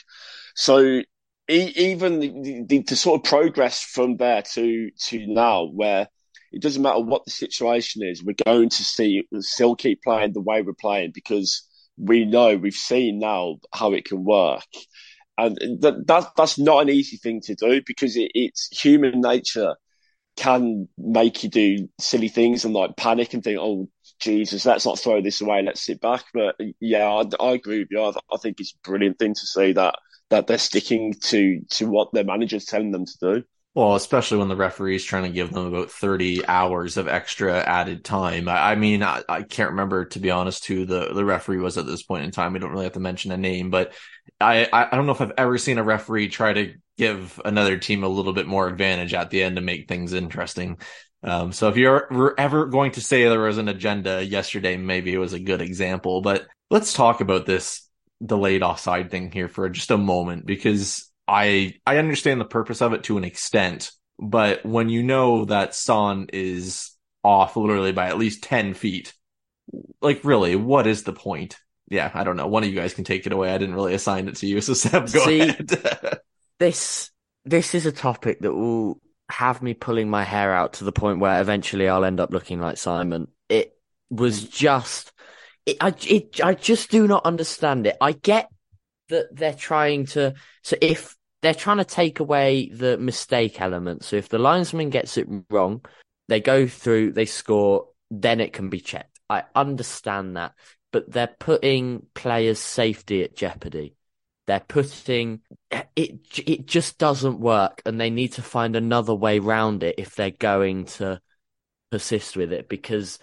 So 0.56 1.02
even 1.50 2.20
the, 2.20 2.64
the, 2.68 2.80
the, 2.80 2.96
sort 2.96 3.20
of 3.20 3.30
progress 3.30 3.82
from 3.82 4.18
there 4.18 4.42
to 4.54 4.92
to 4.92 5.28
now, 5.28 5.66
where 5.66 6.08
it 6.52 6.62
doesn't 6.62 6.82
matter 6.82 7.00
what 7.00 7.26
the 7.26 7.32
situation 7.32 8.04
is, 8.04 8.24
we're 8.24 8.36
going 8.46 8.70
to 8.70 8.84
see 8.84 9.24
still 9.40 9.76
keep 9.76 10.02
playing 10.04 10.34
the 10.34 10.42
way 10.42 10.62
we're 10.62 10.74
playing 10.74 11.12
because 11.14 11.68
we 11.98 12.26
know 12.26 12.56
we've 12.56 12.74
seen 12.74 13.20
now 13.20 13.58
how 13.74 13.94
it 13.94 14.06
can 14.06 14.24
work, 14.24 14.64
and 15.38 15.58
that, 15.82 16.06
that 16.08 16.32
that's 16.38 16.60
not 16.60 16.82
an 16.84 16.90
easy 16.90 17.18
thing 17.18 17.42
to 17.42 17.56
do 17.56 17.82
because 17.86 18.16
it, 18.16 18.32
it's 18.36 18.68
human 18.72 19.22
nature 19.22 19.76
can 20.38 20.88
make 20.98 21.44
you 21.44 21.50
do 21.50 21.90
silly 22.00 22.30
things 22.30 22.64
and 22.64 22.74
like 22.74 22.96
panic 22.96 23.34
and 23.34 23.44
think, 23.44 23.58
oh 23.60 23.90
Jesus, 24.22 24.66
let's 24.66 24.86
not 24.86 25.00
throw 25.00 25.22
this 25.22 25.42
away, 25.42 25.62
let's 25.64 25.86
sit 25.86 26.00
back. 26.00 26.24
But 26.34 26.56
yeah, 26.80 27.08
I, 27.08 27.24
I 27.44 27.52
agree 27.54 27.80
with 27.80 27.90
you. 27.92 28.02
I, 28.02 28.12
I 28.32 28.38
think 28.38 28.60
it's 28.60 28.74
a 28.74 28.88
brilliant 28.88 29.20
thing 29.20 29.34
to 29.34 29.46
see 29.46 29.74
that 29.74 29.96
that 30.30 30.48
they're 30.48 30.58
sticking 30.58 31.14
to 31.22 31.62
to 31.70 31.90
what 31.90 32.14
their 32.14 32.24
manager's 32.24 32.66
telling 32.66 32.92
them 32.92 33.06
to 33.06 33.18
do. 33.20 33.44
Well, 33.76 33.96
especially 33.96 34.40
when 34.40 34.48
the 34.48 34.56
referee 34.56 34.96
is 34.96 35.06
trying 35.06 35.24
to 35.24 35.30
give 35.30 35.52
them 35.52 35.68
about 35.68 35.92
30 35.92 36.46
hours 36.48 36.98
of 36.98 37.08
extra 37.08 37.60
added 37.62 38.04
time. 38.04 38.50
I, 38.50 38.72
I 38.72 38.76
mean, 38.76 39.04
I, 39.04 39.22
I, 39.30 39.44
can't 39.44 39.70
remember, 39.70 40.06
to 40.06 40.20
be 40.20 40.32
honest, 40.32 40.66
who 40.66 40.86
the, 40.86 41.14
the 41.14 41.24
referee 41.24 41.60
was 41.60 41.78
at 41.78 41.86
this 41.86 42.02
point 42.02 42.26
in 42.26 42.32
time. 42.32 42.54
We 42.54 42.60
don't 42.60 42.72
really 42.72 42.86
have 42.86 42.94
to 42.94 43.00
mention 43.00 43.32
a 43.32 43.38
name, 43.38 43.70
but 43.70 43.94
I, 44.42 44.68
I 44.74 44.96
don't 44.96 45.06
know 45.06 45.12
if 45.12 45.22
I've 45.22 45.34
ever 45.38 45.60
seen 45.60 45.78
a 45.78 45.84
referee 45.84 46.30
try 46.30 46.52
to 46.52 46.74
give 46.98 47.40
another 47.46 47.78
team 47.78 48.04
a 48.04 48.10
little 48.10 48.34
bit 48.34 48.48
more 48.48 48.68
advantage 48.68 49.14
at 49.14 49.30
the 49.30 49.44
end 49.44 49.56
to 49.58 49.62
make 49.62 49.88
things 49.88 50.14
interesting. 50.14 50.80
Um, 51.22 51.52
so 51.52 51.70
if 51.70 51.78
you're 51.78 52.34
ever 52.38 52.66
going 52.66 52.94
to 52.94 53.02
say 53.02 53.24
there 53.24 53.40
was 53.40 53.58
an 53.60 53.68
agenda 53.68 54.26
yesterday, 54.26 54.78
maybe 54.78 55.14
it 55.14 55.20
was 55.20 55.34
a 55.34 55.40
good 55.40 55.62
example, 55.62 56.22
but 56.22 56.48
let's 56.70 56.94
talk 56.94 57.22
about 57.22 57.46
this 57.46 57.89
delayed 58.24 58.64
offside 58.64 59.12
thing 59.12 59.32
here 59.32 59.48
for 59.48 59.70
just 59.70 59.92
a 59.92 59.98
moment 59.98 60.46
because 60.46 61.10
I 61.28 61.76
I 61.86 61.98
understand 61.98 62.42
the 62.42 62.46
purpose 62.46 62.82
of 62.82 62.94
it 62.94 63.04
to 63.04 63.18
an 63.18 63.24
extent, 63.24 63.92
but 64.18 64.66
when 64.66 64.90
you 64.90 65.04
know 65.04 65.46
that 65.46 65.76
Son 65.76 66.28
is 66.34 66.92
off 67.24 67.56
literally 67.56 67.92
by 67.92 68.08
at 68.08 68.18
least 68.18 68.44
10 68.44 68.74
feet, 68.74 69.14
like 70.02 70.24
really, 70.24 70.56
what 70.56 70.88
is 70.88 71.04
the 71.04 71.14
point? 71.14 71.58
Yeah, 71.90 72.12
I 72.14 72.24
don't 72.24 72.38
know. 72.38 72.48
One 72.48 72.64
of 72.64 72.70
you 72.70 72.76
guys 72.76 72.94
can 72.94 73.04
take 73.04 73.26
it 73.26 73.34
away. 73.34 73.52
I 73.52 73.58
didn't 73.58 73.76
really 73.76 73.94
assign 73.94 74.28
it 74.28 74.36
to 74.38 74.48
you, 74.48 74.62
so 74.62 74.74
Seb, 74.76 75.12
go 75.12 75.26
See, 75.26 75.42
ahead. 75.42 75.72
this 76.60 77.12
this 77.46 77.74
is 77.74 77.86
a 77.86 77.92
topic 77.92 78.40
that 78.42 78.54
will 78.54 79.02
have 79.30 79.62
me 79.62 79.74
pulling 79.74 80.10
my 80.10 80.24
hair 80.24 80.54
out 80.54 80.74
to 80.74 80.84
the 80.84 80.92
point 80.92 81.20
where 81.20 81.40
eventually 81.40 81.88
I'll 81.88 82.06
end 82.06 82.20
up 82.20 82.32
looking 82.32 82.60
like 82.60 82.78
Simon. 82.78 83.28
It 83.48 83.78
was 84.10 84.44
just 84.44 85.12
it, 85.70 85.78
I, 85.82 85.94
it, 86.08 86.44
I 86.44 86.54
just 86.54 86.90
do 86.90 87.08
not 87.08 87.26
understand 87.26 87.88
it. 87.88 87.98
I 88.02 88.14
get 88.14 88.50
that 89.10 89.36
they're 89.36 89.54
trying 89.54 90.06
to, 90.08 90.34
so 90.64 90.76
if 90.82 91.16
they're 91.42 91.54
trying 91.54 91.78
to 91.78 91.86
take 91.86 92.20
away 92.20 92.70
the 92.70 92.98
mistake 92.98 93.62
element, 93.62 94.04
so 94.04 94.16
if 94.16 94.30
the 94.30 94.40
linesman 94.40 94.90
gets 94.90 95.18
it 95.18 95.28
wrong, 95.50 95.84
they 96.28 96.40
go 96.40 96.68
through, 96.68 97.14
they 97.14 97.26
score, 97.26 97.88
then 98.12 98.40
it 98.40 98.54
can 98.54 98.70
be 98.70 98.80
checked. 98.80 99.20
I 99.30 99.44
understand 99.56 100.38
that, 100.38 100.54
but 100.92 101.12
they're 101.12 101.28
putting 101.28 102.06
players' 102.14 102.60
safety 102.60 103.24
at 103.24 103.36
jeopardy. 103.36 103.96
They're 104.48 104.60
putting 104.60 105.42
it. 105.70 105.88
It 105.96 106.66
just 106.66 106.98
doesn't 106.98 107.40
work, 107.40 107.84
and 107.86 108.02
they 108.02 108.10
need 108.10 108.34
to 108.34 108.42
find 108.42 108.76
another 108.76 109.14
way 109.14 109.38
round 109.38 109.84
it 109.84 109.96
if 110.00 110.16
they're 110.16 110.32
going 110.32 110.86
to 110.86 111.22
persist 111.92 112.36
with 112.36 112.52
it 112.52 112.68
because 112.70 113.20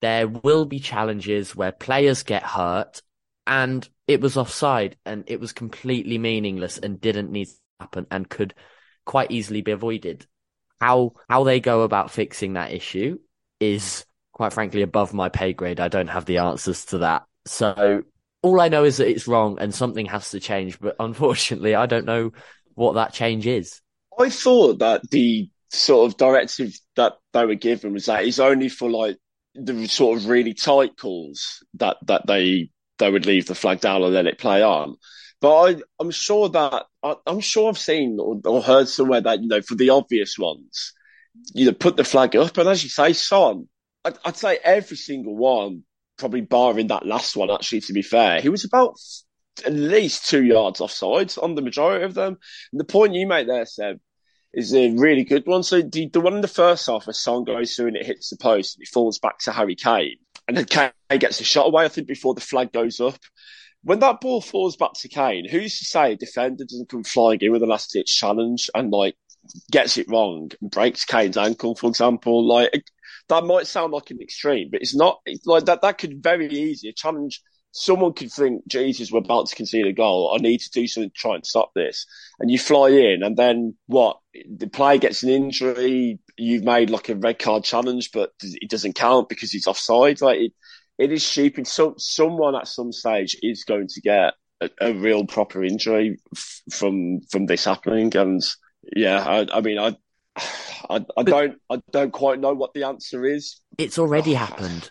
there 0.00 0.28
will 0.28 0.64
be 0.64 0.80
challenges 0.80 1.54
where 1.54 1.72
players 1.72 2.22
get 2.22 2.42
hurt 2.42 3.02
and 3.46 3.88
it 4.06 4.20
was 4.20 4.36
offside 4.36 4.96
and 5.04 5.24
it 5.26 5.40
was 5.40 5.52
completely 5.52 6.18
meaningless 6.18 6.78
and 6.78 7.00
didn't 7.00 7.30
need 7.30 7.46
to 7.46 7.54
happen 7.80 8.06
and 8.10 8.28
could 8.28 8.54
quite 9.04 9.30
easily 9.30 9.60
be 9.60 9.72
avoided. 9.72 10.26
How 10.80 11.14
how 11.28 11.44
they 11.44 11.60
go 11.60 11.82
about 11.82 12.10
fixing 12.10 12.54
that 12.54 12.72
issue 12.72 13.18
is 13.60 14.04
quite 14.32 14.52
frankly 14.52 14.82
above 14.82 15.14
my 15.14 15.28
pay 15.28 15.52
grade. 15.52 15.80
I 15.80 15.88
don't 15.88 16.08
have 16.08 16.24
the 16.24 16.38
answers 16.38 16.86
to 16.86 16.98
that. 16.98 17.24
So 17.46 18.02
all 18.42 18.60
I 18.60 18.68
know 18.68 18.84
is 18.84 18.98
that 18.98 19.08
it's 19.08 19.28
wrong 19.28 19.58
and 19.60 19.74
something 19.74 20.06
has 20.06 20.30
to 20.30 20.40
change, 20.40 20.78
but 20.80 20.96
unfortunately 21.00 21.74
I 21.74 21.86
don't 21.86 22.06
know 22.06 22.32
what 22.74 22.94
that 22.94 23.12
change 23.12 23.46
is. 23.46 23.80
I 24.18 24.30
thought 24.30 24.80
that 24.80 25.08
the 25.10 25.48
sort 25.70 26.10
of 26.10 26.16
directive 26.16 26.78
that 26.96 27.14
they 27.32 27.46
were 27.46 27.54
given 27.54 27.92
was 27.92 28.06
that 28.06 28.24
it's 28.24 28.38
only 28.38 28.68
for 28.68 28.90
like 28.90 29.16
the 29.54 29.86
sort 29.86 30.18
of 30.18 30.28
really 30.28 30.54
tight 30.54 30.96
calls 30.96 31.62
that 31.74 31.96
that 32.06 32.26
they 32.26 32.70
they 32.98 33.10
would 33.10 33.26
leave 33.26 33.46
the 33.46 33.54
flag 33.54 33.80
down 33.80 34.02
and 34.02 34.12
let 34.12 34.26
it 34.26 34.38
play 34.38 34.62
on. 34.62 34.96
But 35.40 35.62
I, 35.62 35.82
I'm 36.00 36.10
sure 36.10 36.48
that 36.48 36.86
I, 37.02 37.16
am 37.26 37.40
sure 37.40 37.68
I've 37.68 37.78
seen 37.78 38.18
or, 38.20 38.40
or, 38.44 38.62
heard 38.62 38.88
somewhere 38.88 39.20
that 39.20 39.42
you 39.42 39.48
know 39.48 39.60
for 39.60 39.74
the 39.74 39.90
obvious 39.90 40.38
ones, 40.38 40.92
you 41.52 41.66
know, 41.66 41.72
put 41.72 41.96
the 41.96 42.04
flag 42.04 42.34
up. 42.36 42.56
And 42.56 42.68
as 42.68 42.82
you 42.82 42.88
say, 42.88 43.12
Son, 43.12 43.68
I'd, 44.04 44.16
I'd 44.24 44.36
say 44.36 44.58
every 44.62 44.96
single 44.96 45.36
one, 45.36 45.82
probably 46.16 46.40
barring 46.40 46.86
that 46.88 47.06
last 47.06 47.36
one. 47.36 47.50
Actually, 47.50 47.82
to 47.82 47.92
be 47.92 48.02
fair, 48.02 48.40
he 48.40 48.48
was 48.48 48.64
about 48.64 48.96
at 49.64 49.72
least 49.72 50.28
two 50.28 50.42
yards 50.42 50.80
offside 50.80 51.34
on 51.40 51.54
the 51.54 51.62
majority 51.62 52.04
of 52.04 52.14
them. 52.14 52.38
And 52.72 52.80
the 52.80 52.84
point 52.84 53.14
you 53.14 53.26
make 53.26 53.46
there, 53.46 53.66
Seb, 53.66 54.00
is 54.56 54.74
a 54.74 54.90
really 54.92 55.24
good 55.24 55.46
one. 55.46 55.62
So 55.62 55.82
the, 55.82 56.08
the 56.08 56.20
one 56.20 56.34
in 56.34 56.40
the 56.40 56.48
first 56.48 56.86
half 56.86 57.06
where 57.06 57.14
Son 57.14 57.44
goes 57.44 57.74
through 57.74 57.88
and 57.88 57.96
it 57.96 58.06
hits 58.06 58.30
the 58.30 58.36
post 58.36 58.76
and 58.76 58.82
it 58.82 58.88
falls 58.88 59.18
back 59.18 59.38
to 59.40 59.52
Harry 59.52 59.74
Kane. 59.74 60.16
And 60.46 60.56
then 60.56 60.64
Kane 60.66 60.92
gets 61.18 61.40
a 61.40 61.44
shot 61.44 61.66
away, 61.66 61.84
I 61.84 61.88
think, 61.88 62.06
before 62.06 62.34
the 62.34 62.40
flag 62.40 62.72
goes 62.72 63.00
up. 63.00 63.18
When 63.82 63.98
that 64.00 64.20
ball 64.20 64.40
falls 64.40 64.76
back 64.76 64.94
to 64.94 65.08
Kane, 65.08 65.48
who's 65.48 65.78
to 65.78 65.84
say 65.84 66.12
a 66.12 66.16
defender 66.16 66.64
doesn't 66.64 66.88
come 66.88 67.04
flying 67.04 67.40
in 67.40 67.52
with 67.52 67.62
a 67.62 67.66
last 67.66 67.92
ditch 67.92 68.16
challenge 68.16 68.70
and 68.74 68.90
like 68.90 69.16
gets 69.70 69.98
it 69.98 70.08
wrong 70.08 70.50
and 70.60 70.70
breaks 70.70 71.04
Kane's 71.04 71.36
ankle, 71.36 71.74
for 71.74 71.88
example? 71.88 72.46
Like 72.46 72.86
that 73.28 73.44
might 73.44 73.66
sound 73.66 73.92
like 73.92 74.10
an 74.10 74.22
extreme, 74.22 74.70
but 74.70 74.80
it's 74.80 74.94
not 74.94 75.20
it's 75.26 75.46
like 75.46 75.66
that. 75.66 75.82
That 75.82 75.98
could 75.98 76.22
very 76.22 76.48
easily 76.48 76.90
a 76.90 76.94
challenge 76.94 77.42
someone 77.74 78.12
could 78.12 78.32
think, 78.32 78.66
Jesus, 78.68 79.10
we're 79.10 79.18
about 79.18 79.48
to 79.48 79.56
concede 79.56 79.86
a 79.86 79.92
goal. 79.92 80.34
I 80.34 80.40
need 80.40 80.58
to 80.60 80.70
do 80.70 80.86
something 80.86 81.10
to 81.10 81.16
try 81.16 81.34
and 81.34 81.44
stop 81.44 81.72
this. 81.74 82.06
And 82.38 82.50
you 82.50 82.58
fly 82.58 82.88
in, 82.88 83.22
and 83.22 83.36
then 83.36 83.76
what? 83.86 84.18
The 84.48 84.66
player 84.66 84.98
gets 84.98 85.22
an 85.22 85.30
injury. 85.30 86.18
You've 86.36 86.64
made 86.64 86.90
like 86.90 87.08
a 87.08 87.16
red 87.16 87.38
card 87.38 87.64
challenge, 87.64 88.10
but 88.12 88.32
it 88.42 88.70
doesn't 88.70 88.94
count 88.94 89.28
because 89.28 89.50
he's 89.50 89.66
offside. 89.66 90.20
Like 90.20 90.40
it, 90.40 90.52
it 90.98 91.12
is 91.12 91.24
stupid. 91.24 91.66
So 91.66 91.94
someone 91.98 92.54
at 92.54 92.68
some 92.68 92.92
stage 92.92 93.36
is 93.42 93.64
going 93.64 93.88
to 93.88 94.00
get 94.00 94.34
a, 94.60 94.70
a 94.80 94.92
real 94.92 95.26
proper 95.26 95.62
injury 95.64 96.18
f- 96.34 96.62
from 96.72 97.20
from 97.30 97.46
this 97.46 97.64
happening. 97.64 98.16
And 98.16 98.42
yeah, 98.94 99.24
I, 99.24 99.58
I 99.58 99.60
mean, 99.60 99.78
I. 99.78 99.96
I, 100.90 101.02
I 101.16 101.22
don't 101.22 101.58
I 101.70 101.80
don't 101.92 102.12
quite 102.12 102.40
know 102.40 102.52
what 102.52 102.74
the 102.74 102.82
answer 102.82 103.24
is. 103.24 103.60
It's 103.78 103.98
already 103.98 104.34
happened 104.34 104.90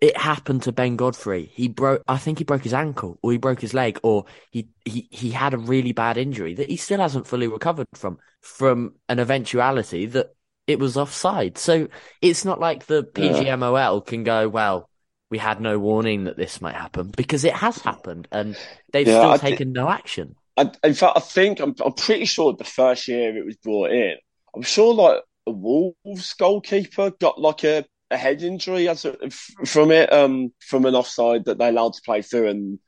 it 0.00 0.16
happened 0.16 0.62
to 0.62 0.72
Ben 0.72 0.96
Godfrey. 0.96 1.50
He 1.54 1.68
broke, 1.68 2.02
I 2.06 2.18
think 2.18 2.38
he 2.38 2.44
broke 2.44 2.62
his 2.62 2.74
ankle 2.74 3.18
or 3.22 3.32
he 3.32 3.38
broke 3.38 3.60
his 3.60 3.72
leg 3.72 3.98
or 4.02 4.26
he, 4.50 4.68
he, 4.84 5.08
he 5.10 5.30
had 5.30 5.54
a 5.54 5.58
really 5.58 5.92
bad 5.92 6.18
injury 6.18 6.54
that 6.54 6.68
he 6.68 6.76
still 6.76 7.00
hasn't 7.00 7.26
fully 7.26 7.48
recovered 7.48 7.86
from, 7.94 8.18
from 8.46 8.94
an 9.08 9.18
eventuality 9.18 10.06
that 10.06 10.34
it 10.66 10.78
was 10.78 10.96
offside. 10.96 11.58
So 11.58 11.88
it's 12.22 12.44
not 12.44 12.60
like 12.60 12.86
the 12.86 13.04
PGMOL 13.04 14.06
can 14.06 14.24
go, 14.24 14.48
well, 14.48 14.88
we 15.30 15.38
had 15.38 15.60
no 15.60 15.78
warning 15.78 16.24
that 16.24 16.36
this 16.36 16.60
might 16.60 16.74
happen 16.74 17.12
because 17.16 17.44
it 17.44 17.52
has 17.54 17.78
happened 17.78 18.28
and 18.30 18.56
they've 18.92 19.06
yeah, 19.06 19.18
still 19.18 19.32
I 19.32 19.36
taken 19.36 19.68
th- 19.68 19.74
no 19.74 19.88
action. 19.88 20.36
I, 20.56 20.70
in 20.84 20.94
fact, 20.94 21.16
I 21.16 21.20
think 21.20 21.60
I'm, 21.60 21.74
I'm 21.84 21.92
pretty 21.92 22.24
sure 22.24 22.52
the 22.52 22.64
first 22.64 23.08
year 23.08 23.36
it 23.36 23.44
was 23.44 23.56
brought 23.56 23.90
in, 23.90 24.16
I'm 24.54 24.62
sure 24.62 24.94
like 24.94 25.22
a 25.46 25.50
Wolves 25.50 26.34
goalkeeper 26.34 27.10
got 27.10 27.40
like 27.40 27.64
a 27.64 27.84
a 28.10 28.16
head 28.16 28.42
injury 28.42 28.88
as 28.88 29.04
a, 29.04 29.16
from 29.30 29.90
it, 29.90 30.12
um, 30.12 30.52
from 30.60 30.86
an 30.86 30.94
offside 30.94 31.44
that 31.46 31.58
they 31.58 31.68
allowed 31.68 31.94
to 31.94 32.02
play 32.04 32.22
through, 32.22 32.48
and 32.48 32.78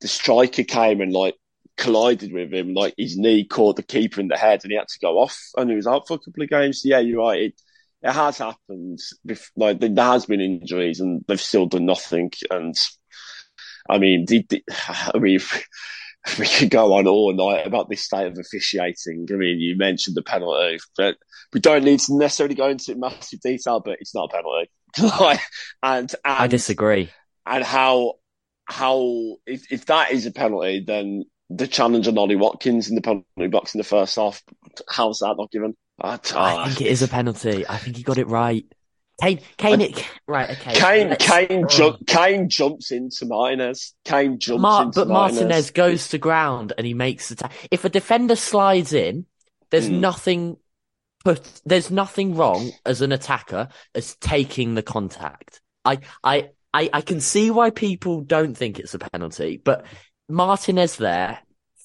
the 0.00 0.08
striker 0.08 0.62
came 0.64 1.00
and 1.00 1.12
like 1.12 1.34
collided 1.78 2.32
with 2.32 2.52
him, 2.52 2.74
like 2.74 2.94
his 2.98 3.16
knee 3.16 3.44
caught 3.44 3.76
the 3.76 3.82
keeper 3.82 4.20
in 4.20 4.28
the 4.28 4.36
head, 4.36 4.60
and 4.62 4.70
he 4.70 4.76
had 4.76 4.88
to 4.88 4.98
go 5.00 5.18
off, 5.18 5.38
and 5.56 5.70
he 5.70 5.76
was 5.76 5.86
out 5.86 6.06
for 6.06 6.14
a 6.14 6.18
couple 6.18 6.42
of 6.42 6.50
games. 6.50 6.82
So, 6.82 6.88
yeah, 6.90 6.98
you're 6.98 7.22
right. 7.22 7.40
It, 7.40 7.60
it 8.02 8.12
has 8.12 8.38
happened. 8.38 8.98
Like 9.56 9.80
there 9.80 10.04
has 10.04 10.26
been 10.26 10.40
injuries, 10.40 11.00
and 11.00 11.24
they've 11.26 11.40
still 11.40 11.66
done 11.66 11.86
nothing. 11.86 12.32
And 12.50 12.74
I 13.88 13.98
mean, 13.98 14.26
the, 14.26 14.44
the, 14.48 14.62
I 15.14 15.18
mean, 15.18 15.40
we 16.38 16.46
could 16.46 16.70
go 16.70 16.94
on 16.94 17.06
all 17.06 17.32
night 17.32 17.66
about 17.66 17.88
this 17.88 18.04
state 18.04 18.26
of 18.26 18.38
officiating. 18.38 19.26
I 19.30 19.34
mean, 19.34 19.58
you 19.58 19.76
mentioned 19.76 20.16
the 20.16 20.22
penalty, 20.22 20.78
but 20.96 21.16
we 21.52 21.60
don't 21.60 21.84
need 21.84 22.00
to 22.00 22.18
necessarily 22.18 22.54
go 22.54 22.68
into 22.68 22.94
massive 22.96 23.40
detail, 23.40 23.80
but 23.80 23.98
it's 24.00 24.14
not 24.14 24.30
a 24.30 24.36
penalty. 24.36 24.70
and, 25.82 26.14
and 26.14 26.16
I 26.24 26.46
disagree. 26.46 27.10
And 27.46 27.64
how 27.64 28.14
how 28.66 29.36
if, 29.46 29.72
if 29.72 29.86
that 29.86 30.12
is 30.12 30.26
a 30.26 30.30
penalty, 30.30 30.84
then 30.86 31.24
the 31.50 31.66
challenge 31.66 32.06
on 32.08 32.18
Ollie 32.18 32.36
Watkins 32.36 32.88
in 32.88 32.94
the 32.94 33.00
penalty 33.00 33.46
box 33.50 33.74
in 33.74 33.78
the 33.78 33.84
first 33.84 34.16
half, 34.16 34.42
how's 34.88 35.20
that 35.20 35.36
not 35.38 35.50
given? 35.50 35.76
I, 36.00 36.18
I 36.34 36.68
think 36.68 36.82
it 36.82 36.86
is 36.92 37.02
a 37.02 37.08
penalty. 37.08 37.66
I 37.66 37.76
think 37.78 37.96
he 37.96 38.02
got 38.02 38.18
it 38.18 38.28
right. 38.28 38.64
Kane, 39.20 39.40
Kane, 39.56 39.80
it, 39.80 40.06
right, 40.28 40.50
okay. 40.50 40.74
Kane, 40.74 41.08
let's- 41.08 41.26
Kane, 41.28 41.64
oh. 41.64 41.66
jump, 41.68 42.06
Kane 42.06 42.48
jumps 42.48 42.92
into 42.92 43.26
Martinez. 43.26 43.94
Kane 44.04 44.38
jumps 44.38 44.62
Mar- 44.62 44.82
into 44.84 45.00
but 45.00 45.08
Martinez. 45.08 45.42
Martinez 45.42 45.70
goes 45.72 46.08
to 46.10 46.18
ground 46.18 46.72
and 46.78 46.86
he 46.86 46.94
makes 46.94 47.28
the 47.28 47.34
ta- 47.34 47.50
if 47.72 47.84
a 47.84 47.88
defender 47.88 48.36
slides 48.36 48.92
in, 48.92 49.26
there's 49.70 49.88
Mm. 49.88 49.98
nothing 49.98 50.56
put 51.24 51.42
there's 51.66 51.90
nothing 51.90 52.36
wrong 52.36 52.70
as 52.86 53.02
an 53.02 53.10
attacker 53.10 53.68
as 53.92 54.14
taking 54.20 54.74
the 54.76 54.84
contact. 54.84 55.60
I 55.84 55.98
I 56.22 56.50
I, 56.72 56.88
I 56.92 57.00
can 57.00 57.20
see 57.20 57.50
why 57.50 57.70
people 57.70 58.20
don't 58.20 58.54
think 58.56 58.78
it's 58.78 58.94
a 58.94 59.00
penalty, 59.00 59.60
but 59.62 59.84
Martinez 60.28 60.96
there, 60.96 61.38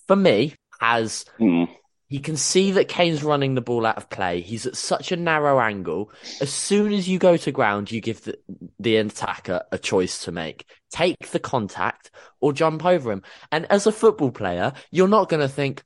for 0.08 0.16
me, 0.16 0.56
has 0.80 1.26
Hmm. 1.38 1.66
he 2.08 2.20
can 2.20 2.38
see 2.38 2.72
that 2.74 2.88
Kane's 2.88 3.24
running 3.24 3.56
the 3.56 3.62
ball 3.62 3.86
out 3.86 3.98
of 3.98 4.10
play. 4.10 4.42
He's 4.42 4.68
at 4.68 4.76
such 4.76 5.12
a 5.12 5.16
narrow 5.16 5.60
angle. 5.60 6.12
As 6.42 6.52
soon 6.52 6.94
as 6.94 7.08
you 7.08 7.18
go 7.18 7.38
to 7.38 7.52
ground, 7.52 7.92
you 7.92 8.02
give 8.02 8.24
the, 8.24 8.38
the 8.80 8.98
attacker 8.98 9.64
a 9.72 9.78
choice 9.80 10.26
to 10.26 10.32
make. 10.32 10.66
Take 10.92 11.30
the 11.32 11.40
contact 11.40 12.12
or 12.40 12.54
jump 12.54 12.86
over 12.86 13.12
him. 13.12 13.24
And 13.52 13.66
as 13.72 13.88
a 13.88 13.92
football 13.92 14.32
player, 14.32 14.74
you're 14.92 15.08
not 15.08 15.30
going 15.30 15.42
to 15.42 15.48
think, 15.48 15.82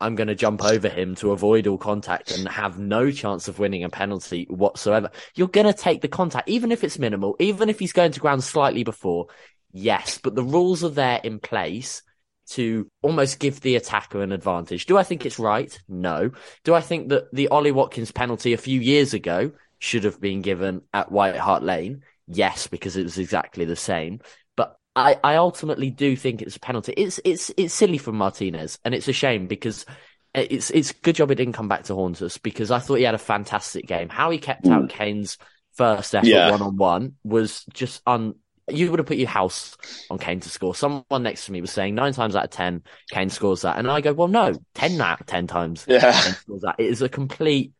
I'm 0.00 0.16
going 0.16 0.28
to 0.28 0.34
jump 0.34 0.64
over 0.64 0.88
him 0.88 1.14
to 1.16 1.32
avoid 1.32 1.66
all 1.66 1.78
contact 1.78 2.32
and 2.32 2.48
have 2.48 2.78
no 2.78 3.10
chance 3.10 3.48
of 3.48 3.58
winning 3.58 3.84
a 3.84 3.88
penalty 3.88 4.46
whatsoever. 4.50 5.10
You're 5.34 5.48
going 5.48 5.66
to 5.66 5.72
take 5.72 6.00
the 6.02 6.08
contact, 6.08 6.48
even 6.48 6.72
if 6.72 6.84
it's 6.84 6.98
minimal, 6.98 7.36
even 7.38 7.68
if 7.68 7.78
he's 7.78 7.92
going 7.92 8.12
to 8.12 8.20
ground 8.20 8.42
slightly 8.42 8.82
before. 8.82 9.28
Yes, 9.72 10.18
but 10.22 10.34
the 10.34 10.42
rules 10.42 10.82
are 10.84 10.90
there 10.90 11.20
in 11.22 11.38
place 11.38 12.02
to 12.50 12.90
almost 13.02 13.38
give 13.38 13.60
the 13.60 13.76
attacker 13.76 14.22
an 14.22 14.32
advantage. 14.32 14.86
Do 14.86 14.98
I 14.98 15.04
think 15.04 15.24
it's 15.24 15.38
right? 15.38 15.78
No. 15.88 16.32
Do 16.64 16.74
I 16.74 16.80
think 16.80 17.10
that 17.10 17.32
the 17.32 17.48
Ollie 17.48 17.70
Watkins 17.70 18.10
penalty 18.10 18.52
a 18.52 18.58
few 18.58 18.80
years 18.80 19.14
ago 19.14 19.52
should 19.78 20.04
have 20.04 20.20
been 20.20 20.42
given 20.42 20.82
at 20.92 21.12
White 21.12 21.36
Hart 21.36 21.62
Lane? 21.62 22.02
Yes, 22.26 22.66
because 22.66 22.96
it 22.96 23.04
was 23.04 23.18
exactly 23.18 23.64
the 23.64 23.76
same. 23.76 24.20
But 24.56 24.76
I, 24.96 25.18
I 25.22 25.36
ultimately 25.36 25.90
do 25.90 26.16
think 26.16 26.42
it's 26.42 26.56
a 26.56 26.60
penalty. 26.60 26.92
It's 26.96 27.20
it's 27.24 27.52
it's 27.56 27.74
silly 27.74 27.98
from 27.98 28.16
Martinez, 28.16 28.78
and 28.84 28.94
it's 28.94 29.08
a 29.08 29.12
shame 29.12 29.46
because 29.46 29.86
it's 30.34 30.70
it's 30.70 30.90
a 30.90 30.94
good 30.94 31.16
job 31.16 31.30
it 31.30 31.36
didn't 31.36 31.54
come 31.54 31.68
back 31.68 31.84
to 31.84 31.94
haunt 31.94 32.22
us 32.22 32.38
because 32.38 32.70
I 32.70 32.78
thought 32.78 32.96
he 32.96 33.04
had 33.04 33.14
a 33.14 33.18
fantastic 33.18 33.86
game. 33.86 34.08
How 34.08 34.30
he 34.30 34.38
kept 34.38 34.66
out 34.66 34.82
hmm. 34.82 34.86
Kane's 34.86 35.38
first 35.72 36.14
effort 36.14 36.50
one 36.50 36.62
on 36.62 36.76
one 36.76 37.14
was 37.24 37.64
just 37.72 38.02
un. 38.06 38.34
You 38.72 38.90
would 38.90 38.98
have 38.98 39.06
put 39.06 39.16
your 39.16 39.28
house 39.28 39.76
on 40.10 40.18
Kane 40.18 40.40
to 40.40 40.48
score. 40.48 40.74
Someone 40.74 41.22
next 41.22 41.46
to 41.46 41.52
me 41.52 41.60
was 41.60 41.70
saying 41.70 41.94
nine 41.94 42.12
times 42.12 42.36
out 42.36 42.44
of 42.44 42.50
ten, 42.50 42.82
Kane 43.10 43.30
scores 43.30 43.62
that, 43.62 43.78
and 43.78 43.90
I 43.90 44.00
go, 44.00 44.12
well, 44.12 44.28
no, 44.28 44.54
ten 44.74 45.00
out 45.00 45.20
of 45.20 45.26
ten 45.26 45.46
times 45.46 45.84
Yeah. 45.88 46.12
Kane 46.12 46.34
scores 46.34 46.60
that. 46.62 46.76
It 46.78 46.86
is 46.86 47.02
a 47.02 47.08
complete, 47.08 47.72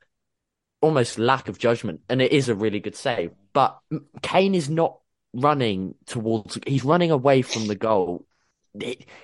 almost 0.80 1.18
lack 1.18 1.48
of 1.48 1.58
judgment, 1.58 2.00
and 2.08 2.20
it 2.20 2.32
is 2.32 2.48
a 2.48 2.54
really 2.54 2.80
good 2.80 2.96
save. 2.96 3.32
But 3.52 3.78
Kane 4.22 4.54
is 4.54 4.68
not 4.70 4.98
running 5.32 5.94
towards. 6.06 6.58
He's 6.66 6.84
running 6.84 7.10
away 7.10 7.42
from 7.42 7.66
the 7.66 7.74
goal. 7.74 8.26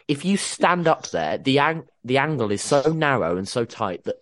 If 0.08 0.24
you 0.24 0.36
stand 0.36 0.88
up 0.88 1.10
there, 1.10 1.38
the 1.38 1.60
ang- 1.60 1.86
the 2.04 2.18
angle 2.18 2.50
is 2.50 2.62
so 2.62 2.82
narrow 2.92 3.36
and 3.36 3.46
so 3.48 3.64
tight 3.64 4.04
that 4.04 4.16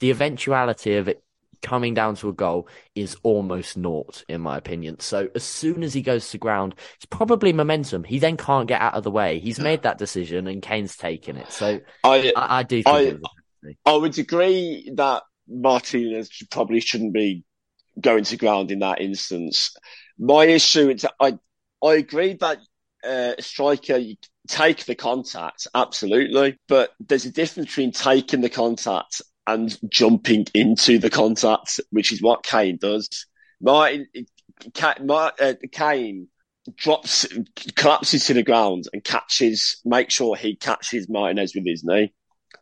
the 0.00 0.10
eventuality 0.10 0.96
of 0.96 1.08
it 1.08 1.22
coming 1.62 1.94
down 1.94 2.16
to 2.16 2.28
a 2.28 2.32
goal 2.32 2.68
is 2.94 3.16
almost 3.22 3.76
naught, 3.76 4.24
in 4.28 4.40
my 4.40 4.56
opinion. 4.56 5.00
So 5.00 5.28
as 5.34 5.44
soon 5.44 5.82
as 5.82 5.94
he 5.94 6.02
goes 6.02 6.30
to 6.30 6.38
ground, 6.38 6.74
it's 6.96 7.06
probably 7.06 7.52
momentum. 7.52 8.04
He 8.04 8.18
then 8.18 8.36
can't 8.36 8.68
get 8.68 8.80
out 8.80 8.94
of 8.94 9.04
the 9.04 9.10
way. 9.10 9.38
He's 9.38 9.58
made 9.58 9.82
that 9.82 9.98
decision, 9.98 10.46
and 10.46 10.62
Kane's 10.62 10.96
taken 10.96 11.36
it. 11.36 11.52
So 11.52 11.80
I, 12.04 12.32
I, 12.36 12.58
I 12.58 12.62
do 12.62 12.82
think 12.82 12.86
I- 12.94 13.00
it 13.00 13.20
was 13.20 13.22
a 13.22 13.62
penalty. 13.62 13.78
I 13.84 13.94
would 13.96 14.18
agree 14.18 14.90
that 14.94 15.22
Martinez 15.48 16.30
probably 16.50 16.80
shouldn't 16.80 17.12
be 17.12 17.44
going 18.00 18.24
to 18.24 18.36
ground 18.36 18.70
in 18.70 18.80
that 18.80 19.00
instance. 19.00 19.74
My 20.18 20.44
issue 20.44 20.90
is 20.90 21.06
I 21.20 21.38
I 21.84 21.94
agree 21.94 22.34
that 22.34 22.58
uh, 23.04 23.34
striker 23.40 23.96
you 23.96 24.16
take 24.48 24.84
the 24.84 24.94
contact 24.94 25.66
absolutely, 25.74 26.58
but 26.68 26.90
there's 27.00 27.26
a 27.26 27.30
difference 27.32 27.68
between 27.68 27.92
taking 27.92 28.40
the 28.40 28.48
contact 28.48 29.22
and 29.48 29.76
jumping 29.90 30.46
into 30.52 30.98
the 30.98 31.08
contact, 31.08 31.80
which 31.90 32.12
is 32.12 32.20
what 32.20 32.44
Kane 32.44 32.76
does. 32.76 33.08
Martin, 33.60 34.06
Ka- 34.74 34.96
Mar- 35.02 35.32
uh, 35.40 35.54
Kane 35.72 36.28
drops, 36.76 37.26
collapses 37.74 38.26
to 38.26 38.34
the 38.34 38.42
ground 38.42 38.84
and 38.92 39.02
catches, 39.02 39.80
make 39.86 40.10
sure 40.10 40.36
he 40.36 40.54
catches 40.54 41.08
Martinez 41.08 41.54
with 41.54 41.66
his 41.66 41.82
knee. 41.82 42.12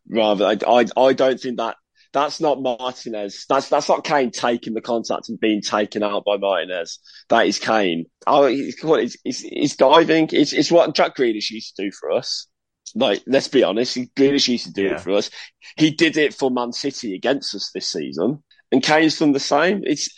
Rather, 0.09 0.47
I, 0.47 0.59
I, 0.67 0.87
I 0.97 1.13
don't 1.13 1.41
think 1.41 1.57
that 1.59 1.77
that's 2.13 2.41
not 2.41 2.63
Martinez. 2.63 3.45
That's 3.49 3.69
that's 3.69 3.89
not 3.89 4.05
Kane 4.05 4.31
taking 4.31 4.73
the 4.73 4.81
contact 4.81 5.29
and 5.29 5.41
being 5.41 5.61
taken 5.61 6.05
out 6.05 6.25
by 6.25 6.37
Martinez. 6.37 7.01
That 7.29 7.47
is 7.47 7.59
Kane. 7.59 8.07
Oh, 8.27 8.45
it's, 8.45 9.17
it's, 9.25 9.43
it's 9.45 9.77
diving. 9.77 10.29
It's, 10.33 10.53
it's 10.53 10.71
what 10.71 10.95
Jack 10.95 11.17
Grealish 11.17 11.51
used 11.51 11.75
to 11.77 11.85
do 11.85 11.91
for 11.91 12.13
us. 12.13 12.47
Like, 12.95 13.23
let's 13.27 13.49
be 13.49 13.63
honest, 13.63 13.97
Grealish 14.15 14.49
used 14.49 14.67
to 14.67 14.73
do 14.73 14.85
Yeah. 14.85 14.93
it 14.95 15.01
for 15.01 15.13
us. 15.13 15.31
He 15.77 15.91
did 15.91 16.17
it 16.17 16.35
for 16.35 16.51
Man 16.51 16.73
City 16.73 17.15
against 17.15 17.55
us 17.55 17.71
this 17.75 17.89
season, 17.89 18.43
and 18.73 18.83
Kane's 18.83 19.19
done 19.19 19.33
the 19.33 19.41
same. 19.41 19.83
It's 19.85 20.09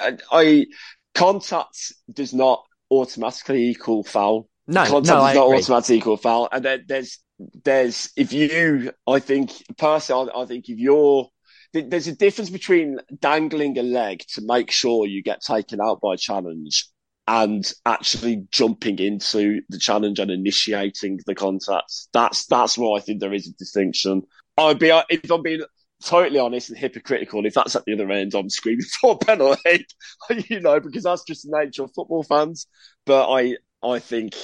I, 0.00 0.16
I 0.32 0.66
contact 1.14 1.92
does 2.12 2.32
not 2.34 2.64
automatically 2.90 3.68
equal 3.70 4.02
foul. 4.04 4.48
No, 4.66 4.84
contact 4.84 5.06
no, 5.06 5.22
I 5.22 5.28
does 5.28 5.36
not 5.36 5.46
agree. 5.46 5.58
automatically 5.58 5.96
equal 5.98 6.16
foul. 6.16 6.48
And 6.50 6.64
then 6.64 6.84
there's 6.88 7.18
there's 7.64 8.10
if 8.16 8.32
you, 8.32 8.90
I 9.06 9.18
think 9.20 9.52
personally, 9.76 10.30
I, 10.34 10.40
I 10.42 10.46
think 10.46 10.68
if 10.68 10.78
you're 10.78 11.28
there's 11.72 12.06
a 12.06 12.16
difference 12.16 12.48
between 12.48 12.98
dangling 13.20 13.76
a 13.78 13.82
leg 13.82 14.22
to 14.34 14.40
make 14.44 14.70
sure 14.70 15.06
you 15.06 15.22
get 15.22 15.42
taken 15.42 15.80
out 15.80 16.00
by 16.00 16.14
a 16.14 16.16
challenge 16.16 16.88
and 17.28 17.72
actually 17.84 18.46
jumping 18.50 18.98
into 18.98 19.60
the 19.68 19.78
challenge 19.78 20.18
and 20.18 20.30
initiating 20.30 21.20
the 21.26 21.34
contact. 21.34 21.92
That's 22.12 22.46
that's 22.46 22.78
where 22.78 22.96
I 22.96 23.00
think 23.00 23.20
there 23.20 23.34
is 23.34 23.48
a 23.48 23.52
distinction. 23.52 24.22
I'd 24.56 24.78
be 24.78 24.90
uh, 24.90 25.02
if 25.10 25.30
I'm 25.30 25.42
being 25.42 25.62
totally 26.02 26.38
honest 26.38 26.70
and 26.70 26.78
hypocritical. 26.78 27.44
If 27.46 27.54
that's 27.54 27.76
at 27.76 27.84
the 27.84 27.94
other 27.94 28.10
end, 28.10 28.34
I'm 28.34 28.50
screaming 28.50 28.84
for 29.00 29.12
a 29.12 29.18
penalty, 29.18 29.86
you 30.48 30.60
know, 30.60 30.80
because 30.80 31.04
that's 31.04 31.24
just 31.24 31.44
the 31.44 31.58
nature 31.58 31.84
of 31.84 31.92
football 31.94 32.22
fans. 32.22 32.66
But 33.04 33.30
I 33.30 33.56
I 33.82 33.98
think 33.98 34.34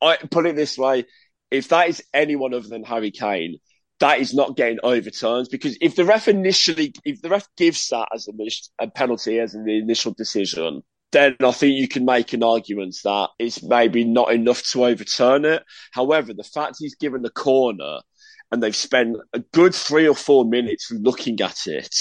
I 0.00 0.16
put 0.16 0.46
it 0.46 0.56
this 0.56 0.78
way: 0.78 1.04
if 1.50 1.68
that 1.68 1.88
is 1.88 2.02
anyone 2.14 2.54
other 2.54 2.68
than 2.68 2.84
Harry 2.84 3.10
Kane, 3.10 3.58
that 4.00 4.20
is 4.20 4.34
not 4.34 4.56
getting 4.56 4.78
overturned 4.82 5.48
because 5.50 5.76
if 5.80 5.96
the 5.96 6.04
ref 6.04 6.28
initially, 6.28 6.94
if 7.04 7.20
the 7.20 7.28
ref 7.28 7.46
gives 7.56 7.88
that 7.88 8.08
as 8.14 8.26
a, 8.28 8.84
a 8.84 8.90
penalty 8.90 9.38
as 9.38 9.54
an 9.54 9.68
initial 9.68 10.12
decision, 10.12 10.82
then 11.12 11.36
I 11.40 11.52
think 11.52 11.74
you 11.74 11.88
can 11.88 12.04
make 12.04 12.32
an 12.32 12.42
argument 12.42 12.96
that 13.04 13.30
it's 13.38 13.62
maybe 13.62 14.04
not 14.04 14.32
enough 14.32 14.62
to 14.72 14.86
overturn 14.86 15.44
it. 15.44 15.62
However, 15.92 16.32
the 16.34 16.42
fact 16.42 16.76
he's 16.78 16.94
given 16.94 17.22
the 17.22 17.30
corner 17.30 18.00
and 18.50 18.62
they've 18.62 18.74
spent 18.74 19.16
a 19.32 19.38
good 19.38 19.74
three 19.74 20.08
or 20.08 20.14
four 20.14 20.44
minutes 20.44 20.90
looking 20.90 21.40
at 21.40 21.66
it 21.66 21.94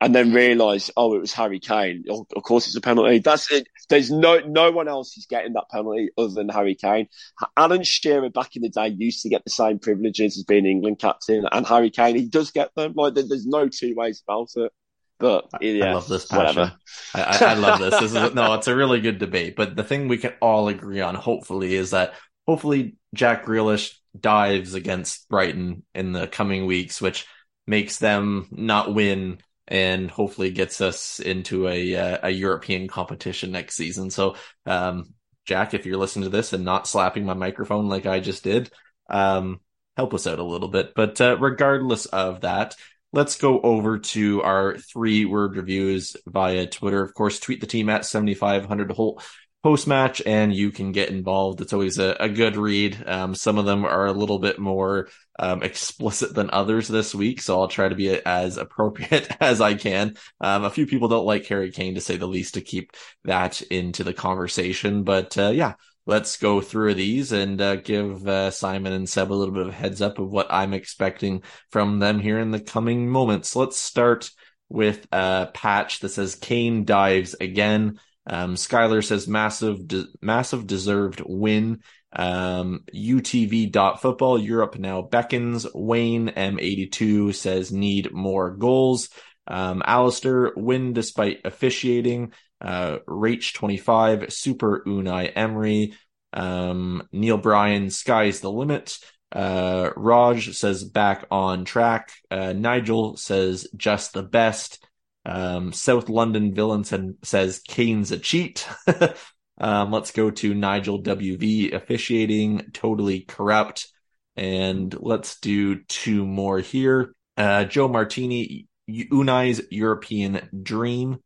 and 0.00 0.14
then 0.14 0.32
realise, 0.32 0.90
oh, 0.96 1.14
it 1.14 1.20
was 1.20 1.32
Harry 1.32 1.58
Kane. 1.58 2.04
Of 2.10 2.42
course, 2.42 2.66
it's 2.66 2.76
a 2.76 2.80
penalty. 2.82 3.18
That's 3.18 3.50
it. 3.50 3.66
There's 3.88 4.10
no 4.10 4.40
no 4.40 4.70
one 4.70 4.88
else 4.88 5.12
who's 5.14 5.26
getting 5.26 5.54
that 5.54 5.70
penalty 5.70 6.10
other 6.18 6.34
than 6.34 6.50
Harry 6.50 6.74
Kane. 6.74 7.08
Alan 7.56 7.82
Shearer 7.82 8.28
back 8.28 8.56
in 8.56 8.62
the 8.62 8.68
day 8.68 8.88
used 8.88 9.22
to 9.22 9.30
get 9.30 9.44
the 9.44 9.50
same 9.50 9.78
privileges 9.78 10.36
as 10.36 10.44
being 10.44 10.66
England 10.66 10.98
captain, 10.98 11.46
and 11.50 11.66
Harry 11.66 11.90
Kane 11.90 12.16
he 12.16 12.28
does 12.28 12.50
get 12.50 12.74
them. 12.74 12.92
Like 12.94 13.14
there's 13.14 13.46
no 13.46 13.68
two 13.68 13.94
ways 13.94 14.22
about 14.26 14.48
it. 14.56 14.72
But 15.18 15.48
yeah, 15.60 15.86
I 15.86 15.92
love 15.94 16.08
this 16.08 16.26
passion. 16.26 16.70
I, 17.14 17.22
I, 17.22 17.38
I 17.52 17.54
love 17.54 17.78
this. 17.78 17.98
This 18.00 18.12
is 18.12 18.34
no, 18.34 18.54
it's 18.54 18.68
a 18.68 18.76
really 18.76 19.00
good 19.00 19.18
debate. 19.18 19.56
But 19.56 19.74
the 19.74 19.84
thing 19.84 20.08
we 20.08 20.18
can 20.18 20.34
all 20.40 20.68
agree 20.68 21.00
on, 21.00 21.14
hopefully, 21.14 21.74
is 21.74 21.90
that 21.92 22.14
hopefully 22.46 22.96
Jack 23.14 23.46
Grealish 23.46 23.94
dives 24.18 24.74
against 24.74 25.28
Brighton 25.28 25.84
in 25.94 26.12
the 26.12 26.26
coming 26.26 26.66
weeks, 26.66 27.00
which 27.00 27.26
makes 27.66 27.98
them 27.98 28.48
not 28.50 28.94
win 28.94 29.38
and 29.68 30.10
hopefully 30.10 30.50
gets 30.50 30.80
us 30.80 31.18
into 31.18 31.66
a 31.68 31.96
uh, 31.96 32.18
a 32.24 32.30
European 32.30 32.86
competition 32.86 33.52
next 33.52 33.74
season. 33.74 34.10
So, 34.10 34.36
um, 34.66 35.14
Jack, 35.44 35.74
if 35.74 35.86
you're 35.86 35.96
listening 35.96 36.24
to 36.24 36.36
this 36.36 36.52
and 36.52 36.64
not 36.64 36.86
slapping 36.86 37.24
my 37.24 37.34
microphone 37.34 37.88
like 37.88 38.06
I 38.06 38.20
just 38.20 38.44
did, 38.44 38.70
um, 39.08 39.60
help 39.96 40.14
us 40.14 40.26
out 40.26 40.38
a 40.38 40.44
little 40.44 40.68
bit. 40.68 40.94
But 40.94 41.20
uh, 41.20 41.36
regardless 41.38 42.06
of 42.06 42.42
that, 42.42 42.76
let's 43.16 43.38
go 43.38 43.60
over 43.62 43.98
to 43.98 44.42
our 44.42 44.76
three 44.76 45.24
word 45.24 45.56
reviews 45.56 46.16
via 46.26 46.66
Twitter. 46.66 47.02
Of 47.02 47.14
course, 47.14 47.40
tweet 47.40 47.62
the 47.62 47.66
team 47.66 47.88
at 47.88 48.04
7500 48.04 48.90
Holte 48.90 49.22
post 49.62 49.86
match 49.86 50.22
and 50.26 50.54
you 50.54 50.70
can 50.70 50.92
get 50.92 51.08
involved. 51.08 51.62
It's 51.62 51.72
always 51.72 51.98
a, 51.98 52.14
a 52.20 52.28
good 52.28 52.58
read. 52.58 53.02
Um, 53.06 53.34
some 53.34 53.56
of 53.56 53.64
them 53.64 53.86
are 53.86 54.04
a 54.04 54.12
little 54.12 54.38
bit 54.38 54.58
more 54.58 55.08
um, 55.38 55.62
explicit 55.62 56.34
than 56.34 56.50
others 56.50 56.88
this 56.88 57.14
week, 57.14 57.40
so 57.40 57.58
I'll 57.58 57.68
try 57.68 57.88
to 57.88 57.94
be 57.94 58.10
as 58.10 58.58
appropriate 58.58 59.34
as 59.40 59.62
I 59.62 59.74
can. 59.74 60.16
Um, 60.40 60.64
a 60.64 60.70
few 60.70 60.86
people 60.86 61.08
don't 61.08 61.26
like 61.26 61.46
Harry 61.46 61.72
Kane 61.72 61.94
to 61.94 62.02
say 62.02 62.18
the 62.18 62.28
least 62.28 62.54
to 62.54 62.60
keep 62.60 62.92
that 63.24 63.62
into 63.62 64.04
the 64.04 64.14
conversation, 64.14 65.04
but 65.04 65.36
uh, 65.38 65.48
yeah, 65.48 65.72
let's 66.06 66.36
go 66.36 66.60
through 66.60 66.94
these 66.94 67.32
and 67.32 67.60
uh, 67.60 67.76
give 67.76 68.26
uh, 68.26 68.50
Simon 68.50 68.92
and 68.92 69.08
Seb 69.08 69.30
a 69.30 69.34
little 69.34 69.54
bit 69.54 69.66
of 69.66 69.74
heads 69.74 70.00
up 70.00 70.18
of 70.18 70.30
what 70.30 70.46
I'm 70.50 70.72
expecting 70.72 71.42
from 71.70 71.98
them 71.98 72.20
here 72.20 72.38
in 72.38 72.52
the 72.52 72.60
coming 72.60 73.08
moments. 73.08 73.56
Let's 73.56 73.76
start 73.76 74.30
with 74.68 75.06
a 75.12 75.50
patch 75.52 76.00
that 76.00 76.10
says 76.10 76.36
Kane 76.36 76.84
dives 76.84 77.34
again. 77.34 77.98
Um, 78.28 78.54
Skylar 78.54 79.04
says 79.04 79.28
massive, 79.28 79.86
de- 79.86 80.06
massive 80.20 80.66
deserved 80.66 81.22
win. 81.24 81.82
Um, 82.12 82.84
UTV 82.94 84.00
football 84.00 84.38
Europe 84.38 84.78
now 84.78 85.02
beckons. 85.02 85.66
Wayne 85.74 86.28
M82 86.28 87.34
says 87.34 87.72
need 87.72 88.12
more 88.12 88.50
goals. 88.50 89.10
Um, 89.46 89.82
Alistair 89.84 90.52
win 90.56 90.92
despite 90.92 91.42
officiating. 91.44 92.32
Uh, 92.60 92.98
Rach 93.06 93.54
25 93.54 94.32
Super 94.32 94.82
Unai 94.86 95.32
Emery. 95.34 95.94
Um, 96.32 97.02
Neil 97.12 97.38
Bryan 97.38 97.90
sky's 97.90 98.40
the 98.40 98.50
limit. 98.50 98.98
Uh, 99.32 99.90
Raj 99.96 100.54
says 100.56 100.84
back 100.84 101.26
on 101.30 101.64
track. 101.64 102.12
Uh, 102.30 102.52
Nigel 102.52 103.16
says 103.16 103.68
just 103.76 104.12
the 104.12 104.22
best. 104.22 104.84
Um, 105.24 105.72
South 105.72 106.08
London 106.08 106.54
villain 106.54 106.84
says 106.84 107.60
Kane's 107.66 108.12
a 108.12 108.18
cheat. 108.18 108.66
um, 109.58 109.90
let's 109.90 110.12
go 110.12 110.30
to 110.30 110.54
Nigel 110.54 111.02
WV 111.02 111.74
officiating, 111.74 112.70
totally 112.72 113.20
corrupt. 113.20 113.88
And 114.36 114.94
let's 115.00 115.40
do 115.40 115.82
two 115.84 116.24
more 116.24 116.60
here. 116.60 117.14
Uh, 117.36 117.64
Joe 117.64 117.88
Martini, 117.88 118.68
Unai's 118.88 119.60
European 119.70 120.48
Dream 120.62 121.18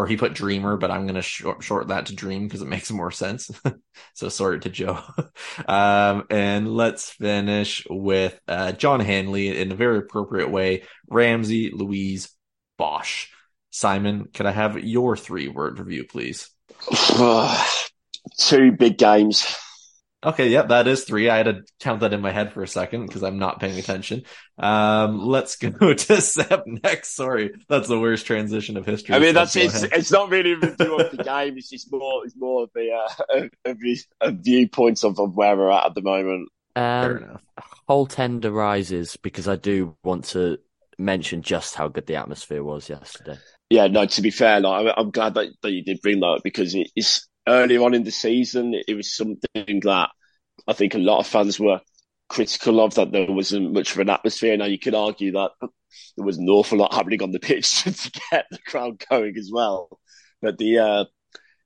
or 0.00 0.06
he 0.06 0.16
put 0.16 0.32
dreamer, 0.32 0.78
but 0.78 0.90
I'm 0.90 1.02
going 1.02 1.16
to 1.16 1.22
short, 1.22 1.62
short 1.62 1.88
that 1.88 2.06
to 2.06 2.14
dream 2.14 2.48
because 2.48 2.62
it 2.62 2.68
makes 2.68 2.90
more 2.90 3.10
sense. 3.10 3.50
so 4.14 4.30
sorry 4.30 4.58
to 4.60 4.70
Joe. 4.70 4.98
um, 5.68 6.24
and 6.30 6.74
let's 6.74 7.10
finish 7.10 7.86
with 7.90 8.40
uh, 8.48 8.72
John 8.72 9.00
Hanley 9.00 9.60
in 9.60 9.70
a 9.70 9.74
very 9.76 9.98
appropriate 9.98 10.50
way. 10.50 10.84
Ramsey, 11.06 11.70
Luiz, 11.70 12.30
Bosch. 12.78 13.26
Simon, 13.68 14.28
could 14.32 14.46
I 14.46 14.52
have 14.52 14.82
your 14.82 15.18
three 15.18 15.48
word 15.48 15.78
review, 15.78 16.04
please? 16.04 16.48
Two 18.38 18.72
big 18.72 18.96
games. 18.96 19.54
Okay, 20.22 20.48
yep, 20.48 20.68
that 20.68 20.86
is 20.86 21.04
three. 21.04 21.30
I 21.30 21.38
had 21.38 21.46
to 21.46 21.62
count 21.80 22.00
that 22.00 22.12
in 22.12 22.20
my 22.20 22.30
head 22.30 22.52
for 22.52 22.62
a 22.62 22.68
second 22.68 23.06
because 23.06 23.22
I'm 23.22 23.38
not 23.38 23.58
paying 23.58 23.78
attention. 23.78 24.24
Um, 24.58 25.18
let's 25.18 25.56
go 25.56 25.94
to 25.94 26.20
Seb 26.20 26.62
next. 26.66 27.16
Sorry, 27.16 27.52
that's 27.68 27.88
the 27.88 27.98
worst 27.98 28.26
transition 28.26 28.76
of 28.76 28.84
history. 28.84 29.14
I 29.14 29.18
mean, 29.18 29.34
that's 29.34 29.56
it's, 29.56 29.82
it's 29.82 30.12
not 30.12 30.28
really 30.28 30.52
a 30.52 30.56
review 30.56 30.98
of 30.98 31.16
the 31.16 31.24
game. 31.24 31.56
It's 31.56 31.70
just 31.70 31.90
more 31.90 32.24
it's 32.24 32.36
more 32.36 32.64
of 32.64 32.70
the 32.74 32.90
uh, 32.92 33.48
a, 33.64 33.96
a 34.20 34.32
viewpoint 34.32 35.04
of, 35.04 35.18
of 35.18 35.34
where 35.34 35.56
we're 35.56 35.70
at 35.70 35.86
at 35.86 35.94
the 35.94 36.02
moment. 36.02 36.50
Um, 36.76 36.82
Fair 36.84 37.16
enough. 37.16 37.42
Holte 37.88 38.18
End 38.18 38.44
rises 38.44 39.16
because 39.16 39.48
I 39.48 39.56
do 39.56 39.96
want 40.04 40.26
to 40.26 40.58
mention 40.98 41.40
just 41.40 41.74
how 41.74 41.88
good 41.88 42.06
the 42.06 42.16
atmosphere 42.16 42.62
was 42.62 42.90
yesterday. 42.90 43.38
Yeah, 43.70 43.86
no. 43.86 44.04
To 44.04 44.22
be 44.22 44.30
fair, 44.30 44.60
like, 44.60 44.94
I'm 44.96 45.10
glad 45.10 45.34
that, 45.34 45.48
that 45.62 45.72
you 45.72 45.82
did 45.82 46.02
bring 46.02 46.20
that 46.20 46.26
up 46.26 46.42
because 46.44 46.76
it's 46.94 47.28
earlier 47.46 47.82
on 47.82 47.94
in 47.94 48.04
the 48.04 48.10
season, 48.10 48.74
it 48.86 48.94
was 48.94 49.14
something 49.14 49.80
that 49.82 50.10
I 50.66 50.72
think 50.72 50.94
a 50.94 50.98
lot 50.98 51.20
of 51.20 51.26
fans 51.26 51.58
were 51.58 51.80
critical 52.28 52.80
of 52.80 52.94
that 52.94 53.10
there 53.10 53.30
wasn't 53.30 53.72
much 53.72 53.92
of 53.92 53.98
an 53.98 54.08
atmosphere. 54.08 54.56
Now 54.56 54.66
you 54.66 54.78
could 54.78 54.94
argue 54.94 55.32
that 55.32 55.50
there 55.60 56.24
was 56.24 56.38
an 56.38 56.48
awful 56.48 56.78
lot 56.78 56.94
happening 56.94 57.22
on 57.22 57.32
the 57.32 57.40
pitch 57.40 57.82
to 57.82 58.20
get 58.30 58.46
the 58.50 58.58
crowd 58.66 59.02
going 59.10 59.36
as 59.36 59.50
well. 59.52 59.88
But 60.40 60.58
the 60.58 60.78
uh, 60.78 61.04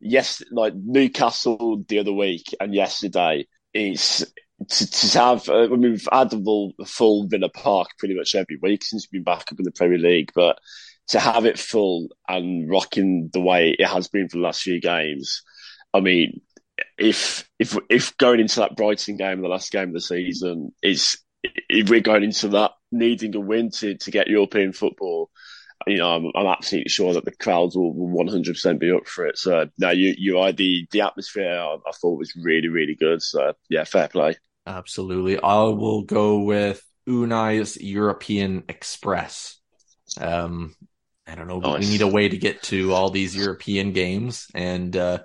yes, 0.01 0.43
like 0.51 0.75
Newcastle 0.75 1.85
the 1.87 1.99
other 1.99 2.13
week 2.13 2.55
and 2.59 2.75
yesterday 2.75 3.47
is 3.73 4.27
to, 4.69 4.91
to 4.91 5.19
have. 5.19 5.49
Uh, 5.49 5.65
I 5.65 5.69
mean, 5.69 5.93
we've 5.93 6.09
had 6.11 6.31
the 6.31 6.43
full, 6.43 6.73
full 6.87 7.29
Villa 7.29 7.51
Park 7.51 7.89
pretty 7.99 8.15
much 8.15 8.35
every 8.35 8.59
week 8.61 8.85
since 8.85 9.07
we've 9.11 9.25
been 9.25 9.35
back 9.35 9.53
up 9.53 9.59
in 9.59 9.65
the 9.65 9.73
Premier 9.73 9.99
League, 9.99 10.31
but 10.35 10.59
to 11.09 11.21
have 11.21 11.45
it 11.45 11.59
full 11.59 12.09
and 12.29 12.71
rocking 12.71 13.29
the 13.33 13.41
way 13.41 13.77
it 13.79 13.87
has 13.87 14.09
been 14.09 14.29
for 14.29 14.39
the 14.39 14.43
last 14.43 14.63
few 14.63 14.81
games 14.81 15.43
I 15.95 16.01
mean, 16.01 16.41
if 16.99 17.49
if 17.59 17.79
if 17.89 18.17
going 18.19 18.41
into 18.41 18.61
that 18.61 18.77
Brighton 18.77 19.17
game, 19.17 19.41
the 19.41 19.49
last 19.49 19.71
game 19.71 19.89
of 19.89 19.95
the 19.95 20.01
season, 20.01 20.73
is 20.83 21.17
if 21.43 21.89
we're 21.89 22.01
going 22.01 22.25
into 22.25 22.49
that 22.49 22.73
needing 22.91 23.35
a 23.37 23.41
win 23.41 23.71
to, 23.71 23.97
to 23.97 24.11
get 24.11 24.29
European 24.29 24.73
football, 24.73 25.31
you 25.87 25.99
know, 25.99 26.09
I'm, 26.09 26.27
I'm 26.35 26.47
absolutely 26.47 26.89
sure 26.89 27.13
that 27.15 27.25
the 27.25 27.33
crowds 27.33 27.77
will, 27.77 27.95
100% 27.95 28.79
be 28.79 28.91
up 28.91 29.07
for 29.07 29.27
it. 29.27 29.39
So, 29.39 29.69
no, 29.79 29.91
you 29.91 30.15
you 30.17 30.39
are 30.39 30.53
the 30.53 30.87
the 30.91 31.03
atmosphere 31.03 31.59
I, 31.59 31.75
I 31.75 31.93
thought 32.01 32.19
was 32.19 32.35
really 32.37 32.69
really 32.69 32.95
good. 32.95 33.23
So, 33.23 33.55
yeah, 33.69 33.85
fair 33.85 34.09
play. 34.09 34.37
Absolutely, 34.67 35.39
I 35.41 35.63
will 35.63 36.03
go 36.03 36.41
with 36.41 36.83
Unai's 37.07 37.81
European 37.81 38.65
Express. 38.69 39.59
Um, 40.19 40.75
I 41.27 41.35
don't 41.35 41.49
know, 41.49 41.61
nice. 41.61 41.81
we 41.81 41.91
need 41.91 42.03
a 42.03 42.07
way 42.07 42.29
to 42.29 42.37
get 42.37 42.63
to 42.65 42.93
all 42.93 43.11
these 43.11 43.37
European 43.37 43.93
games, 43.93 44.47
and 44.55 44.97
uh, 44.97 45.19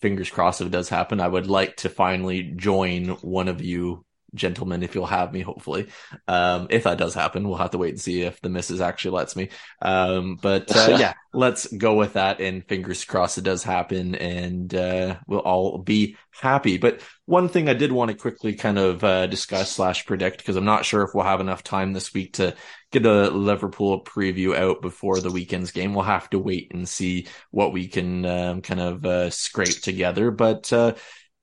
fingers 0.00 0.30
crossed 0.30 0.60
if 0.60 0.68
it 0.68 0.70
does 0.70 0.88
happen, 0.88 1.20
I 1.20 1.28
would 1.28 1.46
like 1.46 1.76
to 1.78 1.88
finally 1.88 2.42
join 2.42 3.08
one 3.20 3.48
of 3.48 3.60
you 3.62 4.04
gentlemen 4.34 4.82
if 4.82 4.94
you'll 4.94 5.06
have 5.06 5.32
me 5.32 5.40
hopefully 5.40 5.88
um 6.26 6.66
if 6.70 6.84
that 6.84 6.98
does 6.98 7.14
happen 7.14 7.48
we'll 7.48 7.58
have 7.58 7.70
to 7.70 7.78
wait 7.78 7.90
and 7.90 8.00
see 8.00 8.22
if 8.22 8.40
the 8.40 8.48
missus 8.48 8.80
actually 8.80 9.12
lets 9.12 9.34
me 9.34 9.48
um 9.82 10.36
but 10.40 10.74
uh, 10.76 10.96
yeah 11.00 11.14
let's 11.32 11.66
go 11.72 11.94
with 11.94 12.14
that 12.14 12.40
and 12.40 12.66
fingers 12.66 13.04
crossed 13.04 13.38
it 13.38 13.44
does 13.44 13.62
happen 13.62 14.14
and 14.14 14.74
uh 14.74 15.16
we'll 15.26 15.40
all 15.40 15.78
be 15.78 16.16
happy 16.30 16.78
but 16.78 17.00
one 17.26 17.48
thing 17.48 17.68
i 17.68 17.74
did 17.74 17.92
want 17.92 18.10
to 18.10 18.16
quickly 18.16 18.54
kind 18.54 18.78
of 18.78 19.02
uh, 19.02 19.26
discuss 19.26 19.72
slash 19.72 20.06
predict 20.06 20.38
because 20.38 20.56
i'm 20.56 20.64
not 20.64 20.84
sure 20.84 21.02
if 21.02 21.10
we'll 21.14 21.24
have 21.24 21.40
enough 21.40 21.62
time 21.62 21.92
this 21.92 22.12
week 22.14 22.34
to 22.34 22.54
get 22.90 23.04
a 23.04 23.30
Liverpool 23.30 24.02
preview 24.02 24.56
out 24.56 24.80
before 24.80 25.20
the 25.20 25.30
weekend's 25.30 25.72
game. 25.72 25.94
We'll 25.94 26.04
have 26.04 26.30
to 26.30 26.38
wait 26.38 26.72
and 26.72 26.88
see 26.88 27.26
what 27.50 27.72
we 27.72 27.86
can 27.86 28.24
um, 28.24 28.62
kind 28.62 28.80
of 28.80 29.04
uh, 29.04 29.30
scrape 29.30 29.80
together. 29.82 30.30
But 30.30 30.72
uh, 30.72 30.94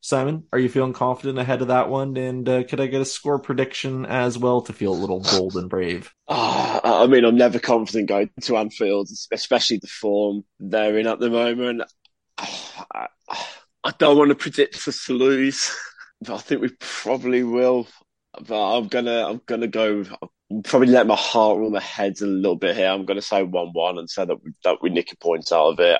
Simon, 0.05 0.43
are 0.53 0.59
you 0.59 0.69
feeling 0.69 0.93
confident 0.93 1.39
ahead 1.39 1.63
of 1.63 1.69
that 1.69 1.89
one? 1.89 2.15
And 2.15 2.47
uh, 2.47 2.63
could 2.63 2.79
I 2.79 2.85
get 2.85 3.01
a 3.01 3.05
score 3.05 3.39
prediction 3.39 4.05
as 4.05 4.37
well 4.37 4.61
to 4.61 4.71
feel 4.71 4.93
a 4.93 5.01
little 5.01 5.19
bold 5.19 5.55
and 5.55 5.67
brave? 5.67 6.13
Oh, 6.87 7.03
I 7.03 7.07
mean, 7.07 7.25
I'm 7.25 7.35
never 7.35 7.57
confident 7.57 8.09
going 8.09 8.29
to 8.41 8.57
Anfield, 8.57 9.09
especially 9.31 9.77
the 9.77 9.87
form 9.87 10.43
they're 10.59 10.99
in 10.99 11.07
at 11.07 11.19
the 11.19 11.31
moment. 11.31 11.81
I, 12.37 13.07
I 13.83 13.93
don't 13.97 14.17
want 14.17 14.29
to 14.29 14.35
predict 14.35 14.87
us 14.87 15.05
to 15.05 15.13
lose, 15.13 15.75
but 16.21 16.35
I 16.35 16.37
think 16.37 16.61
we 16.61 16.69
probably 16.79 17.41
will. 17.41 17.87
But 18.47 18.77
I'm 18.77 18.87
gonna, 18.87 19.27
I'm 19.27 19.41
gonna 19.47 19.67
go 19.67 20.03
I'm 20.51 20.61
probably 20.61 20.89
let 20.89 21.07
my 21.07 21.15
heart 21.15 21.57
rule 21.57 21.71
my 21.71 21.79
head 21.79 22.21
a 22.21 22.27
little 22.27 22.57
bit 22.57 22.75
here. 22.75 22.89
I'm 22.89 23.07
to 23.07 23.21
say 23.23 23.41
one-one 23.41 23.97
and 23.97 24.07
say 24.07 24.25
that 24.25 24.43
we, 24.43 24.51
that 24.63 24.77
we 24.83 24.91
nick 24.91 25.11
a 25.11 25.17
point 25.17 25.51
out 25.51 25.71
of 25.71 25.79
it. 25.79 25.99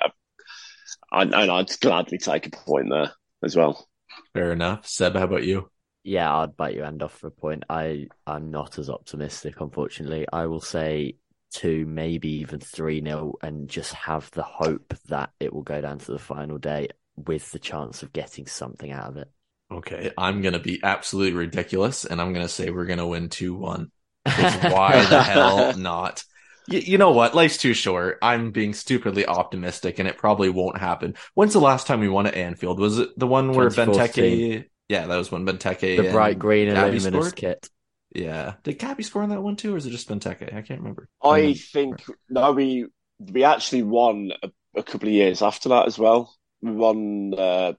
I, 1.10 1.22
and 1.22 1.34
I'd 1.34 1.80
gladly 1.80 2.18
take 2.18 2.46
a 2.46 2.50
point 2.50 2.86
there 2.90 3.10
as 3.42 3.56
well. 3.56 3.88
Fair 4.36 4.52
enough. 4.52 4.86
Seb, 4.86 5.14
how 5.14 5.24
about 5.24 5.44
you? 5.44 5.70
Yeah, 6.04 6.34
I'd 6.36 6.56
bite 6.56 6.74
your 6.74 6.84
end 6.84 7.02
off 7.02 7.18
for 7.18 7.26
a 7.26 7.32
point. 7.32 7.64
I 7.68 8.06
I'm 8.26 8.50
not 8.50 8.78
as 8.78 8.88
optimistic, 8.88 9.60
unfortunately. 9.60 10.26
I 10.32 10.46
will 10.46 10.60
say 10.60 11.16
two, 11.50 11.86
maybe 11.86 12.28
even 12.40 12.60
three 12.60 13.00
nil, 13.00 13.38
and 13.42 13.68
just 13.68 13.92
have 13.94 14.30
the 14.32 14.42
hope 14.42 14.94
that 15.08 15.30
it 15.40 15.52
will 15.52 15.62
go 15.62 15.80
down 15.80 15.98
to 15.98 16.12
the 16.12 16.18
final 16.18 16.58
day 16.58 16.88
with 17.16 17.50
the 17.50 17.58
chance 17.58 18.02
of 18.02 18.12
getting 18.12 18.46
something 18.46 18.92
out 18.92 19.08
of 19.08 19.16
it. 19.16 19.30
Okay, 19.72 20.12
I'm 20.16 20.42
gonna 20.42 20.60
be 20.60 20.80
absolutely 20.82 21.32
ridiculous, 21.32 22.04
and 22.04 22.20
I'm 22.20 22.32
gonna 22.32 22.48
say 22.48 22.70
we're 22.70 22.86
gonna 22.86 23.06
win 23.06 23.28
two 23.28 23.54
one. 23.54 23.90
why 24.24 25.04
the 25.08 25.22
hell 25.22 25.76
not? 25.76 26.22
You, 26.68 26.78
you, 26.80 26.98
know 26.98 27.12
what? 27.12 27.34
Life's 27.34 27.56
too 27.56 27.74
short. 27.74 28.18
I'm 28.22 28.50
being 28.50 28.74
stupidly 28.74 29.26
optimistic, 29.26 29.98
and 29.98 30.08
it 30.08 30.16
probably 30.16 30.48
won't 30.48 30.78
happen. 30.78 31.14
When's 31.34 31.52
the 31.52 31.60
last 31.60 31.86
time 31.86 32.00
we 32.00 32.08
won 32.08 32.26
at 32.26 32.34
Anfield? 32.34 32.80
Was 32.80 32.98
it 32.98 33.18
the 33.18 33.26
one 33.26 33.52
where 33.52 33.68
Benteke? 33.68 34.64
Yeah, 34.88 35.06
that 35.06 35.16
was 35.16 35.30
when 35.30 35.46
Benteke. 35.46 35.96
The 35.96 36.10
bright 36.10 36.38
green 36.38 36.68
and 36.68 36.92
luminous 36.92 37.32
kit. 37.32 37.68
Yeah, 38.14 38.54
did 38.62 38.78
Gabby 38.78 39.02
score 39.02 39.22
on 39.22 39.30
that 39.30 39.42
one 39.42 39.56
too, 39.56 39.74
or 39.74 39.76
is 39.76 39.86
it 39.86 39.90
just 39.90 40.08
Benteke? 40.08 40.54
I 40.54 40.62
can't 40.62 40.80
remember. 40.80 41.08
I, 41.22 41.38
I 41.38 41.54
think 41.54 42.02
no, 42.28 42.52
we 42.52 42.86
we 43.18 43.44
actually 43.44 43.82
won 43.82 44.32
a, 44.42 44.50
a, 44.76 44.82
couple 44.82 45.08
of 45.08 45.14
years 45.14 45.42
after 45.42 45.70
that 45.70 45.86
as 45.86 45.98
well. 45.98 46.34
We 46.62 46.72
won 46.72 47.34
uh, 47.36 47.72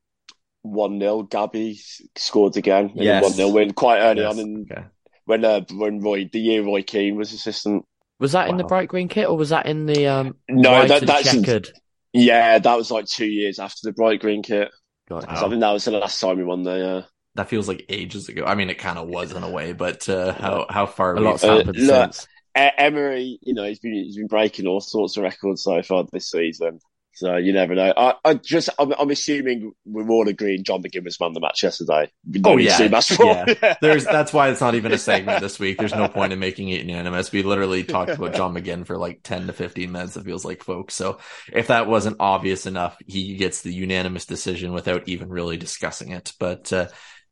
one 0.61 0.99
0 0.99 1.23
Gabby 1.23 1.79
scored 2.15 2.57
again. 2.57 2.91
Yes. 2.95 3.23
One 3.23 3.31
0 3.31 3.49
win 3.49 3.73
quite 3.73 3.99
early 3.99 4.21
yes. 4.21 4.33
on 4.33 4.39
in 4.39 4.67
okay 4.69 4.83
when 5.27 5.43
uh, 5.45 5.61
when 5.71 5.99
Roy 5.99 6.27
the 6.31 6.39
year 6.39 6.63
Roy 6.63 6.81
Keane 6.81 7.15
was 7.15 7.33
assistant. 7.33 7.85
Was 8.19 8.31
that 8.31 8.47
wow. 8.47 8.51
in 8.51 8.57
the 8.57 8.63
bright 8.63 8.89
green 8.89 9.07
kit 9.07 9.27
or 9.27 9.37
was 9.37 9.49
that 9.49 9.65
in 9.65 9.85
the 9.85 10.07
um? 10.07 10.35
No, 10.49 10.87
that, 10.87 11.05
that's 11.05 11.31
checkered? 11.31 11.69
yeah, 12.13 12.57
that 12.57 12.77
was 12.77 12.89
like 12.89 13.05
two 13.05 13.27
years 13.27 13.59
after 13.59 13.79
the 13.83 13.91
bright 13.91 14.19
green 14.19 14.41
kit. 14.41 14.71
Wow. 15.09 15.21
So 15.21 15.27
I 15.27 15.49
think 15.49 15.61
that 15.61 15.71
was 15.71 15.85
the 15.85 15.91
last 15.91 16.19
time 16.19 16.37
we 16.37 16.43
won 16.43 16.63
there. 16.63 16.77
Yeah. 16.77 17.01
That 17.35 17.49
feels 17.49 17.67
like 17.67 17.85
ages 17.89 18.29
ago. 18.29 18.45
I 18.45 18.55
mean, 18.55 18.69
it 18.69 18.79
kind 18.79 18.97
of 18.97 19.07
was 19.07 19.31
in 19.31 19.43
a 19.43 19.49
way, 19.49 19.73
but 19.73 20.09
uh, 20.09 20.33
how 20.33 20.65
how 20.69 20.85
far 20.87 21.15
a 21.15 21.19
lot's 21.19 21.43
happened 21.43 21.77
uh, 21.77 22.11
since. 22.11 22.27
Emery, 22.55 23.37
you 23.43 23.53
know, 23.53 23.63
he's 23.63 23.77
been 23.77 23.93
he's 23.93 24.17
been 24.17 24.25
breaking 24.25 24.65
all 24.65 24.81
sorts 24.81 25.15
of 25.17 25.23
records 25.23 25.61
so 25.61 25.81
far 25.83 26.05
this 26.11 26.31
season. 26.31 26.79
So 27.17 27.35
you 27.35 27.51
never 27.51 27.73
know. 27.73 27.91
I, 27.97 28.13
I 28.23 28.33
just, 28.35 28.69
I'm, 28.77 28.93
I'm, 28.93 29.09
assuming 29.09 29.71
we're 29.85 30.07
all 30.07 30.27
agreeing 30.27 30.63
John 30.63 30.83
McGinn 30.83 31.07
won 31.19 31.33
the 31.33 31.39
match 31.39 31.63
yesterday. 31.63 32.11
Oh 32.45 32.57
yeah, 32.57 32.77
yeah. 33.19 33.75
There's 33.81 34.05
that's 34.05 34.31
why 34.31 34.49
it's 34.49 34.61
not 34.61 34.75
even 34.75 34.91
a 34.91 34.99
segment 34.99 35.41
this 35.41 35.57
week. 35.57 35.79
There's 35.79 35.95
no 35.95 36.09
point 36.09 36.31
in 36.31 36.37
making 36.37 36.69
it 36.69 36.81
unanimous. 36.81 37.31
We 37.31 37.41
literally 37.41 37.83
talked 37.83 38.11
about 38.11 38.35
John 38.35 38.53
McGinn 38.53 38.85
for 38.85 38.99
like 38.99 39.21
10 39.23 39.47
to 39.47 39.53
15 39.53 39.91
minutes. 39.91 40.15
It 40.15 40.25
feels 40.25 40.45
like, 40.45 40.63
folks. 40.63 40.93
So 40.93 41.17
if 41.51 41.67
that 41.67 41.87
wasn't 41.87 42.17
obvious 42.19 42.67
enough, 42.67 42.95
he 43.07 43.35
gets 43.35 43.63
the 43.63 43.73
unanimous 43.73 44.27
decision 44.27 44.71
without 44.71 45.07
even 45.07 45.29
really 45.29 45.57
discussing 45.57 46.11
it. 46.11 46.33
But 46.39 46.71
uh, 46.71 46.89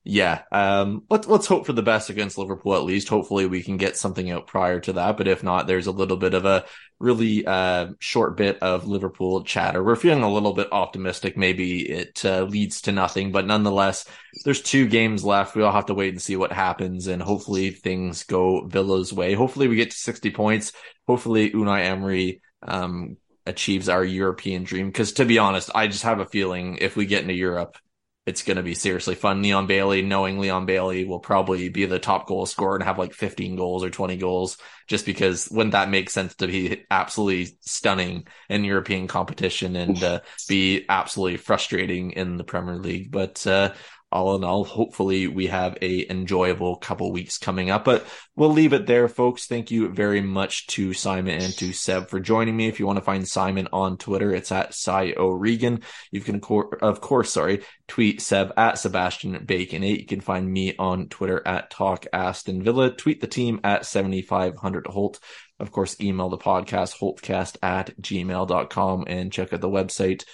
yeah, 0.07 0.43
um, 0.51 1.03
let's 1.09 1.27
let's 1.27 1.47
hope 1.47 1.65
for 1.65 1.73
the 1.73 1.81
best 1.81 2.11
against 2.11 2.37
Liverpool 2.37 2.75
at 2.75 2.83
least. 2.83 3.09
Hopefully, 3.09 3.47
we 3.47 3.63
can 3.63 3.77
get 3.77 3.97
something 3.97 4.29
out 4.29 4.45
prior 4.45 4.79
to 4.81 4.93
that. 4.93 5.17
But 5.17 5.27
if 5.27 5.41
not, 5.41 5.65
there's 5.65 5.87
a 5.87 5.91
little 5.91 6.15
bit 6.15 6.35
of 6.35 6.45
a 6.45 6.65
really 6.99 7.43
uh, 7.43 7.87
short 7.97 8.37
bit 8.37 8.59
of 8.61 8.85
Liverpool 8.87 9.43
chatter. 9.43 9.83
We're 9.83 9.95
feeling 9.95 10.21
a 10.21 10.31
little 10.31 10.53
bit 10.53 10.71
optimistic. 10.71 11.37
Maybe 11.37 11.89
it 11.89 12.23
uh, 12.23 12.43
leads 12.43 12.81
to 12.81 12.91
nothing, 12.91 13.31
but 13.31 13.47
nonetheless, 13.47 14.05
there's 14.43 14.61
two 14.61 14.87
games 14.87 15.23
left. 15.23 15.55
We 15.55 15.63
all 15.63 15.71
have 15.71 15.87
to 15.87 15.95
wait 15.95 16.13
and 16.13 16.21
see 16.21 16.35
what 16.35 16.51
happens, 16.51 17.07
and 17.07 17.19
hopefully 17.19 17.71
things 17.71 18.21
go 18.25 18.67
Villa's 18.67 19.11
way. 19.11 19.33
Hopefully, 19.33 19.67
we 19.67 19.75
get 19.75 19.89
to 19.89 19.97
60 19.97 20.29
points. 20.29 20.71
Hopefully, 21.07 21.49
Unai 21.49 21.83
Emery 21.83 22.41
um, 22.61 23.17
achieves 23.47 23.89
our 23.89 24.03
European 24.03 24.65
dream. 24.65 24.85
Because 24.85 25.13
to 25.13 25.25
be 25.25 25.39
honest, 25.39 25.71
I 25.73 25.87
just 25.87 26.03
have 26.03 26.19
a 26.19 26.25
feeling 26.25 26.77
if 26.79 26.95
we 26.95 27.07
get 27.07 27.23
into 27.23 27.33
Europe 27.33 27.79
it's 28.25 28.41
going 28.41 28.57
to 28.57 28.63
be 28.63 28.73
seriously 28.73 29.13
fun. 29.13 29.43
Leon 29.43 29.67
Bailey, 29.67 30.01
knowing 30.01 30.39
Leon 30.39 30.65
Bailey 30.65 31.05
will 31.05 31.19
probably 31.19 31.69
be 31.69 31.85
the 31.85 31.99
top 31.99 32.27
goal 32.27 32.47
scorer 32.47 32.75
and 32.75 32.83
have 32.83 32.97
like 32.97 33.13
15 33.13 33.55
goals 33.55 33.83
or 33.83 33.91
20 33.91 34.17
goals, 34.17 34.57
just 34.87 35.05
because 35.05 35.47
wouldn't 35.51 35.73
that 35.73 35.91
make 35.91 36.09
sense 36.09 36.33
to 36.35 36.47
be 36.47 36.85
absolutely 36.89 37.55
stunning 37.61 38.25
in 38.49 38.63
European 38.63 39.07
competition 39.07 39.75
and 39.75 40.03
uh, 40.03 40.21
be 40.47 40.85
absolutely 40.89 41.37
frustrating 41.37 42.11
in 42.11 42.37
the 42.37 42.43
Premier 42.43 42.77
League? 42.77 43.11
But 43.11 43.45
uh, 43.45 43.73
all 44.11 44.35
in 44.35 44.43
all, 44.43 44.63
hopefully 44.63 45.27
we 45.27 45.47
have 45.47 45.77
a 45.81 46.09
enjoyable 46.09 46.77
couple 46.77 47.11
weeks 47.11 47.37
coming 47.37 47.69
up, 47.69 47.83
but 47.83 48.05
we'll 48.35 48.51
leave 48.51 48.73
it 48.73 48.87
there, 48.87 49.07
folks. 49.07 49.45
Thank 49.45 49.71
you 49.71 49.89
very 49.89 50.21
much 50.21 50.67
to 50.67 50.93
Simon 50.93 51.41
and 51.41 51.53
to 51.57 51.73
Seb 51.73 52.09
for 52.09 52.19
joining 52.19 52.55
me. 52.55 52.67
If 52.67 52.79
you 52.79 52.85
want 52.85 52.97
to 52.97 53.03
find 53.03 53.27
Simon 53.27 53.67
on 53.73 53.97
Twitter, 53.97 54.33
it's 54.33 54.51
at 54.51 54.73
Si 54.73 55.15
O'Regan. 55.17 55.81
You 56.11 56.21
can, 56.21 56.41
of 56.81 57.01
course, 57.01 57.33
sorry, 57.33 57.63
tweet 57.87 58.21
Seb 58.21 58.53
at 58.55 58.77
Sebastian 58.77 59.43
Bacon 59.45 59.83
8. 59.83 59.99
You 59.99 60.05
can 60.05 60.21
find 60.21 60.49
me 60.49 60.75
on 60.77 61.09
Twitter 61.09 61.41
at 61.45 61.69
Talk 61.69 62.05
Aston 62.13 62.63
Villa. 62.63 62.91
Tweet 62.91 63.21
the 63.21 63.27
team 63.27 63.59
at 63.63 63.85
7500 63.85 64.85
Holte. 64.85 65.19
Of 65.59 65.71
course, 65.71 65.99
email 66.01 66.29
the 66.29 66.37
podcast, 66.37 66.99
holtecast 66.99 67.57
at 67.63 67.95
gmail.com 68.01 69.05
and 69.07 69.31
check 69.31 69.53
out 69.53 69.61
the 69.61 69.69
website 69.69 70.25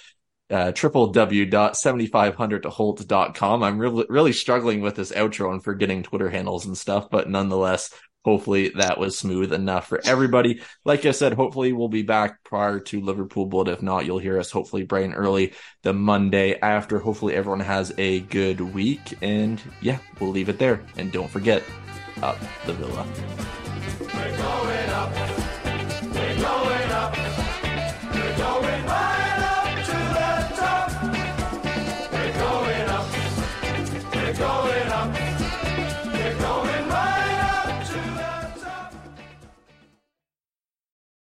uh, 0.52 0.72
www.7500toholte.com. 0.72 3.62
I'm 3.62 3.78
really, 3.78 4.04
really 4.08 4.32
struggling 4.32 4.80
with 4.82 4.94
this 4.94 5.12
outro 5.12 5.50
and 5.50 5.64
forgetting 5.64 6.02
Twitter 6.02 6.28
handles 6.28 6.66
and 6.66 6.76
stuff, 6.76 7.08
but 7.10 7.30
nonetheless, 7.30 7.94
hopefully 8.24 8.70
that 8.76 8.98
was 8.98 9.18
smooth 9.18 9.52
enough 9.52 9.88
for 9.88 10.00
everybody. 10.04 10.60
Like 10.84 11.06
I 11.06 11.12
said, 11.12 11.32
hopefully 11.32 11.72
we'll 11.72 11.88
be 11.88 12.02
back 12.02 12.44
prior 12.44 12.78
to 12.80 13.00
Liverpool, 13.00 13.46
but 13.46 13.68
if 13.68 13.80
not, 13.82 14.04
you'll 14.04 14.18
hear 14.18 14.38
us 14.38 14.50
hopefully 14.50 14.84
bright 14.84 15.06
and 15.06 15.14
early 15.14 15.54
the 15.82 15.94
Monday 15.94 16.58
after. 16.60 16.98
Hopefully 16.98 17.34
everyone 17.34 17.60
has 17.60 17.92
a 17.98 18.20
good 18.20 18.60
week. 18.60 19.18
And 19.22 19.60
yeah, 19.80 19.98
we'll 20.20 20.30
leave 20.30 20.48
it 20.48 20.58
there. 20.58 20.84
And 20.96 21.10
don't 21.10 21.30
forget, 21.30 21.62
up 22.22 22.38
the 22.66 22.74
villa. 22.74 23.06